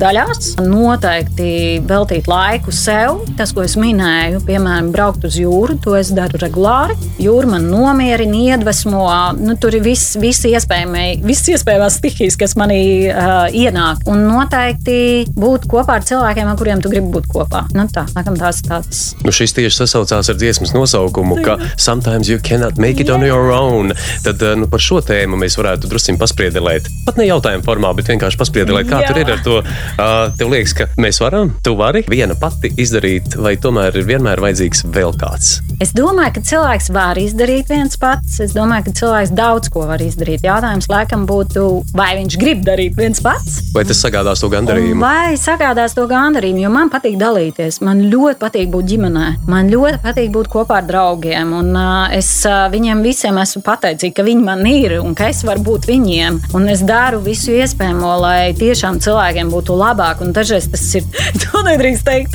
daļās, 0.00 0.56
noteikti 0.66 1.50
veltīt 1.86 2.26
laiku 2.30 2.74
sev. 2.74 3.22
Tas 3.38 3.54
ko 3.54 3.62
es 3.62 3.76
minēju, 3.78 4.42
piemēram, 4.48 4.90
braukt 4.94 5.26
uz 5.28 5.38
jūru, 5.38 5.78
to 5.84 5.94
es 5.98 6.10
daru 6.16 6.40
regulāri. 6.42 6.98
Jūra 7.22 7.54
man 7.54 7.70
nomierina, 7.70 8.56
iedvesmo. 8.56 9.06
Nu, 9.38 9.54
tur 9.60 9.78
ir 9.78 9.86
viss, 9.86 10.16
viss 10.18 10.48
iespējamais, 10.48 11.22
viss 11.26 11.52
iespējamās 11.54 12.00
stihijas, 12.00 12.38
kas 12.40 12.56
manī 12.58 12.80
uh, 13.12 13.46
ienāk. 13.54 14.02
Un 14.10 14.26
noteikti 14.26 14.98
būt 15.36 15.70
kopā 15.70 16.00
ar 16.00 16.10
cilvēkiem, 16.10 16.50
ar 16.50 16.58
kuriem 16.58 16.82
tu 16.82 16.90
gribi 16.92 17.14
būt 17.14 17.30
kopā. 17.30 17.66
Nu, 17.76 17.86
tā, 17.92 18.08
laikam, 18.16 18.38
tās 18.40 18.64
ir 18.64 18.72
tādas. 18.72 18.95
Nu, 19.24 19.32
šis 19.34 19.54
tieši 19.56 19.82
sasaucās 19.82 20.30
ar 20.32 20.38
dziesmas 20.38 20.74
nosaukumu, 20.76 21.40
ka 21.46 21.58
sometimes 21.76 22.30
you 22.30 22.40
cannot 22.42 22.80
make 22.82 23.02
it 23.02 23.10
on 23.12 23.24
your 23.26 23.52
own. 23.54 23.94
Tad 24.24 24.42
uh, 24.42 24.54
nu, 24.58 24.68
par 24.70 24.82
šo 24.82 25.00
tēmu 25.04 25.38
mēs 25.40 25.58
varētu 25.60 25.90
drusku 25.90 26.16
paspriedelēt. 26.20 26.88
Pat 27.06 27.18
ne 27.20 27.26
jautājumu 27.28 27.64
formā, 27.66 27.92
bet 27.96 28.10
vienkārši 28.12 28.38
paspriedelēt, 28.40 28.88
kā 28.90 29.02
Jā. 29.02 29.10
tur 29.10 29.22
ir 29.22 29.32
ar 29.34 29.42
to. 29.44 29.56
Uh, 29.62 30.14
tev 30.38 30.52
liekas, 30.52 30.74
ka 30.76 30.88
mēs 31.02 31.20
varam, 31.22 31.52
tu 31.64 31.74
vari 31.78 32.04
viena 32.08 32.36
pati 32.38 32.70
izdarīt, 32.78 33.38
vai 33.40 33.56
tomēr 33.60 33.96
ir 33.96 34.06
vienmēr 34.08 34.42
vajadzīgs 34.44 34.86
vēl 34.94 35.16
kāds. 35.18 35.58
Es 35.82 35.92
domāju, 35.96 36.38
ka 36.38 36.42
cilvēks 36.48 36.88
var 36.94 37.18
izdarīt 37.20 37.68
viens 37.72 37.98
pats. 38.00 38.38
Es 38.44 38.54
domāju, 38.56 38.86
ka 38.88 38.94
cilvēks 39.00 39.32
daudz 39.36 39.68
ko 39.72 39.84
var 39.90 40.00
izdarīt. 40.00 40.46
Jautājums 40.46 40.88
laikam 40.88 41.26
būtu, 41.28 41.66
vai 41.96 42.14
viņš 42.20 42.38
grib 42.40 42.62
darīt 42.64 42.96
viens 42.96 43.20
pats. 43.24 43.58
Vai 43.74 43.84
tas 43.88 44.00
sagādās 44.00 44.40
to 44.40 44.48
Un 44.48 44.54
gandarījumu? 44.54 45.02
Vai 45.02 45.36
sagādās 45.40 45.96
to 45.96 46.06
gandarījumu, 46.08 46.62
jo 46.64 46.72
man 46.72 46.92
patīk 46.92 47.18
dalīties. 47.20 47.82
Man 47.84 48.06
ļoti 48.12 48.40
patīk 48.40 48.70
būt 48.72 48.85
ģimenē. 48.88 49.26
Man 49.50 49.70
ļoti 49.72 50.00
patīk 50.04 50.30
būt 50.34 50.50
kopā 50.52 50.80
ar 50.80 50.88
draugiem. 50.88 51.52
Un, 51.56 51.72
uh, 51.76 52.06
es 52.14 52.28
uh, 52.48 52.66
viņiem 52.72 53.02
visiem 53.04 53.38
esmu 53.42 53.62
pateicīga, 53.66 54.18
ka 54.18 54.26
viņi 54.26 54.46
man 54.46 54.64
ir 54.70 54.98
un 55.00 55.16
ka 55.18 55.30
es 55.32 55.42
varu 55.46 55.64
būt 55.66 55.88
viņiem. 55.90 56.40
Un 56.56 56.68
es 56.72 56.84
daru 56.86 57.20
visu 57.24 57.54
iespējamo, 57.56 58.12
lai 58.22 58.54
tiešām 58.58 59.00
cilvēkiem 59.04 59.52
būtu 59.52 59.76
labāk. 59.78 60.22
Un 60.24 60.34
dažreiz 60.36 60.70
tas 60.72 60.86
ir. 60.98 61.06
To 61.46 61.60
nedrīkst 61.62 62.04
teikt. 62.04 62.34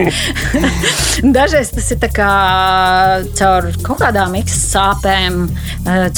dažreiz 1.36 1.70
tas 1.72 1.90
ir 1.94 2.00
kā 2.14 2.30
caur 3.38 3.68
kaut 3.84 4.00
kādām 4.00 4.34
iksa 4.38 4.58
sāpēm, 4.76 5.46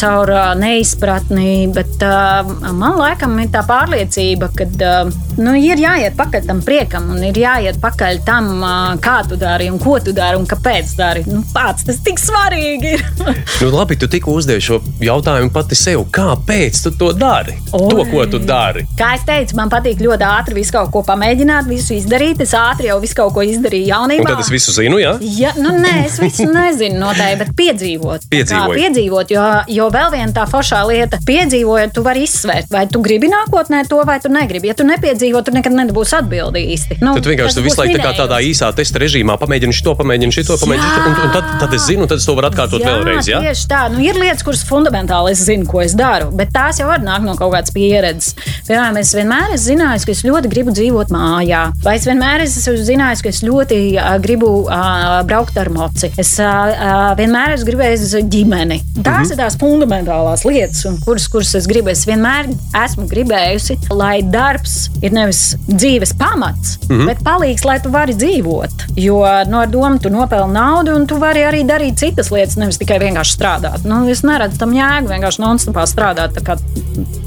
caur 0.00 0.32
neizpratni. 0.58 1.68
Bet 1.74 2.02
uh, 2.06 2.48
man 2.72 2.98
laikam 2.98 3.36
ir 3.42 3.50
tā 3.54 3.62
pārliecība, 3.68 4.50
ka 4.56 4.68
uh, 4.68 5.12
nu, 5.38 5.54
ir 5.58 5.80
jāiet 5.82 6.16
pakaļ 6.18 6.48
tam 6.48 6.62
priekam 6.66 7.10
un 7.14 7.22
ir 7.28 7.38
jāiet 7.38 7.80
pakaļ 7.82 8.22
tam, 8.26 8.50
uh, 8.58 8.94
kā 9.02 9.20
tu 9.28 9.37
dari 9.38 9.68
un 9.70 9.78
ko 9.82 9.96
tu 10.02 10.12
dari 10.12 10.38
un 10.38 10.46
kāpēc 10.48 10.94
dari. 10.98 11.24
Nu, 11.28 11.42
pats 11.54 11.86
tas 11.86 12.00
tik 12.04 12.20
svarīgi 12.22 12.94
ir. 12.96 13.04
Nu, 13.58 13.72
labi, 13.74 13.96
tu 13.98 14.06
tikko 14.06 14.36
uzdevi 14.38 14.62
šo 14.62 14.78
jautājumu 15.02 15.50
pati 15.52 15.74
sev. 15.78 16.04
Kāpēc 16.14 16.78
tu 16.84 16.92
to 16.94 17.08
dari? 17.16 17.56
Oi. 17.74 17.88
To, 17.90 18.04
ko 18.06 18.22
tu 18.30 18.38
dari. 18.38 18.84
Kā 18.98 19.10
es 19.16 19.24
teicu, 19.26 19.56
man 19.58 19.70
patīk 19.72 19.98
ļoti 20.04 20.26
ātri 20.28 20.58
visu 20.60 20.76
kaut 20.76 20.92
ko 20.94 21.02
pamēģināt, 21.06 21.66
visu 21.66 21.96
izdarīt. 21.96 22.44
Es 22.44 22.54
ātri 22.56 22.90
jau 22.90 23.00
visu 23.02 23.18
kaut 23.18 23.34
ko 23.34 23.42
izdarīju 23.42 23.90
jaunībā. 23.90 24.22
Un 24.22 24.30
tad 24.30 24.44
es 24.44 24.52
visu 24.52 24.74
zinu, 24.76 25.00
jā? 25.02 25.16
Ja, 25.40 25.54
nu, 25.58 25.74
nē, 25.74 25.94
es 26.06 26.20
visu 26.22 26.46
nezinu 26.54 27.00
noteikti, 27.02 27.40
bet 27.42 27.52
piedzīvot. 27.58 28.28
Piedzīvoji. 28.30 28.84
piedzīvot, 28.84 29.34
jo, 29.34 29.48
jo 29.74 29.90
vēl 29.98 30.14
viena 30.14 30.30
tā 30.38 30.46
foršā 30.50 30.84
lieta, 30.88 31.18
piedzīvojot, 31.26 31.96
tu 31.98 32.06
vari 32.06 32.24
izsvērt, 32.28 32.70
vai 32.74 32.86
tu 32.92 33.02
gribi 33.04 33.30
nākotnē 33.32 33.82
to, 33.90 33.98
vai 34.06 34.20
tu 34.22 34.30
negribi. 34.32 34.70
Ja 34.70 34.78
tu 34.78 34.86
nepiedzīvo, 34.86 35.42
tu 35.42 35.56
nekad 35.56 35.74
nebūsi 35.74 36.18
atbildīgi 36.22 36.78
īsti. 36.78 36.98
Nu, 37.02 37.16
Tad 37.18 37.28
vienkārši 37.32 37.58
tu 37.58 37.66
visu 37.66 37.82
laiku 37.82 38.00
tā 38.00 38.14
tādā 38.16 38.38
īsā 38.44 38.70
testa 38.76 39.02
režīmā 39.02 39.27
pamēģini 39.36 39.74
šo, 39.76 39.94
pamēģini 39.98 40.32
šo, 40.32 40.56
pamēģini 40.62 40.90
šo. 40.94 41.02
Un, 41.08 41.16
un 41.26 41.32
tad, 41.34 41.50
tad 41.60 41.74
es 41.76 41.86
zinu, 41.88 42.04
un 42.06 42.10
tad 42.10 42.22
es 42.22 42.26
to 42.28 42.34
varu 42.38 42.48
atkārtot 42.48 42.82
Jā, 42.82 42.94
vēlreiz. 42.94 43.28
Jā? 43.28 43.40
Tieši 43.44 43.66
tā, 43.70 43.80
nu, 43.92 44.00
ir 44.04 44.18
lietas, 44.18 44.44
kuras 44.46 44.64
fundamentāli 44.68 45.34
es 45.34 45.42
zinu, 45.44 45.66
ko 45.68 45.82
es 45.84 45.96
daru, 45.98 46.30
bet 46.38 46.52
tās 46.54 46.80
jau 46.80 46.88
var 46.88 47.02
nākt 47.04 47.26
no 47.26 47.34
kaut 47.38 47.52
kādas 47.54 47.74
pieredzes. 47.74 48.36
Piemēram, 48.68 49.00
es 49.02 49.12
vienmēr 49.16 49.54
esmu 49.54 49.64
zinājis, 49.72 50.06
ka 50.06 50.14
es 50.14 50.24
ļoti 50.26 50.52
gribu 50.52 50.74
dzīvot 50.76 51.12
mājā, 51.14 51.62
vai 51.84 51.96
es 51.98 52.06
vienmēr 52.08 52.44
esmu 52.46 52.76
zinājis, 52.88 53.24
ka 53.24 53.32
es 53.32 53.42
ļoti 53.46 53.80
uh, 53.96 54.14
gribu 54.22 54.50
uh, 54.64 55.20
braukt 55.28 55.58
ar 55.60 55.70
moci. 55.74 56.12
Es 56.20 56.34
uh, 56.42 57.12
vienmēr 57.18 57.56
esmu 57.56 57.70
gribējis 57.72 58.16
ģimeni. 58.32 58.80
Tās 58.98 59.04
mm 59.04 59.12
-hmm. 59.12 59.32
ir 59.32 59.40
tās 59.42 59.58
fundamentālās 59.60 60.44
lietas, 60.48 60.86
kuras, 61.04 61.28
kuras 61.28 61.54
es 61.58 61.66
gribu. 61.70 61.92
Es 61.92 62.06
vienmēr 62.08 62.50
esmu 62.84 63.08
gribējusi, 63.10 63.78
lai 63.90 64.22
darbs 64.22 64.88
ir 65.02 65.12
nevis 65.12 65.56
dzīves 65.68 66.14
pamats, 66.18 66.78
mm 66.88 66.94
-hmm. 66.94 67.06
bet 67.06 67.24
palīgs, 67.24 67.64
lai 67.64 67.78
tu 67.80 67.90
vari 67.90 68.14
dzīvot. 68.14 68.88
Jo 68.96 69.17
no 69.48 69.64
domu 69.70 70.00
tu 70.02 70.12
nopelni 70.12 70.56
naudu, 70.56 70.94
un 70.98 71.06
tu 71.10 71.18
vari 71.20 71.44
arī 71.48 71.64
darīt 71.68 72.00
citas 72.00 72.32
lietas, 72.34 72.58
nevis 72.60 72.80
tikai 72.80 73.00
vienkārši 73.02 73.36
strādāt. 73.36 73.86
Nu, 73.88 74.04
es 74.10 74.24
neredzu 74.26 74.60
tam 74.60 74.74
jēgu 74.76 75.12
vienkārši 75.12 75.44
non-stopā 75.44 75.86
strādāt 75.90 76.36
tā 76.38 76.44
kā 76.46 76.58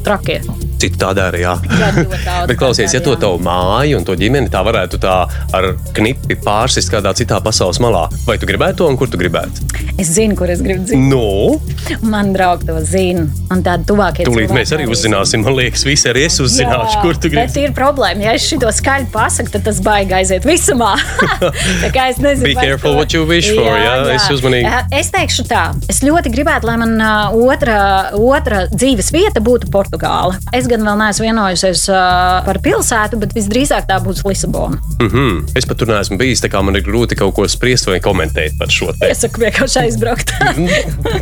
trakie. 0.06 0.42
Citi 0.82 0.98
tā 1.02 1.12
dara, 1.14 1.38
jā. 1.38 1.54
Jā, 1.78 1.90
Bet 2.50 2.58
klausies, 2.58 2.94
ja 2.96 3.02
to 3.06 3.14
jā. 3.14 3.20
tavu 3.22 3.38
māju 3.46 4.00
un 4.00 4.06
to 4.08 4.16
ģimeni 4.18 4.50
tā 4.54 4.64
varētu 4.66 4.98
tā 5.04 5.16
ar 5.54 5.68
knipi 5.98 6.38
pārsist 6.42 6.90
kādā 6.94 7.12
citā 7.18 7.38
pasaules 7.44 7.78
malā, 7.84 8.08
vai 8.26 8.38
tu 8.42 8.50
gribētu 8.50 8.82
to 8.82 8.88
un 8.90 8.98
kur 8.98 9.12
tu 9.12 9.20
gribētu? 9.22 9.68
Es 10.02 10.10
zinu, 10.16 10.34
kur 10.40 10.50
es 10.50 10.64
gribu 10.66 10.88
dzīvot. 10.90 11.12
Nu, 11.12 12.02
Man 12.02 12.32
draugi 12.34 12.66
to 12.70 12.80
zina. 12.88 13.28
Un 13.54 13.62
tādi 13.66 13.86
tuvākie 13.90 14.26
tūlīt 14.26 14.48
cilvēki 14.50 14.58
mēs 14.58 14.74
arī 14.76 14.88
uzzināsim. 14.90 15.44
Man 15.46 15.58
liekas, 15.60 15.84
visi 15.86 16.10
arī 16.10 16.24
es 16.26 16.40
uzzināšu, 16.42 16.96
Jā, 16.98 17.02
kur 17.04 17.20
tu 17.22 17.30
Bet 17.30 17.52
gribi. 17.54 17.66
ir 17.68 17.76
problēma, 17.78 18.26
ja 18.26 18.34
es 18.38 18.48
šo 18.50 18.72
skaļi 18.74 19.10
pasaku, 19.14 19.52
tad 19.54 19.66
tas 19.68 19.82
baigi 19.86 20.16
aiziet 20.18 20.48
visumā. 20.48 20.96
Tā 21.84 21.92
kā 21.94 22.08
es 22.12 22.18
nezinu, 22.24 22.50
Be 22.50 22.56
careful 22.58 22.94
to- 22.94 22.98
what 22.98 23.14
you 23.14 23.26
wish 23.30 23.52
for, 23.54 23.78
jā, 23.78 24.18
uzmanīga. 24.34 24.72
Jā, 24.72 24.82
Es 25.02 25.12
teikšu 25.14 25.46
tā, 25.50 25.62
es 25.92 26.02
ļoti 26.06 26.32
gribētu, 26.34 26.68
lai 26.70 26.78
man 26.82 26.96
otra, 27.38 27.78
otra 28.18 28.64
dzīves 28.72 29.12
vieta 29.14 29.42
būtu 29.44 29.70
Portugāla. 29.74 30.38
Es 30.56 30.68
gan 30.72 30.86
vēl 30.88 31.00
neesmu 31.02 31.28
vienojusies 31.28 31.86
uh, 31.92 32.42
par 32.48 32.60
pilsētu, 32.64 33.20
bet 33.22 33.36
visdrīzāk 33.38 33.88
tā 33.90 34.00
būs 34.04 34.24
Lisabona. 34.28 34.80
Mm 35.00 35.10
-hmm. 35.10 35.42
Es 35.58 35.66
pat 35.68 35.78
tur 35.78 35.92
neesmu 35.92 36.18
bijis, 36.18 36.44
tā 36.44 36.50
kā 36.52 36.62
man 36.64 36.76
ir 36.76 36.84
grūti 36.88 37.18
kaut 37.20 37.36
ko 37.36 37.48
spriest 37.48 37.88
vai 37.88 38.00
komentēt 38.00 38.58
par 38.60 38.70
šo 38.70 38.92
te. 39.00 39.12
Es 39.12 39.22
saku, 39.22 39.42
vienkārši 39.42 39.80
aizbraukt. 39.86 40.34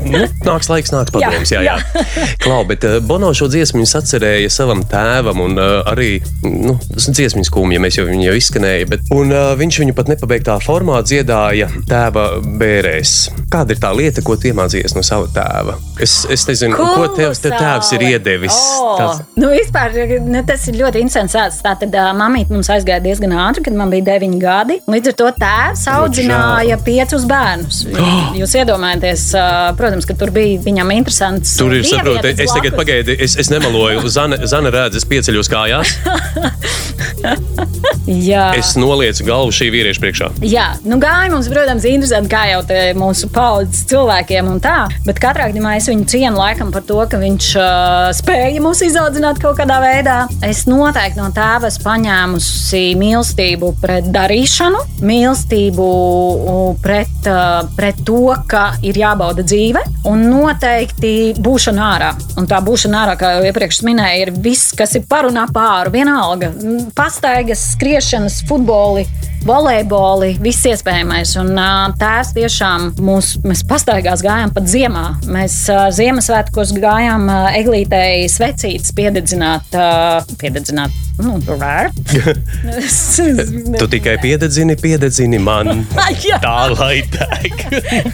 nu, 0.06 0.26
nāks 0.46 0.70
laiks, 0.70 0.92
nāks 0.92 1.12
padoms. 1.12 1.52
Jā, 1.52 1.62
jā. 1.62 1.78
Jā, 1.78 2.06
Klau, 2.44 2.64
bet 2.68 2.86
Bono 3.08 3.34
šo 3.34 3.48
dziesmu 3.48 3.84
atcerēja 4.00 4.50
savam 4.50 4.84
tēvam, 4.84 5.42
un 5.44 5.58
uh, 5.58 5.84
arī 5.90 6.22
nu, 6.44 6.78
dziesmu 6.96 7.44
skumji, 7.48 7.78
ja 7.78 7.84
mēs 7.84 8.00
jau 8.00 8.06
viņu 8.08 8.28
jau 8.30 8.36
izskanēja, 8.40 8.88
bet 8.90 9.12
un, 9.16 9.32
uh, 9.32 9.52
viņš 9.60 9.80
viņu 9.84 9.96
pat 9.98 10.12
nepabeigtā 10.12 10.58
formā 10.64 11.02
dziedāja 11.06 11.70
tēva 11.90 12.26
bērēs. 12.60 13.16
Kāda 13.52 13.76
ir 13.76 13.82
tā 13.82 13.92
lieta, 13.96 14.24
ko 14.26 14.38
tu 14.40 14.52
iemācījies 14.52 14.96
no 14.98 15.04
sava 15.06 15.30
tēva? 15.34 15.78
Es, 16.02 16.22
es 16.32 16.46
nezinu, 16.48 16.78
ko 16.78 17.08
tev 17.16 17.36
te 17.42 17.52
tēvs 17.54 17.92
ir 17.98 18.06
iedevis. 18.14 18.56
Oh, 18.56 18.96
Tas- 19.00 19.22
nu, 19.40 19.50
vispār, 19.54 19.96
nu, 20.26 20.42
tas 20.48 20.66
ir 20.70 20.78
ļoti 20.80 21.04
interesants 21.04 21.36
stāsts. 21.36 21.64
Tātad 21.66 21.94
uh, 21.96 22.12
mamīte 22.18 22.54
mums 22.54 22.70
aizgāja 22.72 23.02
diezgan 23.04 23.34
ātri, 23.40 23.64
kad 23.68 23.78
man 23.78 23.92
bija 23.94 24.06
9 24.12 24.38
gadi. 24.42 24.80
Līdz 24.90 25.12
ar 25.12 25.18
to 25.22 25.30
tēvs 25.40 25.86
audzināja 25.94 26.80
piecus 26.86 27.26
bērnus. 27.30 27.84
Jūs 28.40 28.56
iedomājaties, 28.62 29.30
uh, 29.38 29.72
protams, 29.80 30.08
ka 30.10 30.18
tur 30.20 30.34
bija 30.36 30.60
viņam 30.66 30.94
interesants. 30.96 31.56
Tur 31.60 31.76
ir, 31.78 31.86
saprotu, 31.88 32.34
es 32.34 32.56
tagad 32.56 32.78
pagaidu, 32.80 33.16
es, 33.16 33.38
es 33.40 33.52
nemaloju. 33.54 34.06
Zana, 34.16 34.42
Zana 34.50 34.74
redz, 34.74 35.00
es 35.00 35.08
pieceļos 35.10 35.52
kājās, 35.52 35.96
Jā. 38.10 38.50
es 38.58 38.74
nolieku 38.80 39.26
galvu 39.28 39.54
šī 39.54 39.70
vīrieša 39.74 40.02
priekšā. 40.02 40.30
Jā, 40.50 40.66
nu 40.88 40.98
gāja 41.02 41.30
mums, 41.34 41.50
protams, 41.52 41.86
interesanti, 41.88 42.32
kā 42.32 42.46
jau 42.50 42.62
te 42.70 42.80
mūsu 42.98 43.30
paudzes 43.34 43.86
cilvēkiem 43.90 44.50
un 44.50 44.62
tā. 44.64 44.78
Bet 45.06 45.22
katrā 45.22 45.50
gadījumā 45.52 45.76
es 45.78 45.90
viņu 45.92 46.08
cienu 46.10 46.40
laikam 46.40 46.74
par 46.74 46.86
to, 46.88 46.98
ka 47.10 47.20
viņš 47.22 47.50
uh, 47.60 48.10
spēja 48.18 48.64
mūs 48.64 48.82
izaudzināt 49.20 49.40
kaut 49.42 49.58
kādā 49.60 49.80
veidā. 49.84 50.18
Es 50.46 50.64
noteikti 50.70 51.20
no 51.20 51.28
tēva 51.36 51.68
esmu 51.68 51.84
paņēmusi 51.84 52.82
mīlestību 53.00 53.74
pret 53.82 54.08
darīšanu, 54.14 54.80
mīlestību 55.04 55.88
pret, 56.84 57.28
uh, 57.28 57.68
pret 57.76 58.00
to, 58.08 58.32
ka 58.48 58.78
ir 58.82 58.96
jābauda 58.96 59.44
dzīve 59.44 59.84
un 60.08 60.24
noteikti 60.30 61.36
būšana 61.36 61.90
ārā. 61.90 62.14
Un 62.40 62.48
tā 62.48 62.62
būšana 62.64 63.04
ārā, 63.04 63.18
kā 63.20 63.34
jau 63.36 63.44
iepriekš 63.50 63.82
minēju, 63.88 64.22
ir 64.24 64.32
viss, 64.40 64.72
kas 64.78 64.96
ir 64.96 65.04
par 65.10 65.28
un 65.28 65.42
ap 65.42 65.58
āru, 65.60 65.92
vienalga. 65.98 66.54
Pastaigas, 66.96 67.74
skriešanas, 67.76 68.44
futboli 68.48 69.08
volejboli, 69.48 70.34
viss 70.44 70.68
iespējamais. 70.70 71.36
Un 71.42 71.54
tēvs 72.00 72.34
tiešām 72.38 72.90
mūs, 73.04 73.36
mēs 73.46 73.66
pastaigās 73.70 74.24
gājām 74.26 74.54
pat 74.56 74.70
ziemā. 74.70 75.06
Mēs 75.30 75.62
Ziemassvētkos 75.96 76.74
gājām 76.80 77.30
eglītei 77.56 78.28
svecītes 78.32 78.94
piededzināt, 78.98 79.78
piededzināt, 80.40 80.96
nu. 81.24 81.38
Tu 83.80 83.88
tikai 83.92 84.16
piededzini, 84.22 84.76
piededzini 84.80 85.40
man. 85.42 85.86
Tā 86.44 86.70
lai 86.74 87.02
deg. 87.12 87.64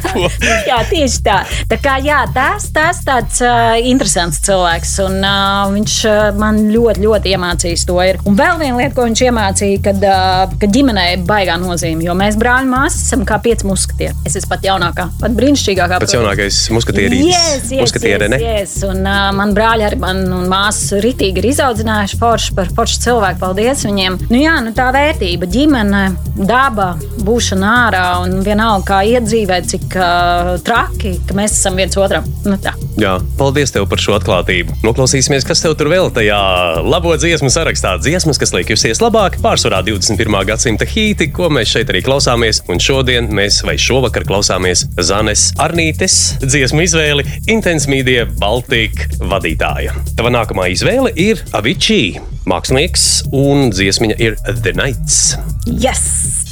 Jā, 0.69 0.79
tieši 0.89 1.21
tā. 1.25 1.37
Tā 1.69 1.77
kā 1.81 1.97
jā, 2.03 2.21
tas 2.33 2.67
tas 2.75 3.01
tāds 3.05 3.41
uh, 3.45 3.75
interesants 3.79 4.41
cilvēks, 4.45 4.95
un 5.05 5.19
uh, 5.21 5.73
viņš 5.73 5.95
uh, 6.09 6.15
man 6.39 6.55
ļoti, 6.71 7.05
ļoti 7.05 7.35
iemācījis 7.35 7.85
to. 7.87 7.97
Ir. 8.05 8.19
Un 8.27 8.37
vēl 8.39 8.59
viena 8.61 8.79
lieta, 8.79 8.95
ko 8.97 9.07
viņš 9.07 9.23
iemācīja, 9.29 9.81
kad, 9.85 10.05
uh, 10.05 10.55
kad 10.61 10.75
ģimenei 10.75 11.14
ir 11.15 11.25
baigā 11.27 11.57
nozīme, 11.61 12.05
jo 12.07 12.15
mēs 12.17 12.39
brāļi 12.41 12.71
māsas 12.71 13.05
esam 13.07 13.25
kā 13.27 13.39
pieci 13.43 13.67
muskatieri. 13.67 14.15
Es 14.27 14.37
esmu 14.39 14.53
pat 14.55 14.65
jaunākā, 14.69 15.09
pat 15.21 15.37
brīnišķīgākā. 15.37 15.99
Pats 16.03 16.17
jaunākais 16.17 16.61
muskatierītis. 16.75 17.31
Yes, 17.33 17.69
yes, 17.73 17.85
Muskatiere, 17.85 18.31
yes, 18.33 18.45
yes. 18.45 18.75
Un, 18.87 19.03
uh, 19.03 19.29
man 19.35 19.53
brāļi 19.57 19.89
arī 19.89 20.01
man 20.01 20.23
un 20.35 20.49
māsas 20.51 21.01
ritīgi 21.03 21.43
ir 21.43 21.51
izaudzinājuši 21.51 22.21
forši 22.21 22.57
par 22.57 22.71
foršu 22.71 22.85
forši 22.85 23.01
cilvēki, 23.01 23.39
paldies 23.41 23.83
viņiem. 23.85 24.17
Nu, 24.29 24.37
jā, 24.39 24.55
nu, 24.61 24.73
tā 24.75 24.91
vērtība, 24.93 25.49
ģimene, 25.49 26.03
daba, 26.37 26.93
būšana 27.25 27.71
ārā 27.87 28.05
un 28.23 28.41
vienalga, 28.45 28.85
kā 28.85 28.99
iedzīvēt, 29.15 29.69
cik 29.73 29.97
uh, 29.97 30.55
traki, 30.65 31.17
ka 31.25 31.37
mēs 31.37 31.57
esam 31.57 31.81
viens 31.81 31.97
otram. 31.97 32.27
Nu, 32.45 32.59
tā. 32.61 32.75
Jā, 32.95 33.17
paldies 33.35 33.73
tev 33.75 33.89
par 33.91 33.99
šo 33.99 34.13
atklātību. 34.15 34.77
Noklausīsimies, 34.85 35.43
kas 35.47 35.59
tev 35.63 35.73
tur 35.75 35.89
vēl 35.91 36.11
tajā 36.15 36.37
labo 36.85 37.11
dziesmu 37.19 37.49
sarakstā. 37.51 37.97
Dziesmas, 37.99 38.39
kas 38.39 38.53
liek 38.55 38.71
jusies 38.71 39.01
labāk, 39.03 39.35
pārsvarā 39.43 39.81
21. 39.83 40.37
gadsimta 40.47 40.87
hīti, 40.87 41.27
ko 41.35 41.49
mēs 41.51 41.73
šeit 41.75 41.91
arī 41.91 42.05
klausāmies. 42.05 42.61
Un 42.71 42.79
šodien 42.79 43.27
mēs 43.35 43.59
vai 43.67 43.75
šovakar 43.81 44.23
klausāmies 44.27 44.85
Zanes 45.03 45.49
Arnītes 45.59 46.37
dziesmu 46.45 46.85
izvēli 46.87 47.27
Intense 47.51 47.91
Media 47.91 48.23
Baltika 48.39 49.09
vadītāja. 49.27 49.95
Tava 50.15 50.31
nākamā 50.37 50.69
izvēle 50.71 51.11
ir 51.19 51.43
Avicii, 51.55 52.15
mākslinieks, 52.47 53.25
un 53.35 53.75
dziesmiņa 53.75 54.19
ir 54.23 54.39
The 54.63 54.75
Nights. 54.79 55.21
Yes! 55.67 56.44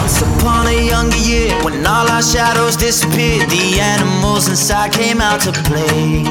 Once 0.00 0.22
upon 0.22 0.66
a 0.66 0.86
younger 0.88 1.16
year, 1.18 1.52
when 1.64 1.84
all 1.86 2.08
our 2.08 2.22
shadows 2.22 2.76
disappeared, 2.76 3.48
the 3.50 3.80
animals 3.80 4.48
inside 4.48 4.92
came 4.92 5.20
out 5.20 5.40
to 5.40 5.52
play. 5.68 6.24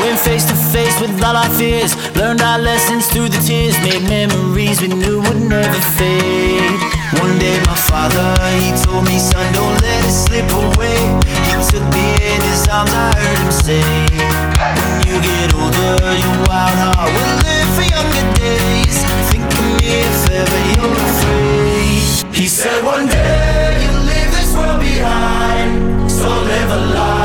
Went 0.00 0.18
face 0.18 0.44
to 0.46 0.54
face 0.54 0.98
with 1.00 1.22
all 1.22 1.36
our 1.36 1.50
fears, 1.50 1.94
learned 2.16 2.40
our 2.40 2.58
lessons 2.58 3.06
through 3.08 3.28
the 3.28 3.38
tears, 3.38 3.78
made 3.82 4.02
memories 4.08 4.80
we 4.80 4.88
knew 4.88 5.20
would 5.22 5.42
never 5.42 5.80
fade. 5.98 6.78
One 7.22 7.38
day, 7.38 7.58
my 7.66 7.78
father, 7.90 8.34
he 8.58 8.70
told 8.82 9.04
me, 9.06 9.18
son, 9.18 9.46
don't 9.54 9.78
let 9.82 10.04
it 10.04 10.10
slip 10.10 10.50
away. 10.50 10.98
He 11.46 11.54
took 11.70 11.86
me 11.94 12.06
in 12.32 12.40
his 12.42 12.66
arms, 12.68 12.90
I 12.94 13.14
heard 13.18 13.38
him 13.38 13.52
say, 13.52 13.82
When 14.78 14.98
you 15.06 15.16
get 15.22 15.54
older, 15.54 15.94
your 16.22 16.36
wild 16.46 16.78
heart 16.82 17.10
will 17.10 17.36
live 17.46 17.70
for 17.76 17.86
younger 17.86 18.26
days. 18.38 18.98
Think 19.30 19.46
of 19.46 19.62
me 19.62 20.02
if 20.02 20.30
ever 20.30 20.60
you're 20.74 20.92
afraid. 20.92 21.43
He 22.34 22.48
said, 22.48 22.84
One 22.84 23.06
day 23.06 23.78
you'll 23.80 24.02
leave 24.02 24.30
this 24.32 24.54
world 24.56 24.80
behind, 24.80 26.10
so 26.10 26.28
live 26.28 26.70
a 26.70 26.94
life 26.94 27.23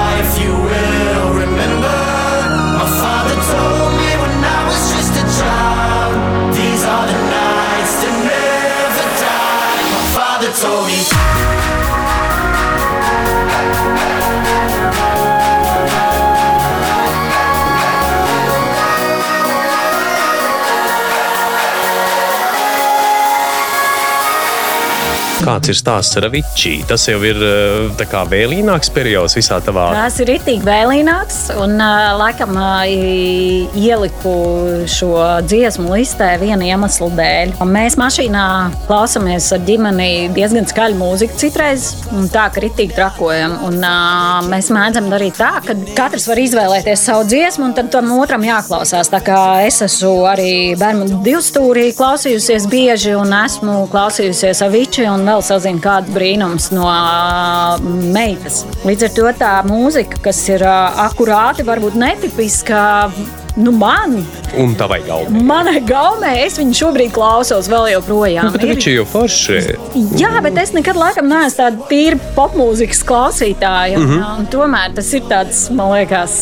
Kāds 25.40 25.70
ir 25.72 25.78
stāsts 25.80 26.18
ar 26.20 26.26
Avicii? 26.28 26.82
Tas 26.90 27.06
jau 27.08 27.18
ir 27.24 27.38
eh, 27.40 28.02
kā 28.12 28.26
vēlīnāks 28.28 28.90
periods 28.92 29.38
visā 29.38 29.62
tavā. 29.64 29.86
Tas 29.96 30.18
ir 30.20 30.34
itī 30.34 30.58
vēlīnāks, 30.66 31.38
un 31.64 31.78
uh, 31.80 32.10
laikam 32.20 32.58
i- 32.92 33.70
ieliku 33.80 34.34
šo 34.92 35.14
dziesmu 35.48 35.94
listē 35.96 36.34
viena 36.42 36.68
iemesla 36.68 37.08
dēļ. 37.20 37.54
Mēs 37.70 37.96
mašīnā 38.02 38.44
klausāmies 38.90 39.48
ar 39.56 39.64
ģimeni 39.68 40.10
diezgan 40.36 40.68
skaļu 40.70 41.00
mūziku 41.00 41.40
citreiz, 41.40 41.88
un 42.12 42.28
tā 42.34 42.50
kritīgi 42.56 42.98
trakojam. 42.98 43.56
Un, 43.70 43.80
mēs 44.52 44.70
mēdzam 44.76 45.08
darīt 45.14 45.40
tā, 45.40 45.54
ka 45.66 45.78
katrs 45.98 46.28
var 46.30 46.42
izvēlēties 46.44 47.06
savu 47.08 47.24
dziesmu, 47.32 47.70
un 47.70 47.78
tad 47.80 47.92
tam 47.96 48.12
otram 48.18 48.44
jāklausās. 48.48 49.08
Tā 49.14 49.24
kā 49.24 49.40
es 49.70 49.80
esmu 49.88 50.14
arī 50.34 50.52
bērnu 50.80 51.22
divstūrī 51.26 51.94
klausījusies 51.98 52.68
bieži, 52.72 53.16
un 53.20 53.32
esmu 53.40 53.86
klausījusies 53.94 54.66
Avicii 54.68 55.08
vēl 55.30 55.44
sazinu 55.46 55.82
kādu 55.84 56.14
brīnums 56.16 56.70
no 56.74 56.88
meitas. 58.14 58.64
Līdz 58.88 59.10
ar 59.10 59.14
to 59.18 59.34
tā 59.44 59.52
mūzika, 59.68 60.22
kas 60.30 60.42
ir 60.50 60.66
akurāti, 60.66 61.66
varbūt 61.68 62.00
netipiska. 62.00 62.82
Nu, 63.60 63.72
man, 63.76 64.14
Un 64.58 64.72
tavai 64.80 65.02
galvai. 65.06 65.42
manai 65.44 65.82
gaumē, 65.86 66.30
es 66.46 66.56
viņu 66.58 66.74
šobrīd 66.80 67.12
klausos 67.14 67.68
vēl 67.70 67.90
joprojām. 67.94 68.48
Nu, 68.48 68.52
bet 68.56 68.64
Ir- 68.64 68.96
jau 68.96 69.06
forši. 69.06 69.58
Jā, 70.18 70.32
bet 70.42 70.58
es 70.58 70.72
nekad 70.72 70.96
laikam 70.96 71.28
neesmu 71.28 71.58
tāda 71.60 71.88
tīra 71.90 72.18
popmūzikas 72.38 73.02
klausītāja. 73.10 73.98
Mm. 74.00 74.08
-hmm. 74.10 74.48
Tomēr 74.54 74.94
tas 74.96 75.12
ir 75.14 75.22
tāds, 75.30 75.70
man 75.76 75.92
liekas, 75.92 76.38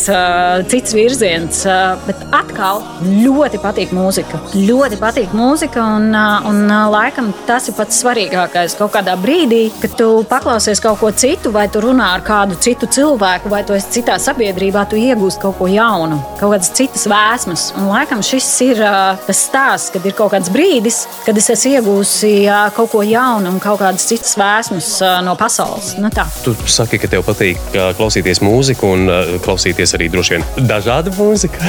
cits 0.69 0.93
virziens. 0.93 1.63
Bet 2.05 2.21
atkal 2.31 2.83
ļoti 3.01 3.57
patīk 3.65 3.89
mūzika. 3.97 4.39
Ļoti 4.53 4.97
patīk 5.01 5.33
mūzika, 5.33 5.81
un, 5.97 6.13
un 6.45 6.67
laikam 6.91 7.33
tas 7.47 7.67
ir 7.67 7.73
pats 7.73 8.03
svarīgākais. 8.03 8.77
Kaut 8.77 8.93
kādā 8.93 9.17
brīdī, 9.17 9.71
kad 9.81 9.97
tu 9.97 10.23
paklausies 10.29 10.79
kaut 10.79 10.99
ko 10.99 11.11
citu, 11.11 11.51
vai 11.51 11.67
tu 11.67 11.79
runā 11.81 12.13
ar 12.13 12.21
kādu 12.21 12.55
citu 12.59 12.85
cilvēku, 12.87 13.49
vai 13.49 13.63
tu 13.63 13.73
esi 13.73 14.01
citā 14.01 14.19
sabiedrībā, 14.19 14.85
tu 14.89 14.95
iegūsi 14.95 15.41
kaut 15.41 15.57
ko 15.57 15.65
jaunu, 15.67 16.21
kaut 16.39 16.53
kādas 16.53 16.71
citas 16.73 17.06
vēsmas. 17.11 17.71
Un 17.77 17.89
laikam 17.91 18.21
šis 18.25 18.47
ir 18.65 18.81
uh, 18.83 19.17
tas 19.27 19.41
stāsts, 19.47 19.91
kad 19.93 20.05
ir 20.07 20.15
kaut 20.17 20.33
kāds 20.33 20.51
brīdis, 20.53 21.03
kad 21.25 21.37
es 21.37 21.49
esmu 21.53 21.73
iegūsi 21.77 22.31
uh, 22.45 22.67
kaut 22.75 22.91
ko 22.93 23.03
jaunu 23.05 23.51
un 23.53 23.61
kaut 23.63 23.81
kādas 23.81 24.07
citas 24.09 24.35
vēsmas 24.39 24.89
uh, 25.01 25.17
no 25.25 25.35
pasaules. 25.39 25.95
Nu, 26.01 26.11
tā. 26.13 26.27
Tu 26.45 26.55
saki, 26.69 26.99
ka 27.01 27.09
tev 27.11 27.25
patīk 27.27 27.59
klausīties 27.97 28.41
mūziku 28.43 28.91
un 28.95 29.11
klausīties 29.43 29.95
arī 29.97 30.09
droši 30.13 30.37
vien 30.37 30.45
dažādu 30.69 31.13
mūziku. 31.17 31.59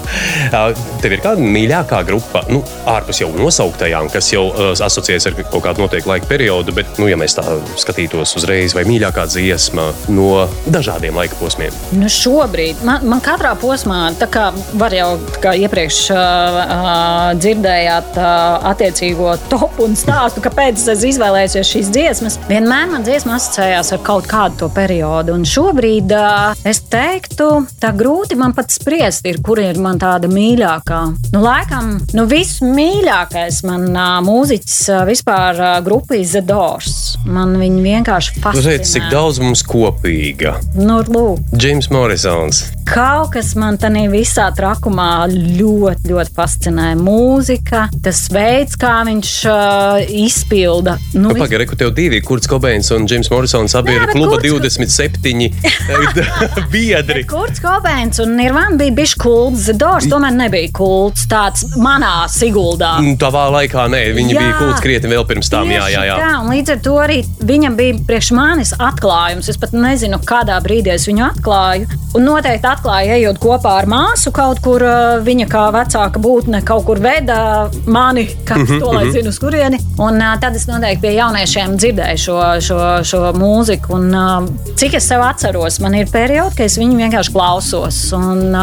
Tev 1.00 1.14
ir 1.14 1.22
kāda 1.22 1.44
mīļākā 1.44 2.00
grupa, 2.08 2.42
nu, 2.52 2.60
ārpus 2.90 3.22
jau 3.22 3.30
nosauktajām, 3.34 4.10
kas 4.12 4.30
jau 4.32 4.46
asociējas 4.72 5.28
ar 5.30 5.38
kaut 5.40 5.64
kādu 5.64 5.84
noteiktu 5.84 6.10
laika 6.10 6.28
periodu, 6.30 6.74
bet, 6.76 6.92
nu, 7.00 7.08
ja 7.10 7.18
mēs 7.20 7.36
tā 7.38 7.44
skatītos 7.80 8.34
uzreiz, 8.38 8.74
vai 8.76 8.84
mīļākā 8.88 9.26
dziesma 9.30 9.90
no 10.12 10.46
dažādiem 10.70 11.16
laika 11.16 11.38
posmiem. 11.40 11.74
Nu, 11.96 12.10
šobrīd 12.10 12.84
man, 12.86 13.06
man 13.08 13.22
katrā 13.24 13.54
posmā, 13.60 14.02
tā 14.20 14.28
kā 14.30 14.50
var 14.80 14.94
jau 14.94 15.08
kā 15.42 15.54
iepriekš 15.58 15.98
uh, 16.14 16.58
uh, 16.60 17.30
dzirdējāt 17.40 18.18
uh, 18.20 18.68
attiecīgo 18.70 19.34
topu 19.50 19.86
un 19.88 19.96
stāstu, 19.98 20.42
kāpēc 20.44 20.82
es 20.94 21.04
izvēlējos 21.12 21.58
šīs 21.70 21.90
dziesmas, 21.94 22.38
vienmēr 22.50 22.90
man 22.92 23.06
dziesma 23.06 23.36
asociējās 23.38 23.94
ar 23.96 24.02
kaut 24.06 24.28
kādu 24.30 24.62
to 24.64 24.70
periodu. 24.74 25.34
Un 25.36 25.46
šobrīd 25.48 26.14
uh, 26.16 26.52
es 26.68 26.82
teiktu, 26.90 27.48
tā 27.82 27.92
grūti 27.96 28.38
man 28.40 28.54
pat 28.56 28.72
spriest, 28.74 29.26
ir, 29.30 29.40
kur 29.44 29.60
ir 29.62 29.78
man 29.82 30.00
tāda 30.00 30.30
mīļākā. 30.30 31.00
Nu, 31.34 31.42
laikam, 31.44 31.96
nu, 32.16 32.26
vismīļākais 32.30 33.62
man 33.68 33.88
uh, 33.90 34.18
mūziķis 34.26 34.80
uh, 34.92 35.04
vispār 35.08 35.60
uh, 35.60 35.76
grupa 35.84 36.18
Doors. 36.46 37.16
Man 37.26 37.54
viņi 37.60 37.82
vienkārši 37.84 38.40
fascinē. 38.42 38.76
teici, 38.76 38.92
cik 38.96 39.08
daudz 39.12 39.40
mums 39.42 39.62
kopīga. 39.66 40.56
Nu, 40.76 41.00
lūk, 41.06 41.42
Džims 41.54 41.90
Morrisons. 41.92 42.64
Kaut 42.90 43.30
kas 43.34 43.52
man 43.58 43.78
tādā 43.78 44.02
visā 44.10 44.49
trakumā 44.56 45.08
ļoti, 45.32 46.10
ļoti 46.10 46.34
fascinē. 46.36 46.88
Mūzika, 47.00 47.86
tas 48.04 48.24
veids, 48.32 48.76
kā 48.80 49.00
viņš 49.08 49.32
uh, 49.50 50.00
izpilda. 50.24 50.96
Nu, 51.14 51.30
Nu, 51.30 51.36
Pagaidi, 51.38 51.66
kur 51.70 51.78
tev 51.78 51.90
divi, 51.94 52.18
Kurts 52.26 52.48
Kobeins 52.50 52.88
un 52.90 53.04
Džims 53.06 53.28
Morrisons 53.30 53.74
abi 53.78 53.92
Jā, 53.94 54.00
ir 54.02 54.10
kluba 54.10 54.38
Kurts- 54.40 54.66
27 54.82 55.50
biedri. 56.72 57.22
Kurts 57.28 57.60
Kobeins 57.62 58.18
un 58.18 58.34
Nirvana 58.36 58.76
bija 58.80 58.94
bijis 58.96 59.14
kults, 59.20 59.64
Zedors 59.68 60.08
tomēr 60.10 60.34
nebija 60.36 60.70
kults. 60.76 61.26
Tāds 61.30 61.64
manā 61.80 62.24
siguldā. 62.32 62.96
Nu, 63.04 63.14
Tavā 63.20 63.46
laikā 63.54 63.86
nē, 63.92 64.02
viņi 64.16 64.34
Jā. 64.34 64.40
bija 64.42 64.58
kults 64.58 64.82
krietni 64.84 65.12
vēl 65.12 65.26
pirms 65.28 65.50
tam. 65.52 65.70
Jā, 65.70 65.86
jā, 65.92 66.02
jā. 66.08 66.16
Tā, 66.20 66.32
un 66.42 66.50
līdz 66.54 66.74
ar 66.74 66.82
to 66.84 66.96
arī 67.04 67.20
viņam 67.46 67.76
bija 67.78 67.98
priekš 68.08 68.32
manis 68.36 68.72
atklājums. 68.78 69.50
Es 69.52 69.60
pat 69.60 69.74
nezinu, 69.76 70.18
kādā 70.26 70.58
brīdī 70.64 70.94
es 70.96 71.06
viņu 71.10 71.26
atklāju. 71.30 71.88
Un 72.18 72.24
noteikti 72.26 72.66
atklāju, 72.66 73.12
ejot 73.20 73.38
kopā 73.42 73.76
ar 73.84 73.86
māsu 73.90 74.32
kaut 74.40 74.62
kur. 74.64 74.84
uh, 74.84 74.98
Viņa 75.20 75.46
kā 75.50 75.66
vecāka 75.74 76.20
būtne 76.22 76.62
kaut 76.66 76.86
kur 76.88 77.00
veda 77.02 77.68
mani, 77.90 78.24
kas 78.48 78.62
Mhm, 78.62 78.80
to 78.80 78.92
lai 78.94 79.10
zinu, 79.12 79.28
uz 79.28 79.38
kurieni. 79.42 79.78
Un 80.00 80.16
uh, 80.20 80.34
tad 80.40 80.56
es 80.56 80.66
noteikti 80.68 81.02
pie 81.04 81.12
jauniešiem 81.18 81.76
dzirdēju 81.80 82.20
šo, 82.24 82.36
šo, 82.64 82.78
šo 83.06 83.20
mūziku. 83.36 83.94
Un, 83.98 84.08
uh, 84.16 84.48
cik 84.80 84.96
es 84.98 85.08
sev 85.10 85.24
atceros, 85.26 85.80
man 85.84 85.96
ir 85.98 86.08
periodi, 86.12 86.56
kad 86.56 86.70
es 86.70 86.78
viņu 86.80 86.96
vienkārši 87.00 87.34
klausos. 87.34 87.98
Un, 88.16 88.54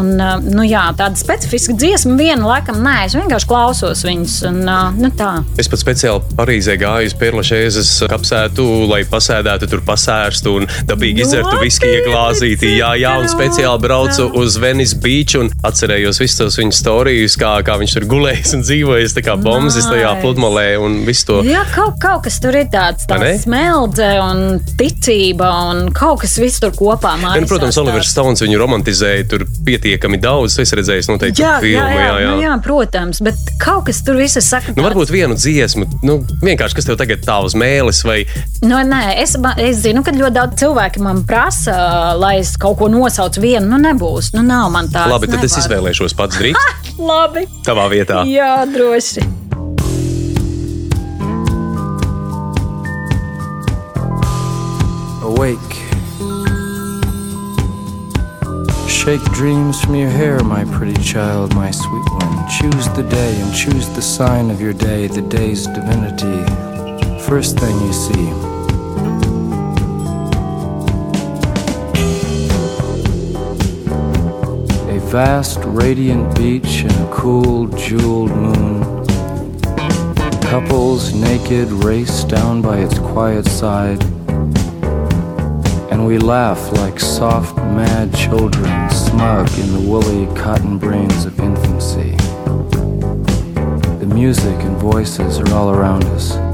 un, 0.00 0.12
nu, 0.46 0.64
jā, 0.66 0.86
tāda 0.96 1.18
specifiska 1.20 1.76
dziesma, 1.76 2.16
viena 2.18 2.48
laikam, 2.48 2.80
nē, 2.84 2.96
es 3.08 3.16
vienkārši 3.18 3.50
klausos 3.50 4.04
viņus. 4.06 4.38
Un, 4.50 4.62
nu, 5.00 5.12
tā. 5.18 5.32
Es 5.60 5.68
pat 5.72 5.82
speciāli 5.82 6.36
Parīzē 6.38 6.76
gāju 6.80 7.10
uz 7.10 7.16
Perlašēzes 7.20 7.92
kapsētu, 8.10 8.66
lai 8.90 9.02
pasēdētu 9.08 9.68
tur 9.72 9.84
pasērstu 9.86 10.56
un 10.60 10.68
dabīgi 10.88 11.24
izdzertu 11.26 11.58
viskiju 11.62 12.04
glāzītī. 12.08 12.76
Jā, 12.80 12.94
jā, 13.00 13.14
un 13.20 13.28
speciāli 13.30 13.82
braucu 13.84 14.30
uz 14.40 14.58
Venice 14.62 14.96
Beach 15.02 15.25
beach 15.26 15.36
un 15.40 15.50
atcerējos 15.66 16.20
visus 16.22 16.38
tos 16.38 16.58
viņa 16.60 16.74
stāstus, 16.76 17.36
kā, 17.40 17.50
kā 17.66 17.76
viņš 17.80 17.94
tur 17.96 18.06
gulējis 18.10 18.54
un 18.56 18.62
dzīvojis, 18.64 19.14
tā 19.16 19.22
kā 19.26 19.34
bombas 19.40 19.76
tajā 19.76 20.12
pludmalē 20.22 20.78
un 20.80 21.00
visu 21.06 21.26
to. 21.26 21.38
Jā, 21.46 21.64
kaut, 21.74 21.98
kaut 22.02 22.24
kas 22.26 22.38
tur 22.42 22.54
ir 22.56 22.68
tāds, 22.72 23.06
smeldze 23.42 24.08
un 24.22 24.60
ticība 24.78 25.50
un 25.72 25.90
kaut 25.96 26.22
kas 26.22 26.36
viss 26.38 26.62
tur 26.62 26.72
kopā. 26.76 27.16
Ja, 27.20 27.34
nu, 27.40 27.48
protams, 27.50 27.78
Olivers 27.82 28.12
Stones 28.12 28.42
viņu 28.44 28.60
romantizēja 28.60 29.26
tur 29.30 29.46
pietiekami 29.66 30.20
daudz. 30.22 30.58
Es 30.62 30.72
redzēju, 30.76 31.06
noteikti 31.10 31.42
jā, 31.42 31.56
filmu. 31.62 31.82
Jā, 31.82 32.06
jā, 32.06 32.14
jā. 32.22 32.30
Nu, 32.30 32.44
jā, 32.44 32.54
protams, 32.64 33.20
bet 33.24 33.52
kaut 33.62 33.86
kas 33.90 34.02
tur 34.06 34.18
viss 34.20 34.38
saka. 34.46 34.74
Nu, 34.76 34.84
varbūt 34.86 35.10
vienu 35.12 35.36
dziesmu, 35.38 35.88
nu, 36.06 36.18
vienkārši 36.44 36.78
kas 36.78 36.88
tev 36.88 36.98
tagad 37.00 37.24
tā 37.26 37.38
uz 37.44 37.56
mēlis 37.58 38.02
vai. 38.06 38.22
Nu, 38.64 38.78
nē, 38.78 39.02
es, 39.22 39.34
es 39.62 39.82
zinu, 39.82 40.04
ka 40.06 40.14
ļoti 40.16 40.36
daudz 40.36 40.60
cilvēki 40.62 41.02
man 41.04 41.24
prasa, 41.28 42.14
lai 42.18 42.36
es 42.42 42.54
kaut 42.60 42.78
ko 42.80 42.90
nosaucu 42.92 43.42
vienu. 43.42 43.66
Nu, 43.72 43.80
nebūs. 43.82 44.32
Nu, 44.36 44.44
nav 44.46 44.70
man 44.74 44.90
tā. 44.92 45.06
Labi, 45.10 45.15
tad 45.24 45.40
nevar. 45.40 45.44
es 45.48 45.56
izvēlēšos 45.64 46.14
pats 46.16 46.36
drīz. 46.36 46.54
Labi. 46.98 47.46
Tavā 47.66 47.88
vietā. 47.92 48.22
Jā, 48.28 48.64
droši. 48.68 49.24
Awake. 55.26 55.76
Shake 58.88 59.22
dreams 59.32 59.80
from 59.80 59.94
your 59.94 60.10
hair, 60.10 60.42
my 60.42 60.64
pretty 60.76 61.00
child, 61.02 61.54
my 61.54 61.70
sweet 61.70 62.10
one. 62.10 62.48
Choose 62.48 62.88
the 62.96 63.02
day 63.02 63.40
and 63.40 63.54
choose 63.54 63.88
the 63.90 64.02
sign 64.02 64.50
of 64.50 64.60
your 64.60 64.72
day, 64.72 65.06
the 65.06 65.22
day's 65.22 65.66
divinity. 65.66 66.42
First 67.20 67.58
thing 67.58 67.74
you 67.86 67.92
see. 67.92 68.55
Vast, 75.16 75.60
radiant 75.64 76.36
beach 76.36 76.82
and 76.82 77.10
cool, 77.10 77.68
jeweled 77.68 78.30
moon. 78.32 78.82
Couples 80.42 81.14
naked 81.14 81.68
race 81.72 82.22
down 82.24 82.60
by 82.60 82.76
its 82.80 82.98
quiet 82.98 83.46
side 83.46 84.02
and 85.90 86.06
we 86.06 86.18
laugh 86.18 86.70
like 86.72 87.00
soft, 87.00 87.56
mad 87.56 88.14
children, 88.14 88.90
smug 88.90 89.48
in 89.58 89.72
the 89.72 89.80
woolly 89.88 90.26
cotton 90.36 90.76
brains 90.76 91.24
of 91.24 91.40
infancy. 91.40 92.14
The 94.00 94.10
music 94.14 94.60
and 94.68 94.76
voices 94.76 95.38
are 95.38 95.50
all 95.54 95.70
around 95.70 96.04
us. 96.04 96.45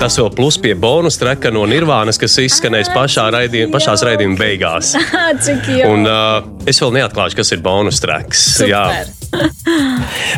Tas 0.00 0.14
vēl 0.16 0.30
plus 0.32 0.56
pie 0.56 0.70
bonus 0.80 1.18
treka 1.20 1.50
no 1.52 1.66
Nirvānas, 1.68 2.16
kas 2.20 2.38
izskanēs 2.40 2.88
pašā 2.94 3.26
raidījuma, 3.34 3.74
pašās 3.74 4.00
raidījuma 4.08 4.38
beigās. 4.40 4.94
Cik 5.44 5.68
jau? 5.76 5.90
Un 5.92 6.08
uh, 6.08 6.40
es 6.64 6.80
vēl 6.80 6.94
neatklāšu, 6.96 7.36
kas 7.42 7.52
ir 7.52 7.60
bonus 7.64 8.00
treks. 8.00 8.46
Super. 8.62 9.12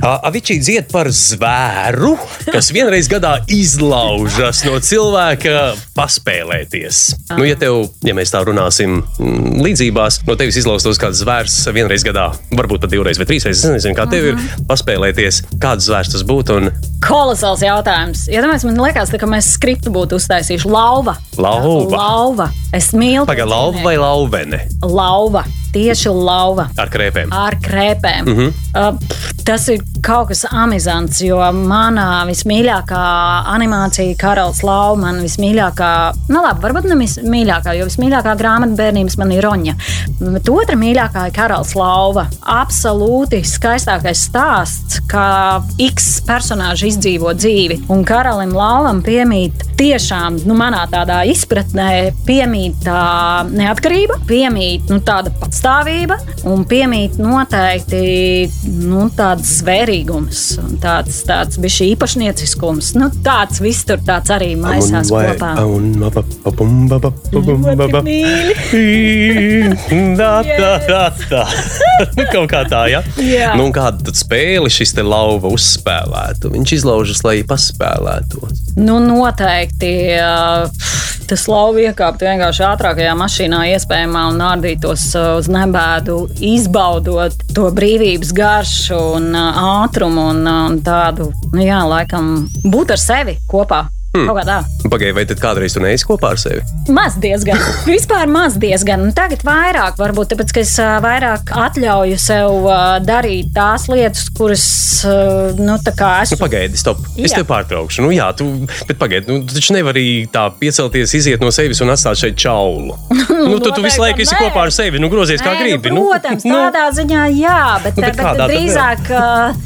Avičī 0.03 0.57
dzied 0.59 0.88
par 0.90 1.07
zvēru, 1.14 2.16
kas 2.50 2.72
vienreiz 2.74 3.07
gadā 3.11 3.36
izlaužas 3.46 4.64
no 4.66 4.80
cilvēka 4.82 5.76
paspēlēties. 5.94 7.03
Nu, 7.36 7.46
ja, 7.46 7.55
tev, 7.59 7.84
ja 8.03 8.16
mēs 8.18 8.34
tā 8.34 8.40
runāsim 8.42 8.98
mm, 8.98 9.62
līdzībās, 9.62 10.24
no 10.26 10.34
tevis 10.40 10.59
izlaustos 10.59 10.98
kāds 10.98 11.22
zvērs 11.22 11.61
vienreiz 11.70 12.03
gadā, 12.03 12.32
varbūt 12.50 12.82
pat 12.82 12.90
divreiz 12.90 13.22
vai 13.22 13.28
trīsreiz, 13.30 13.62
es 13.62 13.76
nezinu, 13.76 13.94
kā 13.94 14.09
tev 14.11 14.32
ir 14.32 14.42
paspēlēties, 14.66 15.44
kāds 15.62 15.86
zvērs 15.86 16.11
tas 16.16 16.26
būtu. 16.26 16.59
Un 16.59 16.72
Kolosāls 17.07 17.62
jautājums. 17.62 18.26
Iedomājieties, 18.26 18.66
man 18.72 18.82
liekas, 18.82 19.14
tā, 19.14 19.22
ka 19.22 19.30
mēs 19.30 19.55
skriptu 19.55 19.94
būtu 19.94 20.18
uztaisījuši 20.18 20.70
lauva. 20.70 21.14
Lauva. 21.38 21.94
Lauva. 21.94 22.50
Es 22.74 22.90
mīlu. 22.90 23.26
Pagaid, 23.30 23.46
lauva 23.50 23.86
vai 23.86 23.98
lauvene 24.03 24.64
Lauva. 24.82 25.46
Tieši 25.73 26.12
lauva. 26.12 26.68
ar 26.77 26.91
krēpēm? 26.93 27.33
Ar 27.33 27.57
krēpēm. 27.62 28.27
Mm. 28.27 28.37
-hmm. 28.37 28.53
uh, 28.77 29.43
tas 29.45 29.68
ir 29.73 29.81
kaut 30.03 30.29
kas 30.33 30.43
amizants, 30.51 31.20
jo 31.23 31.39
manā 31.55 32.25
vismīļākā 32.27 33.03
animācija 33.55 34.16
Karalis 34.18 34.62
Lauva. 34.66 34.99
Man 35.03 35.20
vismīļākā, 35.23 35.91
nu 36.29 36.43
labi, 36.43 36.62
varbūt 36.64 36.89
ne 36.91 36.99
vismīļākā, 37.01 37.77
jo 37.79 37.87
vismīļākā 37.89 38.35
grāmata 38.39 38.77
bērnības 38.79 39.18
man 39.20 39.35
ir 39.35 39.47
Roņa. 39.47 39.75
Bet 40.20 40.51
otra 40.51 40.77
mīļākā 40.79 41.29
ir 41.29 41.37
Karalis 41.37 41.75
Lauva. 41.79 42.27
Absolūti 42.43 43.43
skaistākais 43.47 44.27
stāsts, 44.29 45.01
kā 45.11 45.62
X 45.83 46.20
personāžs 46.27 46.89
izdzīvo 46.93 47.35
dzīvi. 47.39 47.83
Un 47.95 48.05
Karalim 48.07 48.55
Lauvam 48.59 49.03
piemīt 49.07 49.66
tiešām, 49.79 50.43
nu, 50.47 50.57
manā 50.59 50.85
tādā 50.91 51.23
izpratnē, 51.31 52.12
piemīt 52.27 52.83
tā 52.87 53.43
neatkarība, 53.51 54.18
piemīt 54.29 54.91
nu, 54.93 55.01
tāda 55.07 55.33
patstāvība 55.63 56.17
un 56.51 56.65
piemīt 56.67 57.19
noteikti 57.23 58.49
nu, 58.83 59.05
tāds 59.15 59.61
zvērīgums 59.61 60.41
un 60.59 60.79
tāds, 60.83 61.21
tāds 61.29 61.59
bija 61.63 61.77
šī 61.77 61.87
īpašnieciskums. 61.93 62.93
Nu, 62.99 63.09
tāds 63.23 63.63
viss 63.63 63.87
tur 63.87 64.03
tāds 64.03 64.33
arī 64.35 64.57
maisās 64.59 65.13
kopā. 65.13 65.53
Ļoti 67.31 68.03
mīļi. 68.09 68.55
Tā, 70.19 70.33
tā, 70.49 70.73
tā, 70.89 71.05
tā. 71.31 71.45
Nu, 72.17 72.27
Kaut 72.33 72.49
kā 72.51 72.65
tā, 72.67 72.83
ja? 72.91 73.03
Jā. 73.23 73.53
Nu, 73.59 73.69
un 73.69 73.75
kādu 73.77 74.09
tad 74.09 74.19
spēli 74.19 74.71
šis 74.73 74.97
te 74.97 75.05
lauva 75.07 75.51
uzspēlētu? 75.53 76.51
Viņš 76.57 76.75
izlaužas, 76.81 77.23
lai 77.27 77.39
paspēlētos. 77.47 78.75
Nu, 78.81 78.99
noteikti 79.05 79.93
tas 81.33 81.45
lauva 81.49 81.81
iekāptu 81.87 82.27
vienkārši 82.27 82.65
ātrākajā 82.67 83.13
mašīnā, 83.17 83.63
iespējamā, 83.77 84.27
un 84.33 84.41
nārdītos 84.43 85.07
uz 85.39 85.49
nebēdu, 85.53 86.18
izbaudot 86.53 87.36
to 87.55 87.68
brīvības 87.74 88.32
garšu 88.36 89.00
un 89.18 89.30
uh, 89.36 89.64
ātrumu 89.82 90.28
un, 90.32 90.44
uh, 90.46 90.62
un 90.70 90.80
tādu, 90.84 91.30
nu, 91.53 91.62
jā, 91.64 91.82
laikam, 91.88 92.48
būt 92.64 92.96
ar 92.96 93.03
sevi 93.03 93.38
kopā. 93.50 93.86
Hmm. 94.13 94.27
Kaut 94.29 94.37
kā 94.37 94.45
tā. 94.45 94.59
Pagaidiet, 94.93 95.15
vai 95.17 95.23
tad 95.25 95.39
kādreiz 95.41 95.73
tu 95.73 95.81
neesi 95.81 96.05
kopā 96.05 96.35
ar 96.35 96.41
sevi? 96.41 96.61
Maz 96.93 97.15
diezgan. 97.23 97.57
Vispār 97.89 98.29
maz 98.29 98.59
diezgan. 98.61 99.07
Tagad 99.17 99.41
vairāk, 99.47 99.97
varbūt 99.97 100.35
tāpēc, 100.35 100.53
ka 100.53 100.61
es 100.61 100.73
vairāk 101.01 101.53
atļauju 101.57 102.19
sev 102.21 102.67
darīt 103.09 103.55
tās 103.57 103.87
lietas, 103.89 104.27
kuras, 104.37 104.67
nu, 105.57 105.79
tā 105.81 105.95
kā 105.97 106.11
Nu, 106.13 106.27
esmu. 106.27 106.39
pagaidi, 106.43 106.77
stop. 106.77 107.01
Es 107.17 107.33
Jā. 107.33 107.39
tev 107.41 107.47
pārtraukšu. 107.49 108.05
Nu, 108.05 108.11
jā, 108.13 108.27
tu, 108.37 108.51
bet 108.85 108.99
pagaidi, 109.01 109.33
nu, 109.33 109.47
tu 109.49 109.57
taču 109.57 109.79
nevari 109.79 110.05
tā 110.33 110.45
piecelties, 110.61 111.15
iziet 111.17 111.41
no 111.41 111.49
sevis 111.55 111.81
un 111.81 111.95
atstāt 111.95 112.21
šeit 112.21 112.37
čaulu. 112.45 112.99
nu, 113.49 113.57
tu, 113.65 113.73
tu 113.73 113.81
visu 113.85 114.03
laiku 114.05 114.27
esi 114.27 114.37
nē. 114.37 114.43
kopā 114.45 114.67
ar 114.69 114.75
sevi, 114.77 115.01
nu, 115.01 115.09
grozies 115.13 115.41
kā 115.41 115.57
Nē, 115.57 115.63
gribi. 115.65 115.95
Nu, 115.97 116.05
protams, 116.13 116.45
nu, 116.51 116.59
tādā 116.69 116.85
ziņā, 117.01 117.25
jā, 117.41 117.59
bet, 117.87 117.97
Nu, 117.97 118.05
bet 118.05 118.13
bet, 118.13 118.21
kādā 118.21 118.45
bet 118.45 118.45
tad 118.45 118.53
drīzāk 118.53 119.01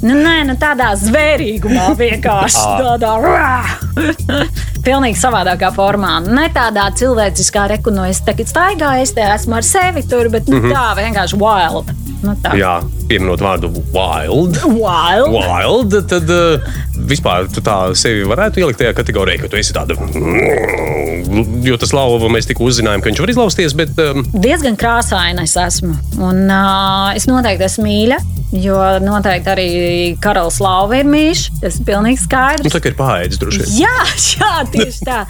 nu, 0.07 0.15
nē, 0.23 0.37
nu, 0.53 0.57
tādā 0.63 0.93
zvērīgumā 1.03 1.91
vienkārši 1.99 2.65
tādā. 2.87 3.15
Pilnīgi 4.87 5.19
savādākā 5.21 5.73
formā. 5.75 6.19
Ne 6.27 6.49
tādā 6.55 6.89
cilvēciskā 6.99 7.67
reku, 7.75 7.95
no 7.95 8.07
es 8.07 8.23
tagad 8.27 8.51
staigāju, 8.51 9.07
es 9.07 9.15
te 9.17 9.25
esmu 9.27 9.59
ar 9.59 9.67
sevi 9.67 10.05
tur, 10.07 10.31
bet 10.33 10.51
nu, 10.53 10.63
tā 10.69 10.91
vienkārši 10.99 11.41
wild. 11.41 11.95
Nu, 12.25 12.33
tā. 12.43 12.55
Jā, 12.59 12.79
pieminot 13.11 13.43
vārdu 13.45 13.69
wild. 13.95 14.57
Wild. 14.65 15.35
Wild, 15.35 15.97
tad 16.11 16.31
uh, 16.33 16.71
vispār 17.11 17.51
tu 17.53 17.63
tā 17.65 17.77
sevi 17.99 18.25
varētu 18.29 18.63
ielikt 18.63 18.81
tajā 18.81 18.95
kategorijā, 18.97 19.43
ka 19.43 19.51
tu 19.53 19.61
esi 19.61 19.75
tāda. 19.77 19.99
Jo 21.67 21.77
tas 21.81 21.93
lauva 21.97 22.31
mēs 22.33 22.49
tikko 22.49 22.71
uzzinājām, 22.71 23.03
ka 23.03 23.11
viņš 23.11 23.23
var 23.23 23.35
izlausties, 23.35 23.77
bet 23.77 23.99
um, 24.03 24.25
diezgan 24.33 24.79
krāsaina 24.81 25.45
es 25.47 25.57
esmu. 25.61 25.93
Un, 26.17 26.47
uh, 26.47 27.13
es 27.19 27.29
noteikti 27.29 27.69
esmu 27.69 27.87
mīļa, 27.87 28.21
jo 28.53 28.77
noteikti 29.03 29.51
arī 29.51 29.69
karalis 30.23 30.59
lauva 30.63 31.01
ir 31.01 31.09
mīļš. 31.11 31.43
Tas 31.63 31.79
ir 31.81 31.87
pilnīgi 31.89 32.21
nu, 32.21 32.25
skaidrs. 32.25 32.75
tā 32.75 32.83
kā 32.83 32.91
ir 32.93 32.97
pāēdis 32.99 33.41
droši 33.43 33.63
vien. 33.63 33.73
Jā, 33.83 34.05
jā, 34.37 34.51
tieši 34.73 35.07
tā. 35.07 35.21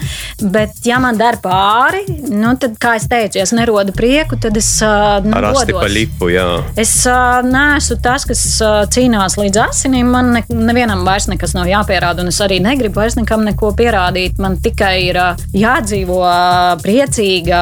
Bet, 0.53 0.77
ja 0.85 0.99
man 1.03 1.17
dara 1.19 1.39
pāri, 1.41 2.03
nu, 2.29 2.53
tad, 2.61 2.77
kā 2.81 2.95
jau 2.97 3.09
teicu, 3.11 3.39
ja 3.39 3.45
es 3.47 3.53
nerodu 3.55 3.95
prieku, 3.95 4.37
tad 4.41 4.57
es 4.59 4.69
uh, 4.85 5.17
nu, 5.25 5.33
Ar 5.37 5.49
asti 5.51 5.75
pa 5.75 5.87
lipu, 5.91 6.29
jā. 6.33 6.45
Es 6.79 6.93
uh, 7.09 7.39
neesmu 7.45 7.99
tas, 8.03 8.27
kas 8.29 8.43
uh, 8.61 8.83
cīnās 8.93 9.37
līdz 9.39 9.63
asinīm. 9.67 10.11
Man 10.13 10.33
ne, 10.35 10.43
nevienam 10.51 11.05
vairs 11.07 11.29
nekas 11.31 11.55
nav 11.57 11.69
jāpierāda, 11.71 12.23
un 12.23 12.33
es 12.33 12.41
arī 12.43 12.59
negribu 12.63 13.01
vairs 13.01 13.17
nekam 13.19 13.45
neko 13.47 13.73
pierādīt. 13.77 14.41
Man 14.41 14.59
tikai 14.63 14.95
ir 15.07 15.21
jādzīvo 15.57 16.21
priecīga, 16.83 17.61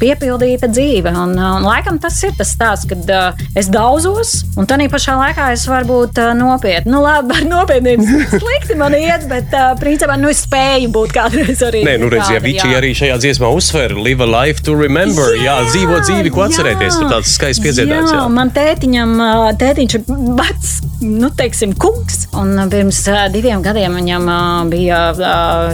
piepildīta 0.00 0.70
dzīve. 0.70 1.14
Un, 1.24 1.36
un 1.38 1.66
laikam 1.66 2.00
tas 2.02 2.18
ir 2.26 2.36
tas 2.38 2.52
stāsts, 2.56 2.88
kad 2.90 3.10
es 3.58 3.70
daudzos, 3.72 4.40
un 4.60 4.68
tā 4.68 4.80
pašā 4.92 5.16
laikā 5.18 5.50
es 5.54 5.64
varu 5.70 5.88
būt 5.88 6.20
uh, 6.22 6.32
nopietna. 6.36 6.90
Nu, 6.90 7.02
labi, 7.04 7.36
ar 7.36 7.46
nopietnību 7.48 8.06
slikti 8.42 8.76
man 8.78 8.96
iet, 8.98 9.26
bet 9.30 9.52
uh, 9.54 9.72
principā 9.80 10.16
nu, 10.20 10.30
es 10.32 10.42
spēju 10.46 10.90
būt 10.94 11.14
kādreiz 11.16 11.62
arī. 11.66 11.84
Nē, 11.86 11.96
nu 12.02 12.10
redziet, 12.12 12.38
ja 12.38 12.44
Vičī 12.44 12.74
arī 12.76 12.92
šajā 12.98 13.18
dziesmā 13.22 13.50
uzsver, 13.54 13.94
live 13.98 14.24
a 14.26 14.30
life 14.30 14.64
to 14.66 14.74
remember. 14.78 15.34
Jā, 15.36 15.60
jā 15.60 15.70
dzīvo 15.70 16.00
dzīvi, 16.04 16.34
ko 16.34 16.46
atcerēties. 16.48 17.00
Tur 17.00 17.12
tāds 17.12 17.34
skaists 17.36 17.62
piedziedājums. 17.64 18.14
Jā, 18.14 18.22
Jā. 18.24 18.28
man 18.34 18.52
tētiņam, 18.54 19.14
tētiņš 19.60 19.98
ir 19.98 20.06
vecs, 20.40 20.72
nu, 21.04 21.30
teiksim, 21.38 21.74
kungs. 21.80 22.26
Un 22.40 22.54
pirms 22.70 23.02
diviem 23.34 23.62
gadiem 23.64 23.96
viņam 23.98 24.28
bija 24.70 25.00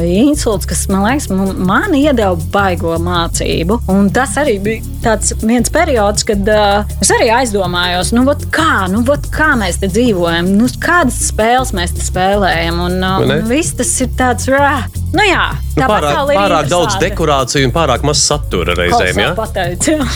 insults, 0.07 0.69
kas, 0.69 0.87
man 0.93 1.07
liekas, 1.07 1.31
man, 1.31 1.97
iedeva 1.97 2.37
baigo 2.53 2.97
mācību. 3.03 3.81
Un 3.93 4.11
tas 4.15 4.37
arī 4.41 4.59
bija 4.63 4.97
tāds 5.05 5.35
viens 5.43 5.71
periods, 5.73 6.25
kad 6.27 6.49
ā, 6.51 6.85
es 7.03 7.13
arī 7.15 7.31
aizdomājos, 7.37 8.13
nu, 8.17 8.25
vot 8.27 8.43
kā, 8.55 8.87
nu, 8.93 9.03
vot 9.07 9.29
kā 9.35 9.53
mēs 9.59 9.79
te 9.83 9.89
dzīvojam, 9.93 10.53
nu, 10.59 10.69
kādas 10.83 11.21
spēles 11.31 11.73
mēs 11.77 11.95
te 11.97 12.05
spēlējam. 12.07 12.81
Un, 12.87 12.99
Vai 13.01 13.27
ne? 13.31 13.39
un 13.43 13.49
viss 13.51 13.75
tas 13.79 13.93
ir 14.05 14.11
tāds, 14.19 14.49
rā. 14.53 14.83
nu 15.15 15.25
jā, 15.27 15.47
Nu, 15.77 15.85
pārāk, 15.85 16.31
pārāk 16.33 16.69
daudz 16.71 16.95
dekorāciju 17.03 17.67
un 17.69 17.73
pārāk 17.75 18.01
maz 18.09 18.23
satura 18.25 18.73
reizēm. 18.79 19.19
Jā, 19.21 19.33
pateicu, 19.37 19.93
jā. 19.99 20.07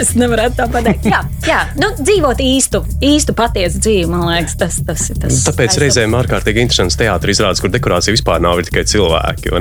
es 0.00 0.08
nevaru 0.18 0.48
tā 0.58 0.64
pateikt. 0.72 1.04
Jā, 1.06 1.20
jā. 1.46 1.60
Nu, 1.78 1.92
dzīvot 2.00 2.40
īstu, 2.42 2.80
īstu 3.06 3.34
patiesu 3.38 3.78
dzīvi, 3.84 4.08
man 4.10 4.24
liekas, 4.32 4.56
tas, 4.58 4.80
tas 4.88 5.04
ir 5.12 5.20
tas. 5.22 5.36
Tāpēc 5.46 5.68
aizsardz- 5.68 5.82
reizēm 5.84 6.16
ārkārtīgi 6.18 6.64
interesants 6.64 6.98
teātris 6.98 7.38
izrādās, 7.38 7.62
kur 7.62 7.70
dekorācija 7.70 8.16
vispār 8.16 8.42
nav 8.42 8.58
tikai 8.66 8.82
cilvēki. 8.90 9.54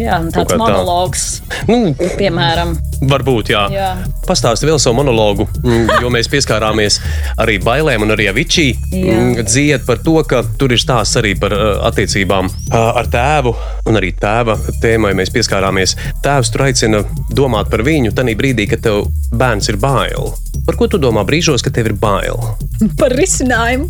Jā, 0.00 0.16
un 0.22 0.32
tāds 0.32 0.48
kā 0.48 0.56
tā. 0.56 0.60
monologs, 0.62 1.26
Nu, 1.68 1.92
piemēram. 2.16 2.72
varbūt, 3.10 3.52
jā. 3.52 3.66
Jā. 3.76 3.90
Pastāsti 4.24 4.64
vēl 4.64 4.80
savu 4.80 4.96
monologu, 5.02 5.44
mm, 5.60 6.00
jo 6.00 6.08
mēs 6.14 6.28
pieskārāmies 6.32 6.96
arī 7.36 7.58
bailēm, 7.62 7.99
un 8.04 8.14
arī 8.14 8.28
Avičī 8.30 8.68
Jā. 8.94 9.44
dzied 9.44 9.86
par 9.86 10.00
to, 10.04 10.16
ka 10.28 10.42
tur 10.58 10.74
ir 10.74 10.80
stāsts 10.82 11.18
arī 11.20 11.34
par 11.40 11.54
uh, 11.56 11.64
attiecībām 11.90 12.50
uh, 12.50 12.76
ar 13.00 13.08
tēvu, 13.10 13.54
un 13.90 14.00
arī 14.00 14.12
tēva 14.18 14.56
tēmai 14.82 15.12
mēs 15.18 15.32
pieskārāmies. 15.34 15.96
Tēvs 16.24 16.52
tur 16.52 16.66
aicina 16.68 17.02
domāt 17.34 17.70
par 17.72 17.84
viņu 17.86 18.14
tajā 18.16 18.36
brīdī, 18.38 18.68
kad 18.70 18.84
tev 18.86 19.04
bērns 19.32 19.70
ir 19.72 19.80
bail. 19.80 20.32
Par 20.66 20.76
ko 20.78 20.88
tu 20.90 21.00
domā 21.02 21.24
brīžos, 21.26 21.64
kad 21.64 21.74
tev 21.76 21.90
ir 21.92 21.96
bail? 22.00 22.36
Par 23.00 23.12
risinājumu. 23.16 23.88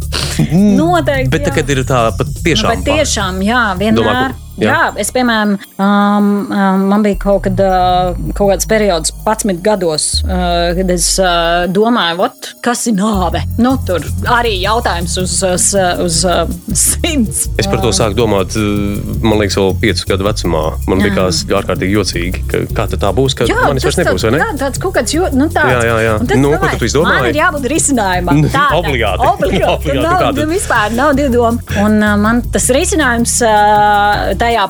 Noteikti. 0.76 1.32
Bet 1.32 1.48
jā. 1.48 1.54
kad 1.58 1.72
ir 1.72 1.82
tā 1.88 2.04
pat 2.16 2.30
Nu, 2.30 2.44
tiešām 2.44 2.70
bet 2.70 2.86
tiešām, 2.86 3.42
jā, 3.44 3.64
vienmēr. 3.78 4.00
Domā, 4.00 4.49
jā. 4.60 4.68
jā. 4.68 4.74
jā, 4.74 4.88
es, 5.02 5.12
piemēram, 5.14 5.56
um, 5.76 6.30
um, 6.50 6.86
man 6.90 7.06
bija 7.06 7.18
kaut, 7.22 7.44
kad, 7.46 7.62
uh, 7.64 8.16
kaut 8.36 8.52
kāds 8.52 8.68
periods, 8.70 9.14
11 9.24 9.62
gados, 9.64 10.08
uh, 10.26 10.72
kad 10.78 10.92
es 10.94 11.12
uh, 11.22 11.66
domāju, 11.70 12.24
ot, 12.28 12.50
kas 12.64 12.86
ir 12.90 12.98
nāve. 12.98 13.42
Nu, 13.60 13.76
tur 13.86 14.04
arī 14.30 14.56
jautājums 14.60 15.16
uz, 15.22 15.36
uz, 15.46 15.70
uz 16.04 16.20
uh, 16.28 16.44
simts. 16.74 17.46
Es 17.60 17.70
par 17.70 17.82
to 17.84 17.92
sāku 17.96 18.18
domāt, 18.18 18.56
uh, 18.58 19.00
man 19.24 19.40
liekas, 19.40 19.58
vēl 19.60 19.74
piecu 19.82 20.10
gadu 20.10 20.28
vecumā. 20.28 20.64
Man 20.90 21.04
likās 21.04 21.44
ārkārtīgi 21.48 21.96
jocīgi, 21.96 22.44
ka 22.50 22.64
kā 22.76 22.88
tā 22.90 23.14
būs, 23.14 23.38
ka 23.38 23.48
manis 23.50 23.86
vairs 23.86 24.00
nebūs, 24.02 24.26
vai 24.26 24.34
ne? 24.36 24.42
Jā, 24.42 24.52
tāds 24.66 24.82
kaut 24.82 24.96
kāds, 24.98 25.14
jo, 25.14 25.28
nu, 25.36 25.48
tāds. 25.52 25.72
Jā, 25.76 25.82
jā, 25.86 25.98
jā. 26.04 26.14
Tad 26.26 26.40
Nu, 26.40 26.50
domāju, 26.54 26.72
ko 26.74 26.80
tu 26.80 26.88
izdomāji? 26.88 27.20
Man 27.20 27.28
ir 27.30 27.38
jābūt 27.38 27.66
risinājumam. 27.70 28.42
Tādam. 28.54 28.78
obligāti. 28.80 29.28
Obligāti. 29.30 29.70
Obligāti, 29.74 30.04
nav, 30.04 30.18
kāda? 30.24 30.44
nu, 30.44 30.48
vispār 30.54 30.96
nav 30.96 31.12
divu 31.18 31.32
domu. 31.34 31.64
Un 31.82 31.98
uh, 32.00 32.14
man 32.20 32.42
tas 32.54 32.68
risinājums 32.74 33.36
uh, 33.46 34.32
tajā, 34.50 34.66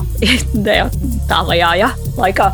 tajā 0.65 0.87
tālajā 1.31 1.75
ja, 1.81 1.91
laikā 2.19 2.53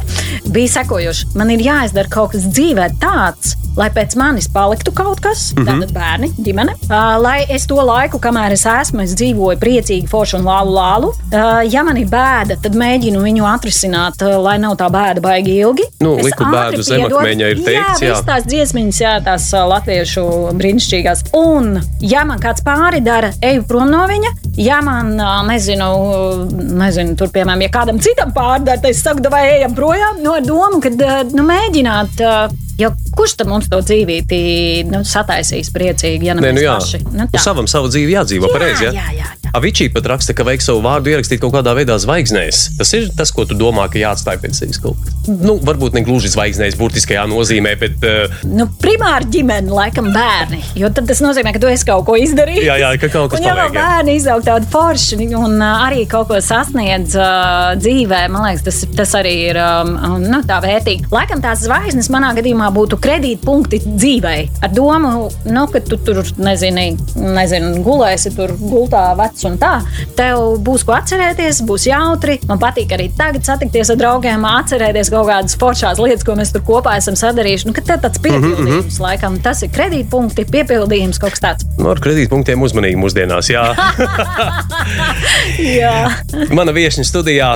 bija 0.54 0.74
sekojošs. 0.78 1.32
Man 1.38 1.50
ir 1.54 1.64
jāizdara 1.64 2.10
kaut 2.12 2.34
kas 2.34 2.46
dzīvē 2.52 2.90
tāds, 3.02 3.56
lai 3.76 3.88
pēc 3.92 4.16
manis 4.16 4.48
paliktu 4.52 4.92
kaut 4.96 5.20
kas, 5.24 5.50
mm. 5.52 5.62
-hmm. 5.62 5.66
tātad 5.68 5.92
bērni, 5.92 6.30
ģimene. 6.44 6.74
Uh, 6.86 7.16
lai 7.20 7.44
es 7.52 7.66
to 7.68 7.76
laiku, 7.76 8.18
kamēr 8.22 8.54
es 8.56 8.64
esmu, 8.66 9.02
es 9.04 9.14
dzīvoju 9.18 9.58
priecīgi, 9.60 10.08
forši 10.08 10.38
un 10.38 10.46
lālu 10.48 10.72
lālu. 10.76 11.12
Uh, 11.12 11.60
ja 11.72 11.82
man 11.84 11.96
ir 12.00 12.08
bēda, 12.08 12.56
tad 12.62 12.76
mēģinu 12.76 13.20
viņu 13.22 13.48
atrisināt, 13.48 14.22
uh, 14.22 14.38
lai 14.42 14.56
nav 14.62 14.76
tā 14.80 14.88
bēda 14.92 15.20
baigi 15.20 15.58
ilgi. 15.60 15.88
Nu, 16.00 16.16
liku 16.16 16.48
bēdu 16.52 16.82
zemakmeņa 16.82 17.50
ir 17.52 17.62
teikts, 17.64 18.02
jā. 18.02 18.14
jā. 18.14 18.22
tās 18.26 18.48
dziesmiņas, 18.48 19.00
jā, 19.00 19.14
tās 19.24 19.50
latviešu 19.52 20.24
brīnišķīgās. 20.56 21.26
Un, 21.36 21.80
ja 22.00 22.24
man 22.24 22.40
kāds 22.40 22.64
pāri 22.64 23.02
dara, 23.04 23.32
eju 23.44 23.66
prom 23.68 23.90
no 23.92 24.06
viņa. 24.08 24.32
Ja 24.56 24.80
man, 24.80 25.12
ā, 25.20 25.42
nezinu, 25.50 25.90
nezinu 27.06 27.18
tur, 27.20 27.32
piemēram, 27.34 27.64
ja 27.64 27.72
kādam 27.72 27.98
citam 28.02 28.32
pārdara, 28.36 28.80
tad 28.82 28.90
es 28.90 29.02
saku, 29.04 29.24
vai 29.32 29.44
ejam 29.56 29.74
projām, 29.76 30.20
no 30.24 30.36
ar 30.36 30.46
domu, 30.46 30.82
ka 30.82 30.92
nu, 31.32 31.46
mēģināt. 31.46 32.22
ā, 32.22 32.36
Jo 32.76 32.90
kurš 33.16 33.38
tad 33.40 33.48
mums 33.48 33.70
to 33.72 33.78
dzīvību 33.80 34.38
nu, 34.90 34.98
sataisīs 35.08 35.70
priecīgi, 35.72 36.26
ja 36.28 36.34
ne 36.36 36.42
Nē, 36.44 36.50
nu 36.52 36.58
mēs 36.58 36.66
jā, 36.66 36.74
paši? 36.76 36.98
Nu, 37.08 37.24
tā. 37.24 37.38
Uz 37.38 37.46
savam 37.48 37.64
savu 37.72 37.88
dzīvi 37.88 38.12
jādzīvo 38.12 38.50
pareizi. 38.52 38.84
jā, 38.84 38.92
jā, 38.92 39.14
jā, 39.16 39.30
jā. 39.32 39.45
Avičī 39.56 39.88
pat 39.92 40.06
raksta, 40.10 40.34
ka 40.36 40.44
vajag 40.44 40.64
savu 40.64 40.82
vārdu 40.84 41.12
ierakstīt 41.12 41.40
kaut 41.40 41.54
kādā 41.54 41.72
veidā 41.76 41.96
zvaigznēs. 42.02 42.62
Tas 42.76 42.92
ir 42.96 43.08
tas, 43.16 43.32
ko 43.32 43.46
tu 43.48 43.56
domā, 43.56 43.86
ka 43.92 44.00
jāatstāj 44.00 44.36
pēc 44.42 44.58
sevis 44.60 44.80
kaut 44.82 44.98
kas. 45.00 45.14
Nu, 45.26 45.56
varbūt 45.64 45.96
ne 45.96 46.02
gluži 46.06 46.28
zvaigznēs, 46.30 46.76
burtiskajā 46.78 47.24
nozīmē, 47.30 47.72
bet 47.80 48.04
uh, 48.06 48.34
Nu, 48.46 48.68
primāri 48.82 49.30
ģimene, 49.32 49.72
laikam, 49.72 50.10
bērni. 50.14 50.60
Jo 50.78 50.90
tas 50.94 51.22
nozīmē, 51.24 51.54
ka 51.56 51.62
tu 51.62 51.70
esi 51.70 51.86
kaut 51.88 52.04
ko 52.08 52.18
izdarījis. 52.20 52.66
Jā, 52.66 52.76
jā, 52.82 52.90
ka 53.00 53.10
kaut 53.12 53.32
kas 53.32 53.40
vēl 53.40 53.48
paliek, 53.48 53.78
jā. 53.78 53.86
bērni 53.86 54.16
izaug 54.20 54.44
tādu 54.46 54.68
foršu 54.72 55.18
un 55.24 55.56
uh, 55.56 55.86
arī 55.86 56.04
kaut 56.10 56.28
ko 56.30 56.40
sasniedz 56.44 57.16
uh, 57.16 57.72
dzīvē, 57.80 58.20
man 58.32 58.46
liekas, 58.50 58.66
tas, 58.66 58.82
tas 58.98 59.16
arī 59.18 59.34
ir 59.48 59.60
um, 59.62 59.94
nu, 60.22 60.42
tā 60.46 60.60
vērtīgi. 60.64 61.08
Laikam 61.14 61.42
tās 61.44 61.64
zvaigznes 61.64 62.10
manā 62.12 62.34
gadījumā 62.36 62.68
būtu 62.76 63.00
kredītpunkti 63.02 63.82
dzīvē. 63.86 64.36
Ar 64.66 64.74
domu, 64.76 65.30
nu, 65.48 65.66
ka 65.72 65.82
tu 65.84 65.98
tur 66.06 66.22
nezini, 66.42 66.88
nezinu, 67.16 67.72
gulēsi 67.86 68.34
tur 68.36 68.54
gultā 68.60 69.08
vecs 69.18 69.45
un 69.48 69.58
tā. 69.60 69.72
Tev 70.18 70.56
būs 70.66 70.84
ko 70.86 70.96
atcerēties, 70.96 71.62
būs 71.68 71.88
jautri. 71.90 72.38
Man 72.48 72.60
patīk 72.62 72.92
arī 72.96 73.08
tagad 73.16 73.46
satikties 73.46 73.92
ar 73.94 74.00
draugiem, 74.00 74.44
atcerēties 74.50 75.10
kaut 75.14 75.30
kādas 75.30 75.56
foršās 75.60 76.00
lietas, 76.02 76.24
ko 76.26 76.36
mēs 76.38 76.52
tur 76.54 76.64
kopā 76.66 76.96
esam 77.00 77.18
sadarījuši. 77.18 77.68
Nu, 77.68 77.76
tev 77.76 78.02
tāds 78.04 78.22
piepildījums, 78.22 78.60
mm 78.60 78.88
-hmm. 78.90 79.02
laikam, 79.06 79.38
tas 79.42 79.62
ir 79.62 79.72
kredītpunkti, 79.74 80.46
piepildījums, 80.52 81.20
kaut 81.22 81.36
kas 81.36 81.44
tāds. 81.44 81.68
nu, 81.78 81.90
ar 81.90 82.00
kredītpunktiem 82.02 82.62
uzmanīgi 82.62 83.00
mūsdienās. 83.00 83.50
Jā. 83.52 83.66
Jā. 85.80 86.10
Mana 86.54 86.72
viesņa 86.76 87.04
studijā, 87.06 87.50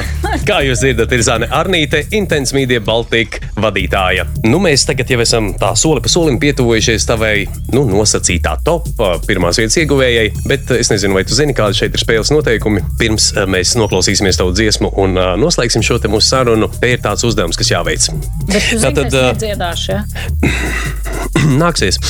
kā 0.48 0.60
jūs 0.66 0.82
dzirdat, 0.82 1.12
ir 1.12 1.22
Zane 1.26 1.48
Arnīte, 1.50 2.04
Intense 2.16 2.54
Media 2.56 2.80
Baltica 2.80 3.38
vadītāja. 3.60 4.26
Nu, 4.46 4.60
mēs 4.62 4.86
tagad 4.88 5.10
jau 5.10 5.20
esam 5.22 5.52
tā 5.60 5.72
soli 5.78 6.02
pa 6.04 6.12
solim 6.12 6.38
pietuvojušies 6.42 7.06
tavai 7.08 7.34
nu, 7.74 7.84
nosacītā 7.88 8.56
top 8.64 8.88
pirmās 9.26 9.60
vietas 9.60 9.78
ieguvējai, 9.82 10.30
bet 10.48 10.70
es 10.78 10.92
nezinu, 10.92 11.16
vai 11.18 11.24
tu 11.28 11.36
zini, 11.36 11.54
kādi 11.70 11.78
šeit 11.78 11.94
ir 11.94 12.02
spēles 12.02 12.30
noteikumi. 12.34 12.82
Pirms 12.98 13.30
ā, 13.38 13.46
mēs 13.50 13.76
noklausīsimies 13.78 14.38
tavu 14.40 14.54
dziesmu 14.56 14.90
un 15.00 15.18
ā, 15.20 15.28
noslēgsim 15.40 15.84
šo 15.86 16.00
te 16.02 16.10
mūsu 16.10 16.32
sarunu, 16.32 16.70
te 16.80 16.94
ir 16.94 17.02
tāds 17.04 17.24
uzdevums, 17.26 17.58
kas 17.58 17.70
jāveic. 17.70 18.10
Bet 18.50 18.66
tu 18.70 18.80
zini, 18.80 18.82
Tātad, 18.88 19.06
es 19.06 19.14
ā, 19.14 19.28
nedziedāšu, 19.30 19.94
ja? 19.94 20.02
Nāksies. 21.62 22.00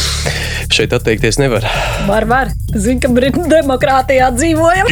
Šeit 0.70 0.92
atteikties 0.94 1.38
nevar. 1.40 1.64
Var, 2.06 2.24
var. 2.30 2.50
Zini, 2.70 3.00
ka 3.02 3.08
Britu 3.10 3.42
demokrātijā 3.50 4.28
dzīvojam. 4.36 4.90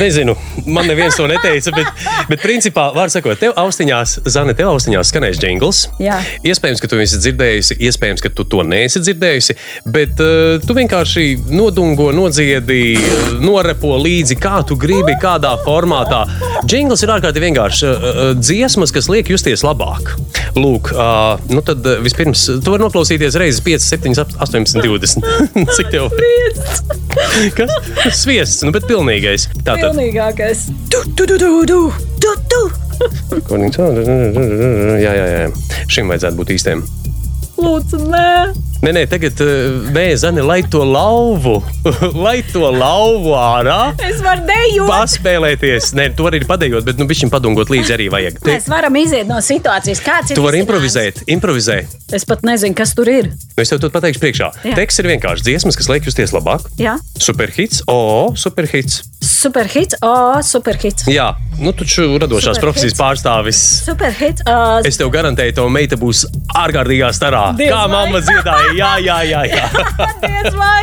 Nezinu, 0.00 0.34
man 0.66 0.88
neviens 0.90 1.14
to 1.16 1.28
neteica, 1.30 1.70
bet, 1.76 2.00
bet 2.26 2.42
principā, 2.42 2.88
var 2.96 3.12
sakot, 3.12 3.38
tev 3.38 3.54
austiņās, 3.60 4.16
Zane, 4.26 4.54
tev 4.58 4.72
austiņās 4.72 5.12
skanēs 5.12 5.38
jingls. 5.38 5.84
Jā. 6.02 6.16
Iespējams, 6.42 6.82
ka 6.82 6.90
tu 6.90 6.98
esi 6.98 7.20
dzirdējusi, 7.22 7.78
iespējams, 7.86 8.24
ka 8.24 8.32
tu 8.34 8.46
to 8.50 8.64
neesi 8.66 9.02
dzirdējusi, 9.04 9.56
bet 9.94 10.18
uh, 10.24 10.58
tu 10.64 10.74
vienkārši 10.76 11.28
nodungo, 11.54 12.10
nodziedi, 12.16 12.80
uh, 12.98 13.30
norepo 13.38 13.94
līdzi, 14.02 14.38
kā 14.42 14.58
tu 14.66 14.76
gribi, 14.80 15.14
kādā 15.22 15.54
formātā. 15.62 16.24
Jingls 16.66 17.06
ir 17.06 17.14
ārkārtīgi 17.14 17.46
vienkāršs 17.52 17.84
uh, 17.86 17.94
uh, 17.94 18.32
dziesmas, 18.40 18.94
kas 18.94 19.10
liek 19.12 19.30
justies 19.30 19.62
labāk. 19.66 20.16
Lūk, 20.58 20.90
uh, 20.96 21.38
nu 21.54 21.62
tad 21.62 21.86
vispirms 22.02 22.48
tu 22.64 22.74
vari 22.74 22.82
noklausīties 22.82 22.97
reizes 23.38 23.60
5, 23.64 23.84
7, 23.84 24.14
18, 24.42 24.82
20. 24.82 25.22
Cik 25.76 25.90
tev? 25.92 26.08
Kas? 27.56 27.70
Sviests, 28.18 28.64
nu 28.66 28.70
bet 28.74 28.88
pilnīgais. 28.90 29.46
Tātad. 29.62 29.92
Pilnīgākais. 29.92 30.66
Tu, 30.90 30.98
tu, 31.14 31.26
tu, 31.26 31.38
tu, 31.38 31.50
tu, 31.68 31.80
tu, 32.22 32.30
tu. 32.50 32.62
Jā, 35.04 35.12
jā, 35.14 35.26
jā. 35.30 35.42
Šim 35.86 36.10
vajadzētu 36.10 36.40
būt 36.40 36.50
īstiem. 36.56 36.82
Lūdzu, 37.58 38.00
nē. 38.10 38.30
Nē, 38.78 38.92
nē, 38.94 39.00
tagad 39.10 39.40
uh, 39.42 39.88
nē, 39.90 40.04
Zani, 40.22 40.38
lai 40.46 40.60
to 40.70 40.84
lauvu, 40.86 41.56
lai 42.24 42.36
to 42.46 42.62
lauvu 42.70 43.32
ārā. 43.34 43.78
Es 44.06 44.20
varu 44.22 44.44
dejot. 44.46 44.86
Paspēlēties, 44.86 45.88
nē, 45.98 46.06
to 46.18 46.28
arī 46.30 46.38
padējot, 46.46 46.86
bet 46.86 47.00
nu, 47.02 47.08
bišķiņ 47.10 47.32
padungot 47.32 47.72
līdzi 47.74 47.96
arī 47.96 48.06
vajag. 48.14 48.38
Te, 48.38 48.52
Mēs 48.54 48.68
varam 48.70 48.94
iziet 49.00 49.26
no 49.26 49.40
situācijas. 49.42 50.02
Kāds 50.06 50.30
ir 50.30 50.38
tu 50.38 50.44
vari 50.46 50.62
improvizēt, 50.62 51.24
improvizē. 51.34 51.80
Es 52.14 52.22
pat 52.24 52.46
nezinu, 52.46 52.76
kas 52.78 52.94
tur 52.96 53.10
ir. 53.10 53.32
Nu, 53.34 53.58
Es 53.58 53.72
tev 53.72 53.80
to 53.82 53.90
pateikšu 53.90 54.22
priekšā. 54.22 54.46
Jā. 54.70 54.76
Teksts 54.78 55.02
ir 55.02 55.08
vienkārši 55.10 55.44
dziesmas, 55.48 55.76
kas 55.76 55.90
liek 55.90 56.06
justies 56.06 56.30
labāk. 56.32 56.68
Jā. 56.80 56.94
Superhits, 57.20 57.82
o, 57.90 58.30
superhits. 58.38 59.02
Superhits, 59.18 59.98
oh, 60.06 60.38
superhits. 60.46 61.04
Jā, 61.10 61.32
nu 61.58 61.72
taču 61.76 62.06
radošās 62.22 62.54
Superhits. 62.56 62.62
profesijas 62.62 62.96
pārstāvis. 62.96 63.60
Superhits. 63.84 64.46
Uh, 64.46 64.78
Es 64.86 64.96
tev 64.96 65.10
garantēju, 65.12 65.56
ka 65.58 65.66
meita 65.74 65.98
būs 65.98 66.22
ārkārtīgā 66.56 67.10
starā. 67.18 67.42
Diez 67.58 67.74
Kā 67.74 67.82
mamma 67.90 68.22
dziedāja, 68.24 68.67
jā, 68.76 68.92
jā, 69.04 69.18
jā. 69.28 69.42
jā. 69.48 69.64
Diez 70.24 70.54
vai! 70.58 70.82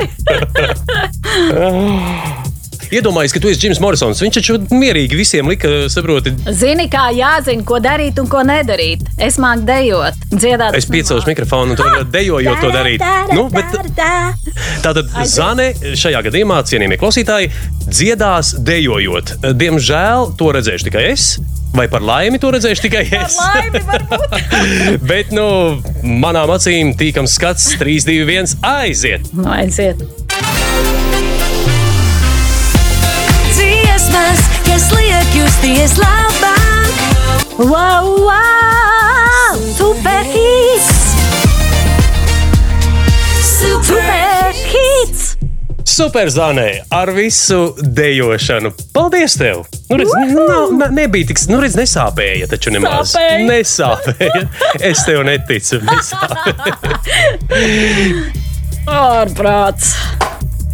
Iedomājieties, 2.93 3.33
ka 3.33 3.41
tu 3.41 3.49
esi 3.49 3.59
Džims 3.63 3.79
Morrisons. 3.81 4.19
Viņš 4.21 4.38
taču 4.38 4.57
mierīgi 4.73 5.17
visiem 5.17 5.47
lika, 5.49 5.71
saproti, 5.91 6.36
Zini, 6.53 6.86
kā 6.91 7.07
jāzina, 7.15 7.65
ko 7.67 7.79
darīt 7.83 8.19
un 8.21 8.29
ko 8.29 8.43
nedarīt. 8.45 9.05
Es 9.21 9.39
māku 9.41 9.65
dejot, 9.67 10.27
dziedāt. 10.33 10.77
es 10.77 10.88
piecelšu 10.91 11.31
mikrofonu 11.31 11.73
un 11.73 11.79
tur 11.79 12.05
dejojot 12.13 12.61
to 12.61 12.71
darīt. 12.75 13.03
Nu, 13.33 13.47
bet 13.53 13.73
tātad 14.86 15.09
Zane 15.29 15.71
šajā 15.97 16.21
gadījumā, 16.29 16.61
cienījamie 16.69 17.01
klausītāji, 17.01 17.51
dziedās 17.89 18.55
dejojot. 18.65 19.38
Diemžēl 19.57 20.36
to 20.38 20.53
redzēšu 20.59 20.91
tikai 20.91 21.09
es. 21.15 21.36
Vai 21.76 21.88
par 21.91 22.03
laimi 22.05 22.39
to 22.39 22.51
redzēšu 22.55 22.86
tikai 22.86 23.03
es? 23.18 23.36
Laimi 23.39 23.82
varbūt. 23.88 24.36
Bet, 25.09 25.34
nu, 25.36 25.47
manām 26.03 26.53
acīm 26.55 26.93
tīkams 26.99 27.36
skats 27.39 27.74
3, 27.82 28.05
2, 28.07 28.22
1, 28.28 28.55
aiziet! 28.70 29.28
Nu, 29.36 29.49
aiziet. 29.51 30.05
Dziesmas, 33.55 34.45
kas 34.68 34.88
liek 34.95 35.36
justies 35.36 35.97
labāk, 35.99 37.01
Wow, 37.55 38.20
wow! 38.28 39.55
Superhits! 39.78 40.89
Superhits! 43.39 45.38
Super 45.88 46.28
Zanē 46.28 46.70
ar 46.91 47.11
visu 47.16 47.76
dejošanu. 47.80 48.74
Paldies 48.91 49.38
tev! 49.39 49.63
Nu, 49.89 49.97
redz, 50.01 50.09
nav, 50.33 50.71
na, 50.79 50.88
nebija 50.89 51.27
tik, 51.29 51.39
nu, 51.51 51.59
redz, 51.61 51.75
nesāpēja 51.77 52.47
taču 52.49 52.73
nemaz. 52.73 53.13
Sāpēja. 53.13 53.43
Nesāpēja. 53.49 54.45
Es 54.89 55.03
tev 55.05 55.21
neticu. 55.27 55.77
Ārprāts! 58.89 59.93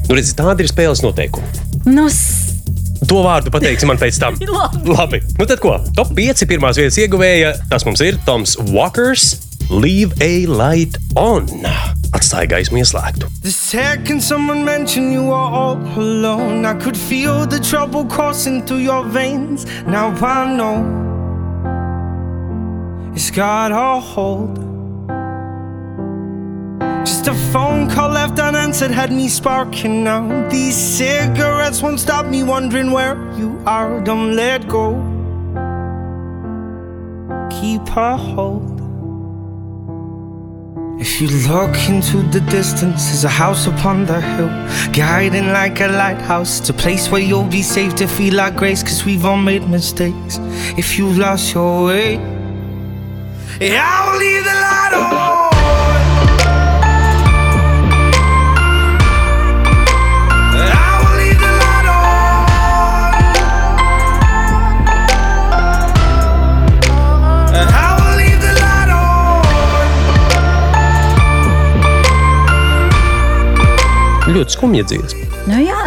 Nu, 0.07 0.15
redz, 0.15 0.31
tādi 0.37 0.63
ir 0.65 0.71
spēles 0.71 1.03
noteikumi. 1.03 1.67
Nu, 1.91 2.07
To 3.09 3.23
vārdu 3.25 3.49
pateiksi 3.51 3.87
man 3.89 3.97
pēc 3.99 4.17
tam. 4.21 4.37
Labi. 4.45 4.81
Labi. 4.93 5.19
Nu, 5.39 5.47
tad 5.49 5.59
ko? 5.63 5.75
Top 5.97 6.13
5 6.15 6.45
pirmās 6.47 6.77
vietas 6.79 6.99
ieguvēja. 7.01 7.55
Tas 7.71 7.83
mums 7.87 8.03
ir 8.05 8.19
Toms 8.27 8.53
Walkers. 8.69 9.33
Leave 9.71 10.11
a 10.19 10.45
light 10.47 10.97
on. 11.15 11.45
Atstāja 12.11 12.43
gaismu 12.51 12.81
ieslēgtu. 12.81 13.29
The 13.41 13.51
second 13.55 14.19
someone 14.21 14.65
mentioned 14.65 15.13
you 15.13 15.31
all 15.31 15.79
alone, 15.95 16.65
I 16.65 16.73
could 16.73 16.97
feel 16.97 17.45
the 17.45 17.59
trouble 17.59 18.03
coursing 18.03 18.65
through 18.65 18.83
your 18.83 19.05
veins. 19.05 19.65
Now 19.87 20.11
I 20.11 20.57
know 20.57 20.83
it's 23.15 23.31
got 23.31 23.71
a 23.71 24.01
hold. 24.01 24.59
Just 27.05 27.27
a 27.27 27.33
phone 27.53 27.89
call 27.89 28.09
left 28.09 28.39
unanswered 28.39 28.91
had 28.91 29.13
me 29.13 29.29
sparking 29.29 30.03
now. 30.03 30.49
These 30.49 30.75
cigarettes 30.75 31.81
won't 31.81 32.01
stop 32.01 32.25
me 32.25 32.43
wondering 32.43 32.91
where 32.91 33.15
you 33.39 33.57
are. 33.65 34.01
Don't 34.01 34.35
let 34.35 34.67
go. 34.67 34.99
Keep 37.49 37.95
a 37.95 38.17
hold. 38.17 38.80
If 40.99 41.19
you 41.19 41.27
look 41.47 41.75
into 41.89 42.17
the 42.31 42.41
distance, 42.51 43.05
there's 43.07 43.23
a 43.23 43.29
house 43.29 43.67
upon 43.67 44.05
the 44.05 44.21
hill, 44.21 44.49
guiding 44.93 45.47
like 45.47 45.79
a 45.81 45.87
lighthouse. 45.87 46.59
It's 46.59 46.69
a 46.69 46.73
place 46.73 47.09
where 47.09 47.21
you'll 47.21 47.43
be 47.43 47.63
safe 47.63 47.95
to 47.95 48.07
feel 48.07 48.35
like 48.35 48.55
grace, 48.55 48.83
cause 48.83 49.05
we've 49.05 49.25
all 49.25 49.37
made 49.37 49.67
mistakes. 49.67 50.39
If 50.77 50.97
you've 50.97 51.17
lost 51.17 51.53
your 51.53 51.85
way, 51.85 52.17
I'll 53.61 54.17
leave 54.17 54.43
the 54.43 54.53
light 54.53 54.93
on. 54.93 55.50
Ļoti 74.31 74.55
skumja 74.55 74.83
dziesma. 74.87 75.25
nu 75.51 75.57
jā, 75.59 75.79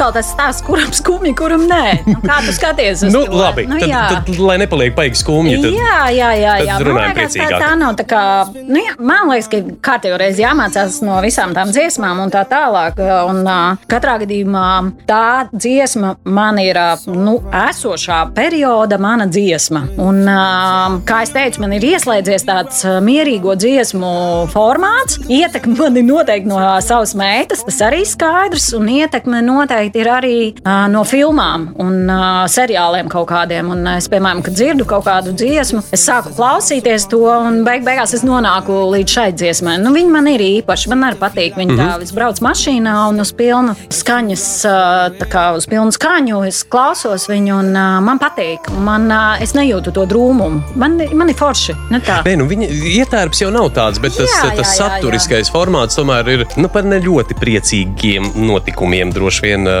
atkal 0.00 0.14
tas 0.16 0.30
stāsts, 0.32 0.64
kuram 0.64 0.92
skumji, 0.96 1.34
kuram 1.36 1.66
nē. 1.68 1.84
Nu, 2.06 2.16
kā 2.24 2.38
tu 2.46 2.54
skaties? 2.56 3.02
uz 3.04 3.12
Nu, 3.12 3.26
to? 3.28 3.36
labi, 3.36 3.66
nu, 3.68 3.76
tad, 3.80 3.90
jā. 3.90 4.04
tad, 4.24 4.38
lai 4.40 4.56
nepaliek 4.62 4.94
baigi 4.96 5.20
skumji. 5.20 5.58
Tad... 5.60 5.74
Jā, 5.76 5.98
jā, 6.16 6.30
jā. 6.40 6.54
tad 6.56 6.68
jā. 6.68 6.78
Man 6.80 7.02
liekas, 7.10 7.36
tā, 7.36 7.48
tā 7.60 7.70
nav 7.76 7.98
tā 7.98 8.06
kā. 8.08 8.22
Nu, 8.64 8.80
jā, 8.80 8.94
man 8.96 9.28
liekas, 9.28 9.50
ka 9.52 9.60
kārtībā 9.90 10.20
reiz 10.22 10.40
jāmācās 10.40 11.00
no 11.04 11.18
visām 11.20 11.52
tām 11.56 11.72
dziesmām 11.74 12.22
un 12.24 12.32
tā 12.32 12.46
tālāk. 12.48 13.02
Un, 13.28 13.42
uh, 13.44 13.82
katrā 13.90 14.16
gadījumā 14.22 14.64
tā 15.08 15.50
dziesma 15.52 16.14
man 16.24 16.62
ir 16.62 16.80
uh, 16.80 17.04
nu, 17.12 17.36
esošā 17.60 18.22
perioda 18.36 18.96
mana 19.02 19.28
dziesma. 19.28 19.84
Un, 20.00 20.22
uh, 20.24 20.96
kā 21.08 21.20
jau 21.26 21.34
teicu, 21.36 21.60
man 21.66 21.76
ir 21.76 21.84
ieslēdzies 21.92 22.48
tāds 22.48 22.80
mierīgo 23.04 23.52
dziesmu 23.60 24.14
formāts. 24.54 25.20
Ietekme 25.28 25.76
man 25.82 26.00
ir 26.00 26.08
noteikti 26.08 26.48
no 26.48 26.62
savas 26.84 27.12
meitas, 27.18 27.66
tas 27.68 27.82
arī 27.90 28.02
skaidrs. 28.08 28.72
Un 28.80 28.88
ietekme 28.96 29.44
noteikti 29.44 29.89
ir 29.98 30.08
arī 30.10 30.36
uh, 30.60 30.86
no 30.92 31.02
filmām 31.08 31.68
un 31.80 32.10
uh, 32.10 32.44
seriāliem 32.50 33.08
kaut 33.12 33.28
kādiem. 33.30 33.70
Un 33.74 33.86
es, 33.96 34.08
piemēram, 34.12 34.42
kad 34.46 34.54
dzirdu 34.56 34.86
kaut 34.88 35.04
kādu 35.06 35.32
dziesmu, 35.36 35.82
es 35.92 36.04
sāku 36.08 36.32
klausīties 36.36 37.08
to, 37.10 37.22
un 37.30 37.62
beig 37.66 37.84
beigās 37.86 38.14
es 38.16 38.24
nonāku 38.26 38.76
līdz 38.94 39.16
šai 39.16 39.28
dziesmai. 39.38 39.76
Nu, 39.82 39.92
viņa 39.94 40.10
man 40.14 40.28
ir 40.32 40.40
īpaša, 40.46 40.90
man 40.94 41.06
arī 41.10 41.20
patīk. 41.20 41.56
Viņa 41.60 41.76
tā 41.76 41.88
Mhm. 41.90 42.02
es 42.02 42.12
braucu 42.16 42.44
mašīnā 42.44 42.94
un 43.10 43.20
uz 43.20 43.32
pilnu 43.32 43.74
skaņas, 43.90 44.44
uh, 44.68 45.10
tā 45.20 45.26
kā 45.30 45.44
uz 45.56 45.66
pilnu 45.70 45.92
skaņu 45.94 46.42
es 46.46 46.62
klausos 46.64 47.26
viņu, 47.30 47.58
un 47.64 47.70
uh, 47.76 48.00
man 48.04 48.18
patīk. 48.22 48.68
Man, 48.78 49.08
uh, 49.10 49.36
es 49.42 49.52
nejūtu 49.56 49.92
to 49.96 50.06
drūmumu. 50.06 50.62
Man, 50.76 50.98
man 51.14 51.28
ir 51.32 51.34
forši. 51.38 51.74
Nu, 51.90 52.00
tā. 52.04 52.20
Nē, 52.26 52.36
nu 52.40 52.46
viņa 52.50 52.68
ietērps 53.00 53.42
jau 53.44 53.50
nav 53.54 53.70
tāds, 53.76 54.00
bet 54.02 54.14
tas, 54.16 54.28
Jā, 54.30 54.50
jā, 54.50 54.56
tas 54.60 54.72
jā, 54.72 54.84
jā. 54.86 55.00
saturiskais 55.00 55.50
formāts 55.52 55.98
tomēr 55.98 56.28
ir 56.34 56.44
nu, 56.60 56.68
par 56.72 56.84
ne 56.88 56.98
ļoti 57.02 57.36
priecīgiem 57.40 58.30
notikumiem. 58.46 59.12
Droši 59.14 59.44
vien 59.46 59.66
uh, 59.68 59.79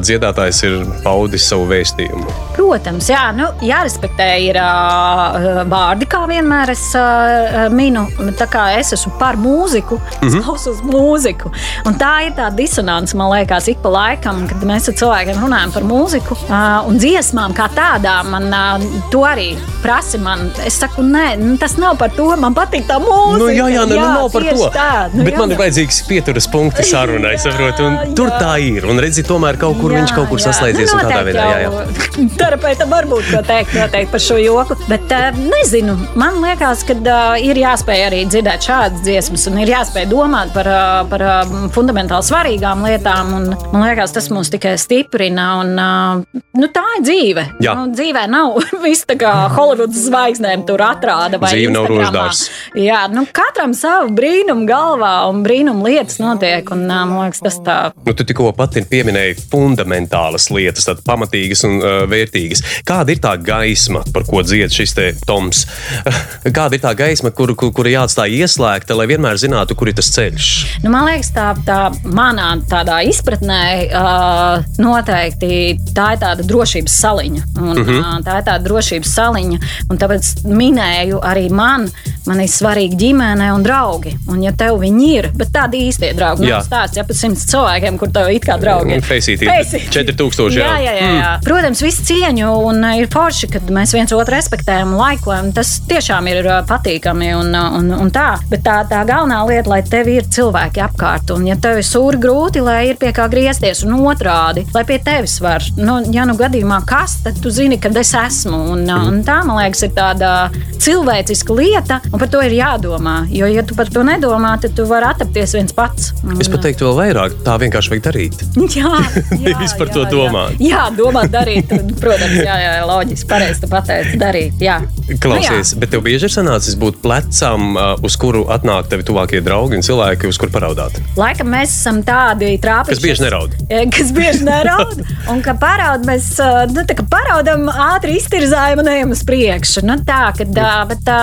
dziedātājs 0.00 0.62
ir 0.68 0.78
paudis 1.04 1.48
savu 1.48 1.68
vēstījumu. 1.70 2.36
Protams, 2.56 3.08
jā, 3.10 3.22
nu, 3.34 3.46
jārespektē 3.64 4.28
ir 4.44 4.58
uh, 4.60 5.62
vārdi, 5.70 6.06
kā 6.10 6.22
vienmēr 6.28 6.70
es 6.74 6.82
uh, 6.98 7.66
minu. 7.74 8.04
Tā 8.38 8.46
kā 8.50 8.66
es 8.78 8.92
esmu 8.96 9.14
par 9.20 9.38
mūziku, 9.40 9.98
mm 9.98 10.28
-hmm. 10.28 10.44
klausos 10.44 10.82
mūziku. 10.86 11.52
Un 11.86 11.98
tā 11.98 12.12
ir 12.26 12.32
tā 12.36 12.50
disonance, 12.54 13.16
man 13.16 13.30
liekas, 13.32 13.68
ik 13.68 13.78
pa 13.82 13.88
laikam, 13.88 14.46
kad 14.48 14.62
mēs 14.62 14.88
ar 14.88 14.94
cilvēkiem 14.94 15.42
runājam 15.44 15.72
par 15.72 15.82
mūziku 15.82 16.36
uh, 16.36 16.88
un 16.88 16.98
dziesmām 16.98 17.54
kā 17.54 17.68
tādām. 17.74 18.30
Man 18.30 18.46
uh, 18.52 19.10
to 19.10 19.24
arī 19.26 19.56
prasa. 19.82 20.18
Man. 20.18 20.50
Es 20.66 20.78
saku, 20.80 21.02
nē, 21.02 21.36
nu, 21.40 21.56
tas 21.56 21.76
nav 21.76 21.96
par 21.98 22.10
to. 22.16 22.28
Man 22.40 22.54
patīk 22.54 22.86
tā 22.88 22.98
mūzika. 23.02 23.38
Nu, 23.38 23.48
jā, 23.48 23.68
jā, 23.72 23.86
nu, 23.88 23.96
jā 23.96 24.06
nav 24.14 24.30
par 24.32 24.42
to. 24.42 24.70
Tā, 24.74 25.08
nu, 25.14 25.24
bet 25.24 25.34
jā, 25.34 25.38
man 25.38 25.50
ir 25.50 25.56
jā. 25.56 25.60
vajadzīgs 25.64 26.02
pieturas 26.08 26.48
punkts 26.50 26.90
sarunai, 26.90 27.36
saprotu. 27.44 27.88
Tur 28.18 28.28
jā. 28.32 28.38
tā 28.40 28.54
ir. 28.62 28.86
Un 28.90 29.00
redzi, 29.02 29.24
tomēr 29.40 29.56
kaut 29.60 29.78
kur 29.80 29.94
viņš 29.96 30.12
kaut 30.12 30.28
kur 30.28 30.40
Jā, 30.40 30.50
saslēdzies. 30.50 30.92
nu, 30.92 31.00
tādā 31.00 31.20
noteikti 31.20 31.30
veidā, 31.30 31.44
jā, 31.48 31.60
jā. 31.64 32.24
Terapeitam 32.40 32.90
var 32.92 33.06
būt 33.08 33.30
ko 33.32 33.40
teikt 33.48 33.72
noteikti 33.76 34.12
par 34.12 34.22
šo 34.22 34.36
joku. 34.40 34.76
Bet 34.90 35.14
uh, 35.16 35.38
nezinu, 35.38 35.94
man 36.20 36.40
liekas, 36.44 36.82
ka 36.88 36.96
uh, 37.00 37.36
ir 37.40 37.60
jāspēj 37.60 38.04
arī 38.10 38.20
dzirdēt 38.28 38.66
šādas 38.68 39.04
dziesmas, 39.06 39.46
un 39.48 39.62
ir 39.62 39.72
jāspēj 39.72 40.08
domāt 40.10 40.52
par, 40.52 40.68
uh, 40.68 41.00
par 41.08 41.24
uh, 41.24 41.54
fundamentāli 41.72 42.28
svarīgām 42.28 42.84
lietām. 42.84 43.32
Un, 43.38 43.48
man 43.72 43.86
liekas, 43.86 44.12
tas 44.16 44.28
mūs 44.34 44.52
tikai 44.52 44.74
stiprina. 44.80 45.46
Un, 45.62 45.72
uh, 45.80 46.42
nu, 46.60 46.68
tā 46.74 46.84
ir 46.98 47.06
dzīve. 47.08 47.46
Jā. 47.64 47.76
Nu, 47.78 47.88
dzīvē 47.96 48.26
nav 48.28 48.60
viss 48.84 49.08
tā 49.08 49.16
kā 49.20 49.32
Holivudas 49.56 50.04
zvaigznēm 50.10 50.66
tur 50.68 50.84
atrāda. 50.84 51.40
Dzīve 51.46 51.72
nav 51.78 51.88
roždārs. 51.88 52.44
Jā, 52.76 53.06
nu, 53.12 53.24
katram 53.32 53.72
savu 53.76 54.12
brīnumu 54.20 54.68
galvā 54.68 55.14
un 55.32 55.40
brīnumu 55.46 55.88
lietas 55.88 56.20
notiek. 56.20 56.68
Un, 56.76 56.84
uh, 56.90 57.02
man 57.08 57.24
liekas, 57.24 57.44
tas 57.48 57.60
tā 57.64 57.80
Nu, 58.04 58.12
tu 58.16 58.24
tikko 58.26 58.50
pati 58.56 58.82
pieminēji 59.20 59.48
fundamentālas 59.50 60.48
lietas, 60.50 60.86
tādas 60.88 61.04
pamatīgas 61.04 61.64
un 61.66 61.78
uh, 61.80 62.04
vērtīgas. 62.10 62.62
Kāda 62.86 63.12
ir 63.12 63.20
tā 63.20 63.36
gaisma, 63.36 64.02
par 64.14 64.24
ko 64.28 64.42
dzied 64.42 64.72
šis 64.72 64.94
te 64.96 65.08
Toms? 65.26 65.66
Kāda 66.56 66.76
ir 66.76 66.82
tā 66.82 66.94
gaisma, 66.96 67.30
kuru 67.30 67.54
kur, 67.58 67.72
kur 67.72 67.88
jāatstāj 67.90 68.40
ieslēgta, 68.40 68.96
lai 68.96 69.08
vienmēr 69.10 69.38
zinātu, 69.40 69.76
kur 69.76 69.90
ir 69.90 69.98
tas 69.98 70.10
ceļš? 70.14 70.50
Nu, 70.84 70.92
man 70.92 71.08
liekas, 71.08 71.32
tā, 71.36 71.50
tā 71.66 71.80
manā 72.04 72.52
tādā 72.70 73.00
izpratnē 73.08 73.62
uh, 73.88 74.70
noteikti 74.80 75.76
tā 75.96 76.14
ir 76.14 76.22
tāda 76.22 76.46
drošības 76.46 77.00
saliņa. 77.04 77.44
Un, 77.60 77.74
uh 77.74 77.84
-huh. 77.84 78.00
uh, 78.00 78.16
tā 78.24 78.40
ir 78.40 78.48
tāda 78.48 78.64
drošības 78.64 79.14
saliņa. 79.18 79.60
Un 79.90 80.00
tāpēc 80.00 80.32
minēju 80.46 81.20
arī 81.22 81.50
man 81.50 81.90
man 82.26 82.40
ir 82.42 82.50
svarīgi 82.50 82.98
ģimene 83.00 83.50
un 83.54 83.64
draugi. 83.64 84.12
Un, 84.30 84.42
ja 84.44 84.52
tev 84.56 84.78
viņi 84.82 85.08
ir, 85.16 85.30
bet 85.36 85.52
tādi 85.54 85.84
īstie 85.88 86.12
draugi, 86.16 86.46
nav 86.50 86.64
stāsts 86.66 86.98
ja 86.98 87.04
par 87.06 87.16
simts 87.16 87.46
cilvēkiem, 87.50 87.98
kur 88.00 88.12
tev 88.14 88.30
it 88.34 88.44
kā 88.46 88.58
draugi 88.60 89.00
Feisīti. 89.10 89.48
4000, 89.90 90.54
jā. 90.54 90.66
Jā, 90.66 90.78
jā, 90.84 90.92
jā. 90.94 91.10
Mm. 91.10 91.44
Protams, 91.46 91.82
visu 91.84 92.04
cieņu 92.10 92.50
un 92.68 92.84
uh, 92.84 92.96
ir 93.00 93.10
forši, 93.12 93.50
kad 93.54 93.70
mēs 93.74 93.94
viens 93.96 94.12
otru 94.14 94.36
respektējam 94.36 94.94
un 94.94 95.00
laikojam. 95.00 95.50
Tas 95.56 95.72
tiešām 95.90 96.28
ir 96.30 96.46
uh, 96.46 96.60
patīkami 96.68 97.32
un, 97.38 97.50
uh, 97.56 97.78
un, 97.80 97.90
un 97.96 98.12
tā. 98.14 98.28
Bet 98.50 98.64
tā, 98.66 98.80
tā 98.90 99.02
galvenā 99.08 99.40
lieta, 99.48 99.72
lai 99.72 99.80
tev 99.86 100.10
ir 100.12 100.28
cilvēki 100.30 100.84
apkārt. 100.86 101.34
Un, 101.34 101.48
ja 101.50 101.58
tev 101.60 101.80
ir 101.80 101.86
sūri 101.86 102.20
grūti, 102.22 102.62
lai 102.64 102.80
ir 102.92 103.00
pie 103.00 103.12
kā 103.16 103.26
griezties 103.32 103.84
un 103.86 103.98
otrādi, 104.00 104.66
lai 104.74 104.84
pie 104.88 105.00
tevis 105.04 105.38
var. 105.42 105.64
Nu, 105.78 106.00
ja 106.14 106.26
nu 106.28 106.36
gadījumā 106.38 106.82
kas, 106.88 107.18
tad 107.24 107.40
tu 107.42 107.52
zini, 107.54 107.80
kad 107.82 107.96
es 108.00 108.14
esmu. 108.16 108.62
Un, 108.76 108.86
mm. 108.86 109.08
un 109.10 109.22
tā, 109.26 109.40
man 109.46 109.60
liekas, 109.62 109.84
ir 109.88 109.94
tāda 109.96 110.34
cilvēciska 110.80 111.56
lieta, 111.56 112.00
un 112.10 112.20
par 112.20 112.30
to 112.32 112.42
ir 112.46 112.56
jādomā. 112.56 113.24
Jo, 113.34 113.48
ja 113.50 113.64
tu 113.66 113.76
par 113.78 113.90
to 113.92 114.04
nedomā, 114.06 114.56
tad 114.62 114.76
tu 114.78 114.86
vari 114.88 115.10
attapties 115.10 115.56
viens 115.58 115.74
pats. 115.76 116.12
Un, 116.24 116.38
Es 116.40 116.48
pat 116.48 116.62
teiktu, 116.64 116.86
vēl 116.88 116.96
vairāk. 117.00 117.40
Tā 117.44 117.56
vienkārši 117.60 117.92
vajag 117.94 118.04
darīt. 118.06 118.44
Jā, 118.78 118.99
Nevis 119.44 119.74
par 119.78 119.92
to 119.92 120.04
jā, 120.04 120.10
domāt. 120.12 120.56
Jā, 120.60 120.70
jā 120.70 120.84
domāt, 120.96 121.30
darīt. 121.32 121.72
Protams, 122.00 122.38
jā, 122.44 122.56
jā 122.64 122.72
loģiski. 122.88 123.28
Pareizi, 123.30 123.62
tu 123.64 123.70
pateici, 123.70 124.18
darīt. 124.20 124.62
Jā. 124.62 124.80
Klausies, 125.20 125.74
Nu, 125.74 125.80
bet 125.82 125.92
tev 125.94 126.02
bieži 126.06 126.28
ir 126.28 126.32
sanācis 126.32 126.76
būt 126.78 127.00
plecam, 127.02 127.74
uz 128.06 128.16
kuru 128.20 128.44
atnāk 128.52 128.90
tevi 128.90 129.04
tuvākie 129.06 129.40
draugi 129.44 129.78
un 129.78 129.84
cilvēki, 129.86 130.28
uz 130.30 130.38
kuriem 130.40 130.54
paraudāt. 130.54 130.98
Laikam 131.18 131.50
mēs 131.52 131.72
esam 131.72 132.00
tādi 132.06 132.52
trāpīši. 132.62 132.96
Kas 132.96 133.02
bieži 133.04 133.24
neraud. 133.24 133.56
Kas 133.96 134.12
bieži 134.14 134.46
neraud. 134.46 135.02
Un 135.30 135.42
kā 135.44 135.54
paraud, 135.60 136.04
mēs 136.08 136.32
nu, 136.72 136.84
tā 136.88 136.96
kā 136.98 137.04
paraudam, 137.10 137.68
ātri 137.70 138.16
iztirzājam 138.18 138.82
un 138.82 138.90
ejam 138.92 139.14
uz 139.14 139.22
priekšu. 139.26 139.84
Nu, 139.86 139.98
tā, 140.06 140.22
kad, 140.36 140.60
bet 140.90 141.04
tā, 141.06 141.18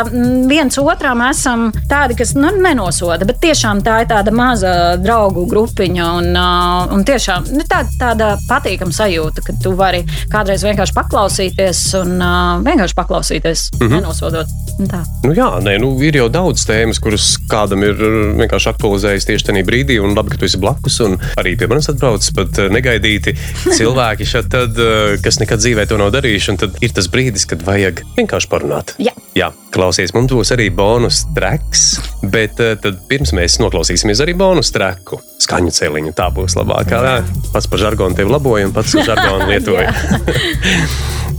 viens 0.50 0.80
otram 0.82 1.24
esam 1.28 1.68
tādi, 1.90 2.18
kas 2.20 2.34
nu, 2.38 2.52
nenosoda. 2.64 3.28
Bet 3.28 3.42
tiešām 3.44 3.84
tā 3.86 4.02
ir 4.04 4.12
tāda 4.12 4.34
maza 4.36 4.74
draugu 5.02 5.46
grupiņa. 5.50 6.08
Un, 6.22 6.42
un 6.96 7.06
tiešām 7.08 7.52
nu, 7.54 7.67
tā, 7.70 7.84
tāda 8.00 8.36
patīkama 8.48 8.96
sajūta, 8.96 9.44
ka 9.46 9.56
tu 9.64 9.74
vari 9.78 10.04
kādreiz 10.32 10.64
vienkārši 10.66 10.96
paklausīties 10.98 11.84
un 12.02 12.16
uh, 12.18 12.64
vienkārši 12.66 12.98
paklausīties, 12.98 13.68
mm 13.76 13.84
-hmm. 13.86 13.96
nenosodot. 13.96 14.56
Tā. 14.78 15.02
Nu, 15.26 15.34
jā, 15.34 15.48
nē, 15.64 15.80
nu, 15.82 15.90
ir 16.06 16.16
jau 16.20 16.28
daudz 16.30 16.66
tēmas, 16.70 17.00
kuras 17.02 17.32
kādam 17.50 17.82
ir 17.84 17.98
vienkārši 18.38 18.70
aktualizējas 18.70 19.26
tieši 19.26 19.48
tajā 19.50 19.64
brīdī, 19.66 19.98
un 20.04 20.14
labi, 20.14 20.30
ka 20.30 20.38
tu 20.38 20.46
esi 20.46 20.60
blakus. 20.62 21.00
un 21.02 21.18
Arī 21.38 21.58
pie 21.58 21.68
manis 21.68 21.90
atbrauc 21.90 22.28
pat 22.36 22.62
negaidīti 22.70 23.34
cilvēki, 23.80 24.26
šad, 24.26 24.52
tad, 24.54 24.78
kas 25.24 25.40
nekad 25.40 25.60
dzīvē 25.60 25.88
to 25.88 25.98
nav 25.98 26.12
darījuši. 26.14 26.58
Tad 26.58 26.78
ir 26.82 26.94
tas 26.94 27.10
brīdis, 27.10 27.48
kad 27.50 27.66
vajag 27.66 28.04
vienkārši 28.18 28.52
parunāt. 28.52 28.94
Jā. 29.02 29.14
Jā, 29.38 29.52
klausies, 29.74 30.14
mums 30.14 30.32
būs 30.34 30.54
arī 30.54 30.70
bonus 30.74 31.26
treks, 31.36 32.00
bet 32.24 32.58
tad 32.58 33.02
pirms 33.10 33.34
mēs 33.34 33.60
noklausīsimies 33.62 34.22
arī 34.22 34.38
bonus 34.38 34.72
treku. 34.74 35.22
Skaņu 35.38 35.74
celiņu 35.76 36.16
tā 36.18 36.32
būs 36.34 36.58
labākā. 36.58 37.02
Jā. 37.06 37.18
Pats 37.54 37.70
par 37.70 37.82
žargonu 37.82 38.18
tevi 38.18 38.34
laboju, 38.34 38.70
un 38.70 38.74
pats 38.76 38.96
par 38.98 39.06
žargonu 39.12 39.48
lietoju. 39.52 39.86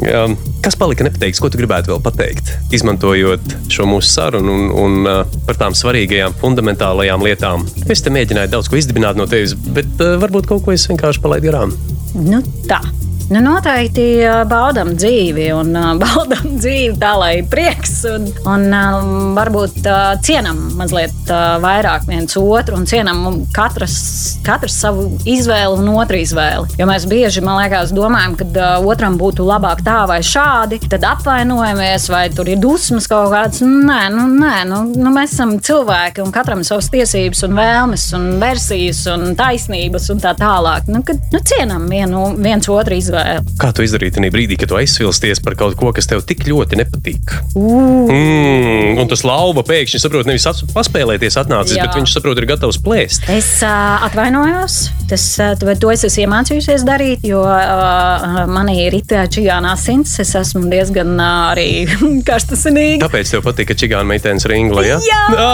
Jā. 0.05 0.23
Kas 0.65 0.75
palika 0.79 1.05
nepateikts, 1.07 1.41
ko 1.43 1.49
tu 1.51 1.59
gribētu 1.61 1.93
vēl 1.93 2.01
pateikt? 2.03 2.51
Izmantojot 2.75 3.45
šo 3.73 3.87
mūsu 3.89 4.11
sarunu 4.11 4.55
un, 4.55 4.65
un 4.83 5.09
uh, 5.09 5.37
par 5.47 5.59
tām 5.61 5.77
svarīgajām, 5.79 6.35
fundamentālajām 6.43 7.25
lietām. 7.25 7.67
Es 7.91 8.03
te 8.05 8.13
mēģināju 8.15 8.53
daudz 8.53 8.71
ko 8.71 8.79
izdibināt 8.79 9.19
no 9.19 9.27
tevis, 9.31 9.55
bet 9.55 9.91
uh, 10.03 10.17
varbūt 10.23 10.51
kaut 10.51 10.67
ko 10.67 10.75
es 10.75 10.87
vienkārši 10.91 11.23
palaidu 11.25 11.51
garām. 11.51 11.75
Nu, 12.19 12.43
tā. 12.69 12.83
Nu, 13.29 13.43
noteikti 13.45 14.23
baudām 14.49 14.95
dzīvi 14.97 15.51
un 15.53 15.75
baudām 16.03 16.55
dzīvi 16.57 16.95
tā, 16.97 17.11
lai 17.21 17.33
ir 17.43 17.49
prieks. 17.53 17.99
Un, 18.09 18.25
un 18.49 19.35
varbūt 19.37 19.85
cienam 20.25 20.63
mazliet 20.79 21.29
vairāk 21.61 22.07
viens 22.09 22.39
otru 22.41 22.79
un 22.79 22.87
cienam 22.89 23.43
katras, 23.53 23.99
katrs 24.47 24.79
savu 24.81 25.11
izvēli 25.29 25.83
un 25.83 25.91
otru 26.01 26.23
izvēli. 26.23 26.79
Jo 26.81 26.87
mēs 26.89 27.05
bieži, 27.11 27.43
man 27.45 27.59
liekas, 27.61 27.93
domājam, 27.93 28.39
ka 28.41 28.71
otram 28.89 29.19
būtu 29.21 29.45
labāk 29.45 29.85
tā 29.85 29.99
vai 30.09 30.23
šādi, 30.25 30.81
tad 30.89 31.05
apvainojamies 31.11 32.09
vai 32.09 32.25
tur 32.33 32.49
ir 32.49 32.63
dusmas 32.63 33.11
kaut 33.11 33.29
kādas. 33.35 33.61
Nē, 33.61 34.01
nu, 34.15 34.25
nē 34.41 34.65
nu, 34.73 34.81
nu, 34.97 35.13
mēs 35.13 35.37
esam 35.37 35.59
cilvēki 35.61 36.25
un 36.25 36.33
katram 36.33 36.65
ir 36.65 36.71
savas 36.71 36.89
tiesības 36.97 37.45
un 37.45 37.61
vēlmes 37.61 38.09
un 38.17 38.27
versijas 38.41 39.05
un 39.13 39.37
taisnības 39.37 40.09
un 40.17 40.25
tā 40.25 40.33
tālāk. 40.41 40.89
Nu, 40.89 41.05
kad, 41.05 41.21
nu, 41.35 41.45
cienam 41.45 41.85
vienu, 41.93 42.25
viens 42.41 42.73
otru 42.73 42.97
izvēli. 42.97 43.18
Kā 43.61 43.73
tu 43.75 43.85
izdarīji 43.87 44.17
tajā 44.19 44.33
brīdī, 44.35 44.59
kad 44.61 44.71
tu 44.73 44.79
aizsvilsties 44.79 45.43
par 45.45 45.57
kaut 45.59 45.77
ko, 45.79 45.93
kas 45.97 46.09
tev 46.11 46.23
tik 46.29 46.45
ļoti 46.49 46.81
nepatīk? 46.81 47.35
Mm, 47.59 48.99
un 49.03 49.11
tas 49.11 49.25
lauva 49.27 49.65
pēkšņi 49.67 50.03
saprot, 50.03 50.29
nevis 50.29 50.47
paspēlēties 50.75 51.39
atnācis, 51.41 51.79
Jā. 51.79 51.87
bet 51.87 51.99
viņš 51.99 52.15
saprot, 52.19 52.39
ir 52.41 52.49
gatavs 52.51 52.81
plēst. 52.85 53.29
Es 53.33 53.51
uh, 53.67 54.05
atvainojos. 54.09 54.81
Tas, 55.09 55.25
uh, 55.41 55.55
to, 55.57 55.91
es 55.93 56.05
esmu 56.05 56.27
iemācījusies 56.27 56.85
darīt, 56.87 57.25
jo 57.29 57.41
uh, 57.45 58.43
manī 58.51 58.77
ir 58.87 58.99
itāļu 59.01 59.47
asins. 59.71 60.19
Es 60.23 60.35
esmu 60.39 60.67
diezgan 60.71 61.15
uh, 61.17 61.53
arī 61.53 61.87
karstasinīga. 62.29 63.07
Kāpēc 63.07 63.33
tev 63.35 63.45
patīk, 63.47 63.71
ka 63.73 63.79
čigāna 63.79 64.07
meitenes 64.09 64.47
ringla? 64.51 64.85
Ja? 64.87 64.99
Jā, 65.05 65.23
Ā! 65.33 65.49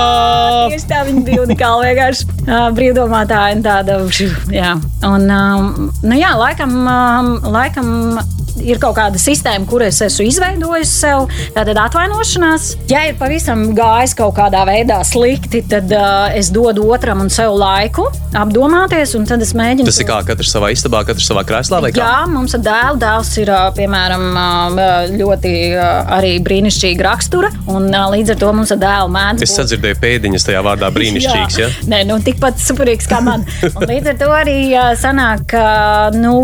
tieši 0.74 0.90
tā 0.90 1.04
viņa 1.08 1.24
bija 1.26 1.44
unikāla. 1.44 1.88
Vienkārši 1.90 2.26
uh, 2.28 2.68
brīvdomātāja 2.74 3.58
un 3.58 3.64
tāda. 3.64 3.98
Jā, 4.54 4.74
un, 5.06 5.26
um, 5.30 5.90
nu, 6.02 6.18
jā 6.18 6.32
laikam, 6.38 6.74
um, 6.82 7.32
laikam 7.54 8.18
ir 8.62 8.80
kaut 8.82 8.96
kāda 8.98 9.20
sistēma, 9.20 9.66
kur 9.68 9.84
es 9.86 10.00
esmu 10.04 10.26
izveidojis 10.28 10.92
sev. 11.00 11.28
Tātad 11.54 11.78
atvainošanās. 11.80 12.70
Ja 12.90 13.04
ir 13.08 13.18
pavisam 13.20 13.66
gājis 13.76 14.14
kaut 14.18 14.36
kādā 14.38 14.64
veidā 14.68 15.00
slikti, 15.06 15.64
tad 15.70 15.90
uh, 15.94 16.28
es 16.36 16.50
dodu 16.54 16.86
otram 16.94 17.24
un 17.24 17.32
sev 17.32 17.54
laiku 17.58 18.06
apdomāties, 18.34 19.14
un 19.18 19.26
tad 19.28 19.42
es 19.44 19.52
mēģinu. 19.56 19.86
Tas 19.88 20.00
ir 20.02 20.08
kā 20.08 20.18
katrs 20.26 20.50
savā 20.54 20.72
istabā, 20.74 21.04
katrs 21.06 21.28
savā 21.30 21.44
krēslā? 21.46 21.80
Jā, 21.94 22.24
mums 22.30 22.56
ir 22.56 22.64
dēls. 22.64 22.98
Dēls 23.04 23.30
ir 23.42 23.52
ā, 23.54 23.60
piemēram 23.76 24.24
ā, 24.34 24.46
ļoti 25.14 25.54
ā, 25.78 25.90
arī 26.18 26.34
brīnišķīga 26.44 27.06
rakstura. 27.06 27.52
Un, 27.70 27.90
līdz 28.14 28.34
ar 28.34 28.40
to 28.42 28.50
mums 28.56 28.74
ar 28.74 28.80
dēlu 28.82 29.12
mēdz. 29.14 29.46
Es 29.46 29.54
sadzirdēju 29.58 30.00
pēdiņas 30.02 30.48
tajā 30.50 30.64
vārdā 30.66 30.90
brīnišķīgs. 30.96 31.60
Ja? 31.62 31.70
Nē, 31.90 32.02
nu, 32.10 32.18
tikpat 32.24 32.58
superīgs 32.62 33.08
kā 33.10 33.20
man. 33.24 33.46
Un 33.78 33.86
līdz 33.90 34.14
ar 34.14 34.20
to 34.20 34.30
arī 34.34 34.58
sanāk, 35.00 35.46
ka 35.54 35.64
nu, 36.16 36.34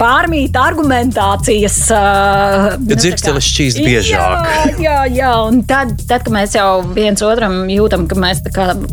pārmīt 0.00 0.56
argumentācijas. 0.56 1.45
Ā, 1.94 2.00
nu, 2.76 2.86
tā 2.86 2.94
kā- 2.94 3.00
dzirksteles 3.02 3.48
šķīst 3.50 3.80
biežāk. 3.84 4.48
Jā, 4.76 4.76
jā, 4.82 4.96
jā. 5.14 5.30
un 5.46 5.62
tad, 5.68 5.94
tad, 6.08 6.24
kad 6.26 6.32
mēs 6.34 6.56
jau 6.56 6.82
viens 6.96 7.22
otram 7.22 7.64
jūtam, 7.70 8.06
ka 8.10 8.18
mēs 8.18 8.42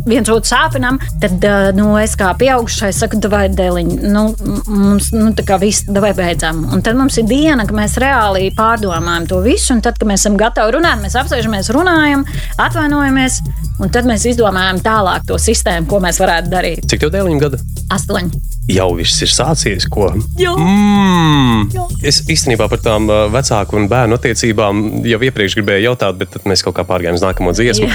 viens 0.06 0.30
otru 0.30 0.50
sāpinām, 0.50 1.00
tad 1.24 1.44
ā, 1.48 1.56
nu, 1.78 1.94
es 2.02 2.16
kā 2.20 2.32
pieaugušais 2.40 3.02
saku, 3.04 3.22
vai 3.32 3.48
dēliņ, 3.50 3.92
nu, 4.14 4.26
mums 4.68 5.12
nu, 5.16 5.32
tā 5.38 5.46
kā 5.48 5.60
viss, 5.62 5.86
vai 5.88 6.14
beidzam. 6.18 6.64
Un 6.74 6.82
tad 6.86 6.98
mums 7.00 7.18
ir 7.22 7.28
diena, 7.30 7.66
kad 7.68 7.76
mēs 7.78 7.98
reāli 8.02 8.50
pārdomājam 8.58 9.28
to 9.30 9.42
visu, 9.46 9.74
un 9.76 9.84
tad, 9.86 9.98
kad 10.00 10.10
mēs 10.10 10.26
esam 10.26 10.38
gatavi 10.40 10.78
runāt, 10.78 11.02
mēs 11.04 11.18
apsēžamies, 11.20 11.72
runājam, 11.76 12.26
atvainojamies, 12.62 13.42
un 13.80 13.94
tad 13.94 14.10
mēs 14.10 14.28
izdomājam 14.30 14.82
tālāk 14.84 15.28
to 15.30 15.40
sistēmu, 15.42 15.88
ko 15.90 16.02
mēs 16.04 16.22
varētu 16.24 16.54
darīt. 16.54 16.90
Cik 16.90 17.06
tev 17.06 17.16
dēliņu 17.16 17.46
gada? 17.48 17.64
Astoņi. 17.94 18.53
Jau 18.72 18.94
viss 18.96 19.20
ir 19.26 19.32
sācies, 19.32 19.86
ko? 19.92 20.08
Jā. 20.40 20.54
Mm. 20.56 21.66
Jā. 21.74 21.84
Es 22.08 22.22
īstenībā 22.32 22.70
par 22.72 22.80
tām 22.84 23.10
vecāku 23.34 23.76
un 23.80 23.90
bērnu 23.92 24.16
attiecībām 24.16 24.82
jau 25.08 25.20
iepriekš 25.28 25.58
gribēju 25.60 25.90
jautāt, 25.90 26.16
bet 26.20 26.32
tad 26.36 26.48
mēs 26.48 26.64
kaut 26.64 26.78
kā 26.78 26.86
pārgājām 26.88 27.18
uz 27.20 27.26
nākamo 27.26 27.52
dziesmu. 27.56 27.90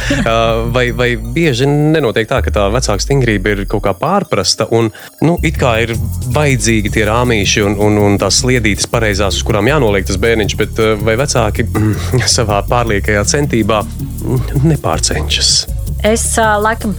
Vai, 0.75 0.91
vai 0.97 1.09
bieži 1.17 1.69
nenotiek 1.69 2.29
tā, 2.29 2.43
ka 2.45 2.53
tā 2.53 2.67
vecāka 2.73 3.05
stingrība 3.05 3.55
ir 3.55 3.65
kaut 3.71 3.87
kā 3.87 3.95
pārprasta 3.97 4.69
un 4.77 4.91
nu, 5.25 5.39
it 5.47 5.57
kā 5.61 5.75
ir 5.87 5.95
vajadzīgi 6.37 6.93
tie 6.99 7.07
rāmīši 7.09 7.65
un, 7.65 7.79
un, 7.89 7.99
un 8.05 8.21
tās 8.21 8.43
sliedītes 8.43 8.91
pareizās, 8.93 9.41
uz 9.41 9.47
kurām 9.49 9.71
jānoliek 9.71 10.07
tas 10.09 10.21
bērniņš, 10.21 10.59
bet 10.61 10.85
vai 11.05 11.17
vecāki 11.21 11.65
mm, 11.69 12.29
savā 12.39 12.61
pārliekajā 12.69 13.25
centībā 13.33 13.83
mm, 13.85 14.65
nepārcenšas? 14.75 15.78
Es 16.07 16.23
laikam 16.39 16.93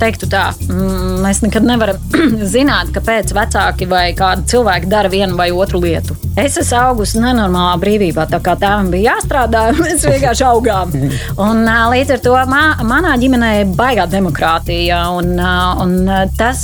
teiktu, 0.00 0.28
tā, 0.28 0.50
mm, 0.68 1.20
mēs 1.24 1.40
nekad 1.44 1.64
nevaram 1.64 2.18
zināt, 2.54 2.92
kāpēc 2.92 3.32
vecāki 3.36 3.88
vai 3.88 4.10
kādi 4.18 4.44
cilvēki 4.52 4.90
dara 4.92 5.08
vienu 5.12 5.38
vai 5.38 5.48
otru 5.54 5.80
lietu. 5.80 6.16
Es 6.38 6.54
esmu 6.60 6.78
augusi 6.78 7.18
nenormālā 7.18 7.74
brīvībā, 7.82 8.28
tā 8.30 8.38
kā 8.44 8.54
tēvam 8.60 8.92
bija 8.92 9.14
jāstrādā, 9.14 9.64
mēs 9.80 10.06
vienkārši 10.06 10.46
augām. 10.46 10.94
Un, 11.40 11.64
līdz 11.94 12.14
ar 12.14 12.22
to 12.22 12.36
mā, 12.50 12.62
manā 12.86 13.16
ģimenē 13.18 13.50
ir 13.62 13.74
baigā 13.78 14.06
demokrātija, 14.10 15.02
un, 15.18 15.34
un 15.82 15.98
tas 16.38 16.62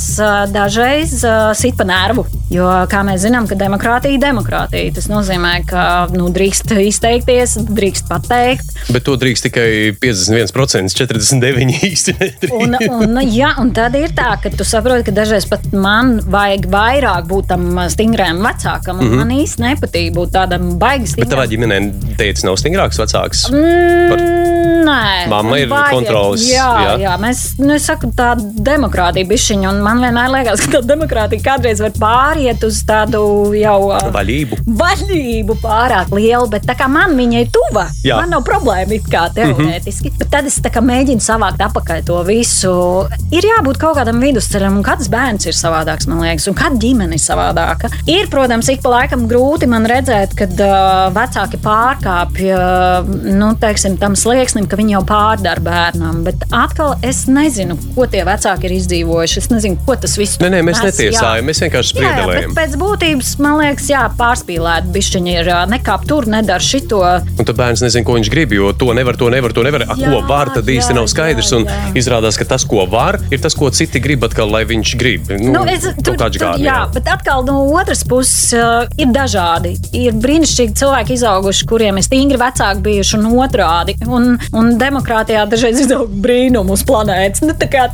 dažreiz 0.55 1.19
sit 1.59 1.79
pa 1.81 1.89
nervu. 1.89 2.27
Jo, 2.53 2.69
kā 2.91 3.01
mēs 3.07 3.25
zinām, 3.25 3.49
ka 3.51 3.57
demokrātija 3.59 4.15
ir 4.15 4.21
demokrātija. 4.23 4.93
Tas 4.95 5.09
nozīmē, 5.11 5.55
ka 5.67 5.85
nu, 6.15 6.29
drīkst 6.35 6.71
izteikties, 6.85 7.57
drīkst 7.67 8.07
pateikt. 8.07 8.69
Bet 8.95 9.07
to 9.09 9.17
drīkst 9.19 9.49
tikai 9.49 9.69
51%, 9.99 10.93
49% 10.95 11.79
īsti 11.91 12.15
nedrīkst. 12.21 12.55
Un, 12.55 12.77
un, 13.09 13.23
jā, 13.27 13.55
un 13.63 13.73
tad 13.75 13.97
ir 13.99 14.15
tā, 14.15 14.37
ka 14.43 14.53
tu 14.55 14.67
saproti, 14.69 15.09
ka 15.09 15.17
dažreiz 15.17 15.49
pat 15.51 15.67
man 15.73 16.19
vajag 16.31 16.69
vairāk 16.71 17.27
būt 17.33 17.51
tam 17.55 17.67
stingram 17.91 18.45
vecākam. 18.45 19.01
Mm 19.01 19.09
-hmm. 19.09 19.25
Man 19.25 19.35
īsti 19.41 19.64
nepatīk 19.65 20.13
būt 20.17 20.35
tādam 20.37 20.75
baigi 20.81 21.15
Bet 21.19 21.33
tavā 21.33 21.49
ģimenē 21.51 21.81
tētis 22.21 22.47
nav 22.47 22.59
stingrāks 22.61 23.01
vecāks. 23.01 23.49
Mm, 23.53 24.45
Nē, 24.85 25.29
Mamma 25.29 25.59
ir 25.59 25.69
Vajag- 25.69 25.95
kontroles, 25.97 26.43
Jā, 26.51 26.69
jā. 26.85 26.97
jā. 27.01 27.15
mēs 27.21 27.57
nu, 27.59 27.79
saku, 27.81 28.11
tā 28.13 28.35
demokrātija 28.37 29.25
bišķiņa, 29.31 29.71
un 29.71 29.81
man 29.85 30.03
vienmēr 30.05 30.29
liekas, 30.35 30.61
ka 30.67 30.77
tā 30.77 30.83
demokrātija 30.85 31.41
kādreiz 31.41 31.81
var 31.81 31.95
pāriet 31.97 32.65
uz 32.67 32.83
tādu 32.85 33.55
jau. 33.57 33.79
Vaļību. 34.13 34.61
Vaļību 34.67 35.57
pārāk 35.63 36.13
liela, 36.13 36.47
bet 36.53 36.67
tā 36.69 36.77
kā 36.77 36.89
man 36.91 37.17
viņa 37.17 37.41
ir 37.41 37.49
tuva, 37.55 37.87
Jā. 38.05 38.21
man 38.21 38.35
nav 38.37 38.45
problēma 38.45 38.93
it 38.99 39.09
kā 39.09 39.31
teorētiski. 39.33 40.11
Mm 40.11 40.17
-hmm. 40.19 40.31
Tad 40.31 40.47
es 40.47 40.61
mēģinu 40.61 41.21
savākt 41.21 41.59
apakaļ 41.65 42.05
to 42.05 42.23
visu. 42.23 43.09
Ir 43.31 43.43
jābūt 43.43 43.79
kaut 43.79 43.97
kādam 43.97 44.21
vidusceļam, 44.21 44.77
un 44.77 44.83
katrs 44.83 45.09
bērns 45.09 45.47
ir 45.47 45.53
savādāks, 45.53 46.07
man 46.07 46.21
liekas, 46.21 46.49
un 46.49 46.55
katra 46.55 46.79
ģimene 46.79 47.15
ir 47.15 47.21
savādāka. 47.21 47.91
Ir, 48.07 48.27
protams, 48.29 48.69
ik 48.69 48.83
pa 48.83 48.89
laikam 48.91 49.29
grūti 49.29 49.54
man 49.71 49.87
redzēt, 49.89 50.33
kad 50.37 50.53
uh, 50.61 51.09
vecāki 51.15 51.57
pārkāpj 51.63 52.49
uh, 52.51 53.07
nu, 53.39 53.53
teiksim, 53.61 53.95
tam 54.01 54.17
slieksnim, 54.19 54.67
ka 54.69 54.77
viņi 54.81 54.97
jau 54.97 55.03
pārdara 55.09 55.63
bērnam. 55.65 56.23
Bet 56.27 56.43
atkal 56.55 56.97
es 57.07 57.25
nezinu, 57.31 57.77
ko 57.95 58.07
tie 58.11 58.25
vecāki 58.27 58.67
ir 58.69 58.75
izdzīvojuši. 58.81 59.39
Es 59.45 59.49
nezinu, 59.53 59.79
ko 59.87 59.95
tas 60.01 60.17
viss 60.19 60.41
Nē, 60.43 60.51
nē, 60.57 60.63
mēs 60.67 60.81
nes, 60.83 60.99
jā. 60.99 61.07
netiesājam, 61.11 61.47
mēs 61.49 61.63
vienkārši 61.65 61.95
Jā, 61.95 62.03
jā, 62.03 62.11
spriedelējam. 62.11 62.55
pēc 62.59 62.77
būtības 62.83 63.31
man 63.45 63.57
liekas, 63.63 63.89
jā, 63.95 64.03
pārspīlēt 64.19 64.91
bišķiņi 64.95 65.37
ir 65.41 65.51
nekāp 65.71 66.05
tur, 66.11 66.27
nedara 66.31 66.65
šito. 66.65 67.01
Un 67.39 67.47
tad 67.49 67.57
bērns 67.61 67.85
nezina, 67.87 68.05
ko 68.09 68.19
viņš 68.19 68.33
grib, 68.35 68.53
jo 68.59 68.73
to 68.77 68.91
nevar, 68.97 69.17
to 69.21 69.31
nevar, 69.33 69.55
to 69.55 69.63
nevar. 69.67 69.87
A, 69.87 69.97
Jā, 70.01 70.11
ko 70.11 70.23
var, 70.29 70.51
tad 70.57 70.69
īsti 70.69 70.93
jā, 70.93 70.99
nav 70.99 71.07
skaidrs. 71.13 71.53
jā, 71.53 71.61
Un 71.63 71.69
jā. 71.71 71.93
izrādās, 72.03 72.39
ka 72.41 72.45
tas, 72.55 72.65
ko 72.67 72.83
var, 72.91 73.21
ir 73.31 73.41
tas, 73.45 73.55
ko 73.55 73.71
citi 73.71 74.01
grib, 74.03 74.25
atkal, 74.27 74.51
lai 74.51 74.65
viņš 74.69 74.95
grib. 75.01 75.31
Nu, 75.39 75.53
Nu, 75.55 75.63
es, 75.71 75.85
kaut 76.03 76.19
kāds 76.19 76.39
gādi. 76.41 76.65
jā, 76.67 76.81
bet 76.95 77.07
atkal 77.09 77.45
no 77.47 77.61
otras 77.79 78.03
puses 78.05 78.51
uh, 78.59 78.89
ir 78.99 79.13
dažādi. 79.15 79.44
Ir 79.95 80.17
brīnišķīgi 80.21 80.77
cilvēki 80.81 81.17
izauguši, 81.19 81.67
kuriem 81.71 81.99
ir 82.01 82.07
stingri 82.07 82.39
vecāki 82.41 82.85
bijuši 82.85 83.19
un 83.21 83.29
otrādi. 83.45 83.97
Un, 84.09 84.35
un 84.57 84.73
demokrātijā 84.81 85.45
dažreiz 85.51 85.83
izaug 85.85 86.13
brīnumu 86.25 86.77
uz 86.77 86.85
planētas. 86.89 87.45
Nu, 87.47 87.57
tā 87.59 87.69
kā 87.73 87.87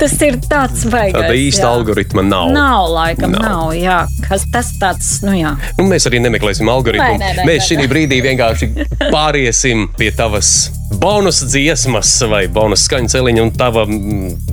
tas 0.00 0.16
ir 0.24 0.38
tāds 0.50 0.86
vajag. 0.90 1.18
Tāda 1.18 1.34
īsta 1.38 1.68
algoritma 1.70 2.24
nav. 2.26 2.52
Nav, 2.54 2.88
laikam, 2.94 3.34
Nav. 3.34 3.44
nav. 3.44 3.74
jā. 3.78 3.98
Kas 4.28 4.46
tas 4.52 4.72
tāds, 4.80 5.10
nu 5.26 5.34
jā. 5.36 5.54
Nu, 5.78 5.88
mēs 5.90 6.08
arī 6.10 6.22
nemeklēsim 6.24 6.70
algoritmu. 6.70 7.18
Nē, 7.18 7.20
nē, 7.20 7.34
nē, 7.42 7.48
mēs 7.48 7.68
šī 7.70 7.88
brīdī 7.90 8.22
vienkārši 8.24 8.70
pāriesim 9.10 9.88
pie 9.98 10.10
tavas 10.16 10.54
bonus 11.00 11.40
dziesmas 11.48 12.10
vai 12.30 12.44
bonus 12.52 12.84
skaņu 12.88 13.10
celiņa. 13.12 13.44
Un 13.44 13.52
tava 13.58 13.84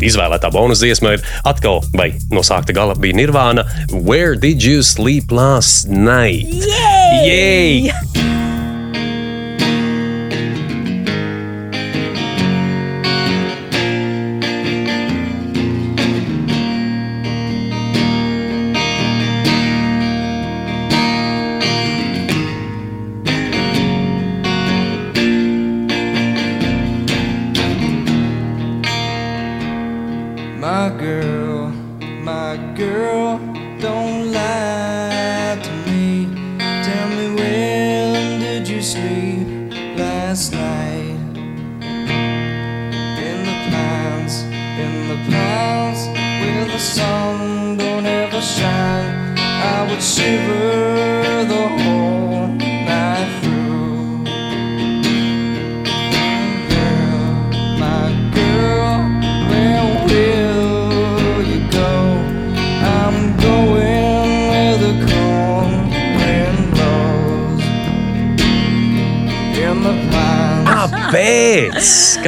izvēlētā 0.02 0.52
bonus 0.54 0.82
dziesma 0.82 1.16
ir 1.18 1.26
atkal, 1.48 1.82
vai 1.98 2.12
no 2.34 2.44
sākta 2.46 2.76
gala 2.76 2.96
bija 3.00 3.18
Nirvana. 3.20 3.66
Where 3.92 4.36
did 4.36 4.64
you 4.64 4.82
sleep 4.86 5.32
last 5.32 5.88
night? 5.88 6.21
Yay! 6.30 7.92
My 7.92 8.41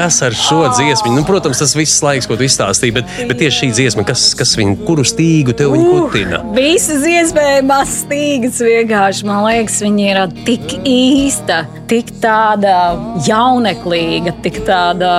Kas 0.04 0.18
ar 0.22 0.34
šo 0.36 0.66
dziesmu? 0.68 1.14
Nu, 1.16 1.22
protams, 1.24 1.62
tas 1.64 1.72
viss 1.80 2.02
laiks, 2.04 2.26
ko 2.28 2.36
tu 2.36 2.44
izstāstīji, 2.44 2.92
bet, 2.98 3.12
bet 3.30 3.38
tieši 3.40 3.62
šī 3.62 3.68
dziesma, 3.78 4.04
kas, 4.04 4.26
kas 4.36 4.52
viņu, 4.60 4.74
kuru 4.84 5.06
stīgu 5.08 5.56
tev 5.56 5.72
viņa 5.72 5.86
kutina? 5.94 6.42
Visas 6.58 7.06
iespējamās 7.08 7.94
stīgas 8.02 8.60
vienkārši, 8.68 9.24
man 9.30 9.46
liekas, 9.46 9.80
viņa 9.86 10.10
ir 10.10 10.36
tik 10.44 10.76
īsta, 10.84 11.62
tik 11.88 12.12
tāda 12.20 12.76
jauneklīga, 13.24 14.36
tik 14.44 14.66
tāda 14.68 15.14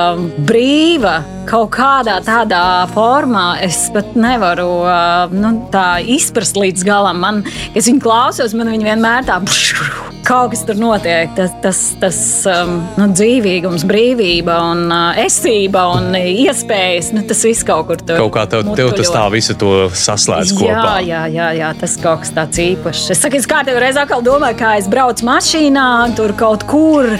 brīva. 0.44 1.22
Kaut 1.48 1.72
kādā 1.78 2.18
tādā 2.26 2.64
formā 2.92 3.54
es 3.64 3.86
pat 3.94 4.12
nevaru 4.20 4.82
ā, 4.84 5.02
nu, 5.32 5.62
tā 5.72 5.94
izprast 6.04 6.60
līdz 6.60 6.84
galam. 6.84 7.24
Man, 7.24 7.46
kad 7.72 7.80
es 7.80 7.88
viņu 7.88 8.04
klausos, 8.04 8.52
man 8.52 8.68
viņa 8.76 8.92
vienmēr 8.92 9.32
tā 9.32 9.40
kaut 10.24 10.52
kas 10.54 10.64
tur 10.66 10.78
notiek. 10.80 11.32
Tas, 11.36 11.52
tas, 11.62 11.80
tas 12.00 12.18
um, 12.50 12.78
nu, 12.98 13.08
dzīvīgums, 13.12 13.84
brīvība 13.88 14.56
un 14.70 14.84
uh, 14.88 15.18
esība 15.24 15.84
un 15.96 16.16
iespējas, 16.18 17.12
nu, 17.16 17.24
tas 17.28 17.44
viss 17.46 17.66
kaut 17.66 17.88
kur 17.90 18.00
tur 18.00 18.20
Kaut 18.24 18.32
kā 18.36 18.46
tev, 18.50 18.72
tev 18.78 18.92
tas 18.96 19.12
tā 19.12 19.24
visu 19.34 19.56
to 19.60 19.72
saslēdz 19.92 20.54
Jā, 20.54 20.58
kopā. 20.60 20.94
jā, 21.04 21.24
jā, 21.34 21.50
jā, 21.60 21.72
tas 21.80 21.96
kaut 22.00 22.24
kas 22.24 22.34
tāds 22.36 22.62
īpašs. 22.64 23.10
Es 23.14 23.24
saku, 23.24 23.40
es 23.40 23.48
kādreiz 23.50 23.80
reizē 23.84 24.04
atkal 24.06 24.24
domāju, 24.24 24.58
kā 24.62 24.74
es 24.80 24.88
braucu 24.90 25.28
mašīnā, 25.28 25.88
tur 26.18 26.34
kaut 26.38 26.66
kur. 26.70 27.10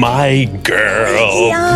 My 0.00 0.46
girl! 0.66 1.50
Jā, 1.50 1.66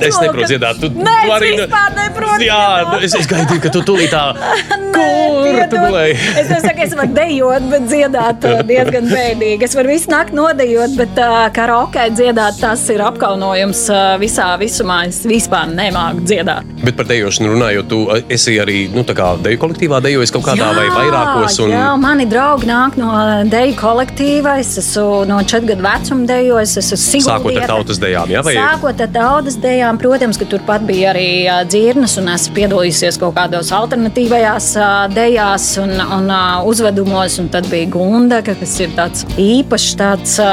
Es 0.00 0.16
neprotu 0.16 0.48
dziedāt. 0.48 0.78
Tu, 0.80 0.88
Nē, 0.96 1.16
tu 1.28 1.34
es 1.36 1.56
vispār 1.60 1.90
neprotu 1.96 2.46
Jā, 2.46 2.60
nu, 2.88 3.00
es, 3.04 3.14
es 3.18 3.28
gaidīju, 3.28 3.62
ka 3.66 3.72
tu 3.74 3.82
tulīt 3.84 4.12
tā. 4.14 4.22
Kur 4.96 5.58
tu 5.70 5.80
gulēji? 5.80 6.16
Es 6.40 6.48
nesaku, 6.50 6.84
es 6.86 6.94
varu 6.96 7.14
dejot, 7.16 7.66
bet 7.72 7.86
dziedāt 7.90 8.46
uh, 8.48 8.60
diezgan 8.68 9.08
bēdīgi. 9.10 9.68
Es 9.68 9.76
varu 9.76 9.89
visu 9.90 10.10
nakti 10.12 10.36
nodejot, 10.38 10.94
bet 10.98 11.18
uh, 11.18 11.48
karaoke 11.54 12.04
dziedāt 12.14 12.60
tas 12.62 12.82
ir 12.92 13.02
apkaunojums 13.02 13.82
uh, 13.90 14.14
visā 14.20 14.52
visumā. 14.60 15.02
Es 15.10 15.22
vispār 15.26 15.70
nemāku 15.74 16.22
dziedāt. 16.28 16.68
Bet 16.84 16.96
par 16.96 17.08
dejošanu 17.10 17.50
runājot, 17.54 17.88
tu 17.90 17.98
esi 18.32 18.54
arī 18.62 18.84
nu, 18.94 19.02
deju 19.04 19.60
kolektīvā 19.60 19.98
dejojis 20.04 20.32
kaut 20.34 20.46
kādā 20.46 20.70
vai 20.76 20.86
vairākos. 20.94 21.58
Un... 21.64 21.74
Jā, 21.74 21.88
mani 22.00 22.26
draugi 22.30 22.68
nāk 22.70 22.96
no 23.00 23.10
deju 23.50 23.74
kolektīva. 23.80 24.56
Es 24.62 24.76
esmu 24.80 25.24
no 25.28 25.40
četru 25.42 25.72
gadu 25.72 25.84
vecuma 25.84 26.28
dejojis. 26.30 26.76
Es 26.80 26.92
esmu 26.96 27.22
Sākot 27.26 27.58
ar 27.58 27.68
tautas 27.68 28.00
dejām, 28.00 28.30
jā, 28.32 28.44
vai 28.46 28.54
Sākot 28.56 29.04
ar 29.04 29.12
tautas 29.14 29.58
dejām, 29.60 29.98
protams, 30.00 30.38
ka 30.40 30.48
turpat 30.48 30.86
bija 30.88 31.10
arī 31.12 31.28
dzirnas, 31.68 32.16
un 32.20 32.30
esmu 32.32 32.56
piedalījusies 32.60 33.18
kaut 33.20 33.34
kādos 33.36 33.72
alternatīvajās 33.74 34.70
dejās 35.16 35.68
un, 35.82 35.96
un 35.98 36.32
uzvedumos. 36.70 37.40
Un 37.42 37.50
tad 37.52 37.68
bija 37.72 37.88
Gundaka, 37.92 38.54
kas 38.58 38.78
ir 38.84 38.94
tāds 38.96 39.26
īpašs 39.40 39.79
tāds, 40.00 40.36
ā, 40.42 40.50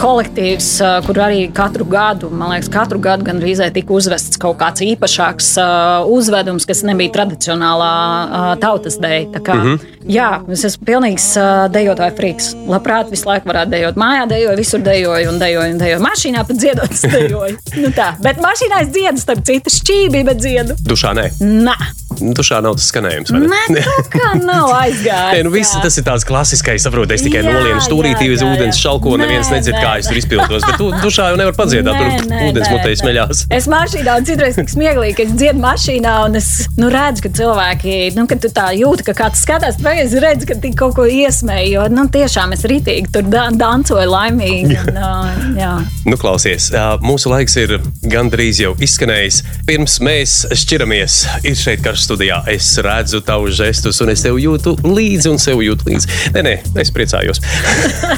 kolektīvs, 0.00 0.68
ā, 0.84 0.90
kur 1.06 1.20
arī 1.24 1.44
katru 1.54 1.86
gadu, 1.88 2.30
man 2.32 2.54
liekas, 2.54 2.70
katru 2.72 3.00
gadu 3.02 3.26
gandrīz 3.28 3.62
tika 3.74 3.94
uzvests 3.94 4.40
kaut 4.40 4.58
kāds 4.60 4.84
īpašāks 4.84 5.52
ā, 5.60 5.68
uzvedums, 6.08 6.66
kas 6.68 6.84
nebija 6.88 7.14
tradicionālā 7.18 7.90
ā, 7.90 8.42
tautas 8.62 8.98
kā, 9.00 9.54
mm. 9.54 9.62
-hmm. 9.64 9.78
Jā, 10.08 10.40
es 10.48 10.64
esmu 10.64 10.86
pilnīgs 10.88 11.26
ā, 11.36 11.68
dejotāju 11.72 12.16
friks. 12.16 12.54
Labprāt, 12.70 13.10
visu 13.12 13.28
laiku 13.28 13.50
varētu 13.50 13.70
dejot. 13.70 13.98
Mājā 14.00 14.26
dejoju, 14.30 14.56
visur 14.56 14.80
dejoju 14.80 15.28
un 15.28 15.38
dejoju. 15.38 15.70
Un 15.70 15.78
dejoju. 15.78 16.00
Mašīnā 16.00 16.44
pat 16.48 16.56
dziedot, 16.56 16.94
dejoju. 17.12 17.56
nu 17.82 17.92
tā. 17.94 18.14
Bet 18.24 18.40
mašīnā 18.40 18.82
es 18.86 18.92
dziedu, 18.94 19.20
starp 19.20 19.44
citu, 19.44 19.70
šķīvi, 19.70 20.24
bet 20.24 20.40
dziedu. 20.40 20.78
Dušā 20.88 21.12
nē, 21.18 21.26
Nē, 21.40 21.76
dušā 22.20 22.60
nav 22.64 22.76
tas 22.78 22.88
skanējums. 22.92 23.32
Nē 23.34 23.84
kā 24.12 24.32
nav 24.40 24.72
aizgājis. 24.82 25.38
Nē, 25.38 25.44
nu 25.46 25.52
viss 25.54 25.76
tas 25.82 25.96
ir 26.00 26.06
tāds 26.06 26.26
klasiskais, 26.28 26.84
saprotu, 26.84 27.14
es 27.16 27.24
tikai 27.24 27.42
nolienu 27.46 27.80
stūrītī 27.84 28.30
uz 28.34 28.44
ūdens 28.44 28.80
šalko, 28.80 29.16
neviens 29.20 29.50
nedzird, 29.52 29.78
kā 29.80 29.96
es 30.00 30.10
tur 30.10 30.20
izpildos. 30.20 30.66
Bet 30.66 30.78
tu 30.80 30.90
dušā 31.02 31.30
jau 31.32 31.38
nevar 31.40 31.56
padziedāt, 31.56 31.96
tur 31.96 32.50
ūdens 32.50 32.70
mutē 32.72 32.94
smeļās. 33.00 33.44
Es 33.56 33.68
mašīnā 33.70 34.18
citreiz 34.28 34.58
tik 34.60 34.72
smieklīgi, 34.72 35.16
ka 35.18 35.26
es 35.26 35.34
dziedu 35.36 35.62
mašīnā 35.64 36.16
un 36.26 36.38
es 36.40 36.50
nu, 36.80 36.90
redzu, 36.92 37.24
ka 37.26 37.32
cilvēki, 37.40 37.96
nu, 38.18 38.26
kad 38.30 38.42
tu 38.44 38.52
tā 38.54 38.70
jūti, 38.76 39.06
ka 39.08 39.16
kāds 39.24 39.44
skatās, 39.44 39.80
vai 39.84 39.96
es 40.04 40.14
redzu, 40.20 40.48
ka 40.50 40.58
tik 40.60 40.76
kaut 40.80 40.96
ko 40.98 41.06
iesmēju. 41.08 41.70
Jo 41.70 41.86
nu, 41.92 42.06
tiešām 42.12 42.54
es 42.56 42.64
rītīgi 42.68 43.12
tur 43.14 43.28
dan 43.30 43.58
dancoju 43.60 44.10
laimīgi. 44.10 44.78
Un, 44.90 45.56
jā. 45.62 45.72
Nu, 46.08 46.18
klausies, 46.20 46.70
mūsu 47.04 47.32
laiks 47.32 47.56
ir 47.60 47.78
gandrīz 48.10 48.62
jau 48.64 48.74
izskanējis. 48.82 49.42
Pirms 49.68 49.98
mēs 50.04 50.40
šķiramies, 50.62 51.20
ir 51.46 51.58
šeit 51.58 51.84
karsts 51.84 52.09
studijā. 52.10 52.42
Es 52.50 52.72
redzu 52.82 53.22
tavu 53.22 53.50
žestus, 53.54 54.00
un 54.02 54.10
es 54.10 54.24
tev 54.24 54.38
jūtu 54.40 54.74
līdzi, 54.82 55.30
un 55.30 55.38
sev 55.42 55.62
jūtu 55.62 55.86
līdzi. 55.86 56.16
Nē, 56.34 56.42
nē, 56.46 56.54
es 56.82 56.90
priecājos. 56.94 57.42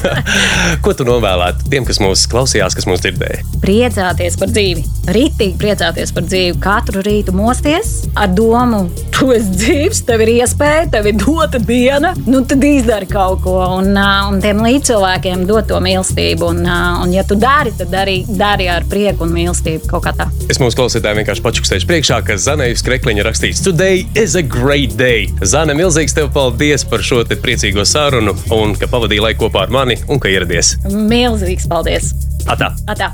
Ko 0.85 0.95
tu 0.97 1.05
novēlētu 1.09 1.69
tiem, 1.69 1.85
kas 1.89 2.01
mūs 2.01 2.25
klausījās, 2.33 2.77
kas 2.79 2.89
mūs 2.89 3.03
dzirdēja? 3.05 3.43
Priecāties 3.63 4.39
par 4.41 4.53
dzīvi, 4.53 4.85
rītīgi 5.13 5.59
priecāties 5.61 6.15
par 6.17 6.25
dzīvi. 6.27 6.57
Katru 6.63 7.03
rītu 7.05 7.35
mosties 7.37 7.93
ar 8.19 8.33
domu, 8.33 8.87
tu 9.13 9.29
esi 9.35 9.53
dzīves, 9.59 10.03
tev 10.09 10.25
ir 10.25 10.33
iespēja, 10.39 10.89
tev 10.97 11.11
ir 11.11 11.19
dota 11.21 11.61
diena, 11.63 12.15
nu 12.27 12.43
tad 12.49 12.65
izdari 12.67 13.09
kaut 13.11 13.43
ko. 13.45 13.59
Un, 13.79 13.93
un 13.93 14.41
tiem 14.43 14.63
līdzcilvēkiem 14.65 15.45
dot 15.49 15.69
to 15.71 15.79
mīlestību. 15.85 16.49
Un, 16.55 16.65
un 17.05 17.13
ja 17.15 17.27
tu 17.29 17.37
dari, 17.39 17.75
tad 17.77 17.93
dari, 17.93 18.23
dari 18.27 18.71
ar 18.73 18.87
prieku 18.89 19.27
un 19.27 19.37
mīlestību 19.37 19.91
kaut 19.91 20.07
kā 20.09 20.15
tā. 20.17 20.29
Es 20.51 20.61
mūsu 20.63 20.79
klausītājiem 20.81 21.23
vienkārši 21.23 21.45
pačukstēšu 21.45 21.91
priekšā, 21.91 22.23
ka 22.27 22.39
Zanējas 22.41 22.85
Krekliņa 22.87 23.27
rakstīts: 23.29 23.63
Today 23.83 24.07
is 24.15 24.37
a 24.37 24.43
great 24.43 24.93
day. 24.97 25.27
Zane, 25.43 25.75
milzīgs 25.75 26.15
tev 26.15 26.29
paldies 26.31 26.85
par 26.87 27.03
šo 27.03 27.25
te 27.27 27.35
priecīgo 27.35 27.83
sarunu, 27.83 28.31
un 28.55 28.77
ka 28.79 28.87
pavadīji 28.87 29.25
laiku 29.25 29.41
kopā 29.49 29.65
ar 29.67 29.73
mani 29.75 29.97
un 30.07 30.21
ka 30.23 30.31
ieradies. 30.31 30.77
Milzīgs 30.87 31.67
paldies! 31.67 32.13
Atā! 32.47 32.69
Atā. 32.87 33.09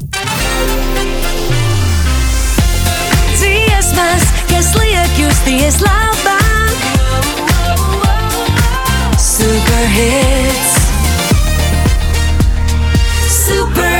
Dziesmas, 3.38 4.28
kas 4.50 4.68
liek 4.76 5.16
justies 5.16 5.80
labāk. 5.86 6.84
Superhits. 9.16 10.74
Super 13.24 13.97